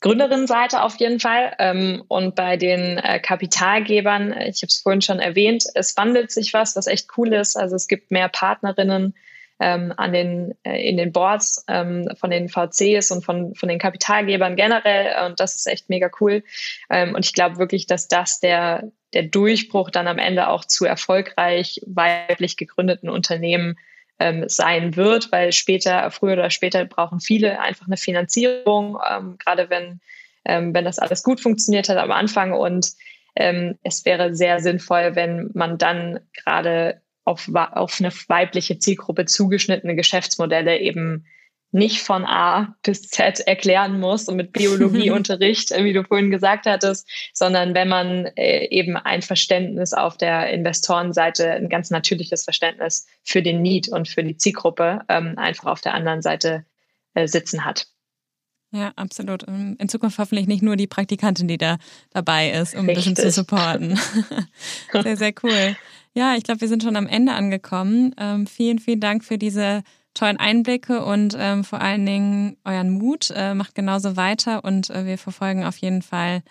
Gründerinnenseite 0.00 0.82
auf 0.82 0.96
jeden 0.96 1.20
Fall. 1.20 1.54
Ähm, 1.58 2.02
und 2.08 2.34
bei 2.34 2.56
den 2.56 2.98
äh, 2.98 3.18
Kapitalgebern, 3.18 4.32
ich 4.32 4.62
habe 4.62 4.68
es 4.68 4.80
vorhin 4.80 5.02
schon 5.02 5.20
erwähnt, 5.20 5.64
es 5.74 5.96
wandelt 5.96 6.30
sich 6.30 6.52
was, 6.52 6.76
was 6.76 6.86
echt 6.86 7.08
cool 7.16 7.32
ist. 7.32 7.56
Also 7.56 7.76
es 7.76 7.88
gibt 7.88 8.10
mehr 8.10 8.28
Partnerinnen 8.28 9.14
ähm, 9.58 9.94
an 9.96 10.12
den, 10.12 10.54
äh, 10.64 10.86
in 10.86 10.98
den 10.98 11.12
Boards 11.12 11.64
ähm, 11.68 12.10
von 12.18 12.30
den 12.30 12.48
VCs 12.50 13.10
und 13.10 13.24
von, 13.24 13.54
von 13.54 13.68
den 13.68 13.78
Kapitalgebern 13.78 14.54
generell. 14.54 15.26
Und 15.26 15.40
das 15.40 15.56
ist 15.56 15.66
echt 15.66 15.88
mega 15.88 16.10
cool. 16.20 16.44
Und 16.88 17.24
ich 17.24 17.32
glaube 17.32 17.56
wirklich, 17.56 17.86
dass 17.86 18.06
das 18.06 18.38
der, 18.40 18.90
der 19.14 19.22
Durchbruch 19.22 19.90
dann 19.90 20.08
am 20.08 20.18
Ende 20.18 20.48
auch 20.48 20.64
zu 20.66 20.84
erfolgreich 20.84 21.80
weiblich 21.86 22.58
gegründeten 22.58 23.08
Unternehmen 23.08 23.78
ähm, 24.18 24.44
sein 24.48 24.96
wird, 24.96 25.30
weil 25.32 25.52
später, 25.52 26.10
früher 26.10 26.34
oder 26.34 26.50
später 26.50 26.84
brauchen 26.84 27.20
viele 27.20 27.60
einfach 27.60 27.86
eine 27.86 27.96
Finanzierung, 27.96 28.98
ähm, 29.10 29.36
gerade 29.38 29.68
wenn, 29.70 30.00
ähm, 30.44 30.74
wenn 30.74 30.84
das 30.84 30.98
alles 30.98 31.22
gut 31.22 31.40
funktioniert 31.40 31.88
hat 31.88 31.98
am 31.98 32.12
Anfang. 32.12 32.52
Und 32.52 32.92
ähm, 33.34 33.78
es 33.82 34.04
wäre 34.04 34.34
sehr 34.34 34.60
sinnvoll, 34.60 35.14
wenn 35.14 35.50
man 35.54 35.78
dann 35.78 36.20
gerade 36.32 37.00
auf, 37.24 37.50
auf 37.54 38.00
eine 38.00 38.12
weibliche 38.28 38.78
Zielgruppe 38.78 39.26
zugeschnittene 39.26 39.96
Geschäftsmodelle 39.96 40.78
eben 40.78 41.26
nicht 41.76 42.00
von 42.00 42.24
A 42.24 42.74
bis 42.82 43.02
Z 43.02 43.40
erklären 43.40 44.00
muss 44.00 44.28
und 44.28 44.36
mit 44.36 44.52
Biologieunterricht, 44.52 45.70
wie 45.76 45.92
du 45.92 46.02
vorhin 46.04 46.30
gesagt 46.30 46.66
hattest, 46.66 47.06
sondern 47.34 47.74
wenn 47.74 47.88
man 47.88 48.26
äh, 48.36 48.66
eben 48.70 48.96
ein 48.96 49.22
Verständnis 49.22 49.92
auf 49.92 50.16
der 50.16 50.50
Investorenseite, 50.50 51.50
ein 51.50 51.68
ganz 51.68 51.90
natürliches 51.90 52.44
Verständnis 52.44 53.06
für 53.22 53.42
den 53.42 53.60
Need 53.60 53.88
und 53.88 54.08
für 54.08 54.24
die 54.24 54.36
Zielgruppe 54.36 55.00
ähm, 55.08 55.34
einfach 55.36 55.66
auf 55.66 55.82
der 55.82 55.94
anderen 55.94 56.22
Seite 56.22 56.64
äh, 57.14 57.28
sitzen 57.28 57.64
hat. 57.64 57.86
Ja, 58.72 58.92
absolut. 58.96 59.46
Ähm, 59.46 59.76
in 59.78 59.88
Zukunft 59.88 60.18
hoffentlich 60.18 60.46
nicht 60.46 60.62
nur 60.62 60.76
die 60.76 60.86
Praktikantin, 60.86 61.46
die 61.46 61.58
da 61.58 61.76
dabei 62.10 62.50
ist, 62.50 62.74
um 62.74 62.86
Richtig. 62.86 63.06
ein 63.06 63.14
bisschen 63.14 63.16
zu 63.16 63.30
supporten. 63.30 63.98
sehr, 64.92 65.16
sehr 65.16 65.34
cool. 65.42 65.76
Ja, 66.14 66.34
ich 66.36 66.44
glaube, 66.44 66.62
wir 66.62 66.68
sind 66.68 66.82
schon 66.82 66.96
am 66.96 67.06
Ende 67.06 67.34
angekommen. 67.34 68.14
Ähm, 68.18 68.46
vielen, 68.46 68.78
vielen 68.78 69.00
Dank 69.00 69.22
für 69.22 69.36
diese 69.36 69.82
tollen 70.16 70.38
Einblicke 70.38 71.04
und 71.04 71.36
ähm, 71.38 71.62
vor 71.64 71.80
allen 71.80 72.04
Dingen 72.04 72.56
euren 72.64 72.90
Mut. 72.90 73.30
Äh, 73.34 73.54
macht 73.54 73.74
genauso 73.74 74.16
weiter 74.16 74.64
und 74.64 74.90
äh, 74.90 75.06
wir 75.06 75.18
verfolgen 75.18 75.64
auf 75.64 75.76
jeden 75.78 76.02
Fall 76.02 76.42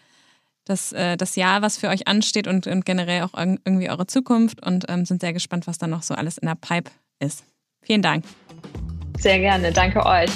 das, 0.66 0.91
äh, 0.93 1.18
das 1.18 1.36
Jahr, 1.36 1.61
was 1.61 1.78
für 1.78 1.89
euch 1.89 2.07
ansteht 2.07 2.47
und, 2.47 2.68
und 2.68 2.86
generell 2.86 3.24
auch 3.24 3.34
irgendwie 3.34 3.89
eure 3.89 4.07
Zukunft 4.07 4.66
und 4.66 4.86
ähm, 4.89 5.05
sind 5.05 5.22
sehr 5.22 5.34
gespannt, 5.34 5.68
was 5.68 5.78
da 5.78 5.88
noch 5.88 6.03
so 6.03 6.13
alles 6.16 6.38
in 6.38 6.47
der 6.47 6.55
Pipe 6.55 6.91
ist. 7.20 7.43
Vielen 7.82 8.01
Dank. 8.01 8.26
Sehr 9.20 9.39
gerne. 9.39 9.72
Danke 9.72 10.05
euch. 10.05 10.30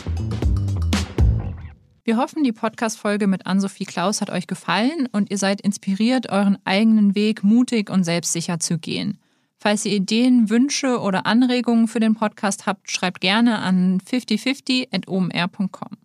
Wir 2.04 2.18
hoffen, 2.18 2.44
die 2.44 2.52
Podcast-Folge 2.52 3.28
mit 3.28 3.46
Ann-Sophie 3.46 3.86
Klaus 3.86 4.22
hat 4.22 4.32
euch 4.32 4.48
gefallen 4.48 5.08
und 5.12 5.30
ihr 5.30 5.38
seid 5.38 5.62
inspiriert, 5.62 6.32
euren 6.32 6.58
eigenen 6.64 7.14
Weg 7.14 7.44
mutig 7.44 7.90
und 7.90 8.04
selbstsicher 8.04 8.60
zu 8.60 8.80
gehen. 8.80 9.20
Falls 9.62 9.86
ihr 9.86 9.92
Ideen, 9.92 10.50
Wünsche 10.50 11.00
oder 11.02 11.26
Anregungen 11.26 11.90
für 11.90 12.00
den 12.00 12.16
Podcast 12.16 12.66
habt, 12.66 12.90
schreibt 12.90 13.20
gerne 13.20 13.60
an 13.60 14.00
5050.omr.com. 14.00 15.98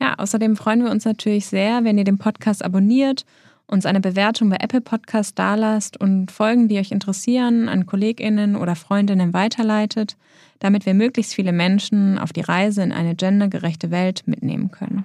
Ja, 0.00 0.14
außerdem 0.14 0.56
freuen 0.56 0.84
wir 0.84 0.90
uns 0.90 1.04
natürlich 1.04 1.46
sehr, 1.46 1.84
wenn 1.84 1.98
ihr 1.98 2.04
den 2.04 2.16
Podcast 2.16 2.64
abonniert, 2.64 3.26
uns 3.66 3.84
eine 3.84 4.00
Bewertung 4.00 4.48
bei 4.48 4.56
Apple 4.60 4.80
Podcast 4.80 5.38
dalasst 5.38 6.00
und 6.00 6.30
Folgen, 6.30 6.68
die 6.68 6.78
euch 6.78 6.90
interessieren, 6.90 7.68
an 7.68 7.84
KollegInnen 7.84 8.56
oder 8.56 8.74
Freundinnen 8.74 9.34
weiterleitet, 9.34 10.16
damit 10.58 10.86
wir 10.86 10.94
möglichst 10.94 11.34
viele 11.34 11.52
Menschen 11.52 12.18
auf 12.18 12.32
die 12.32 12.40
Reise 12.40 12.82
in 12.82 12.92
eine 12.92 13.14
gendergerechte 13.14 13.90
Welt 13.90 14.22
mitnehmen 14.24 14.70
können. 14.70 15.04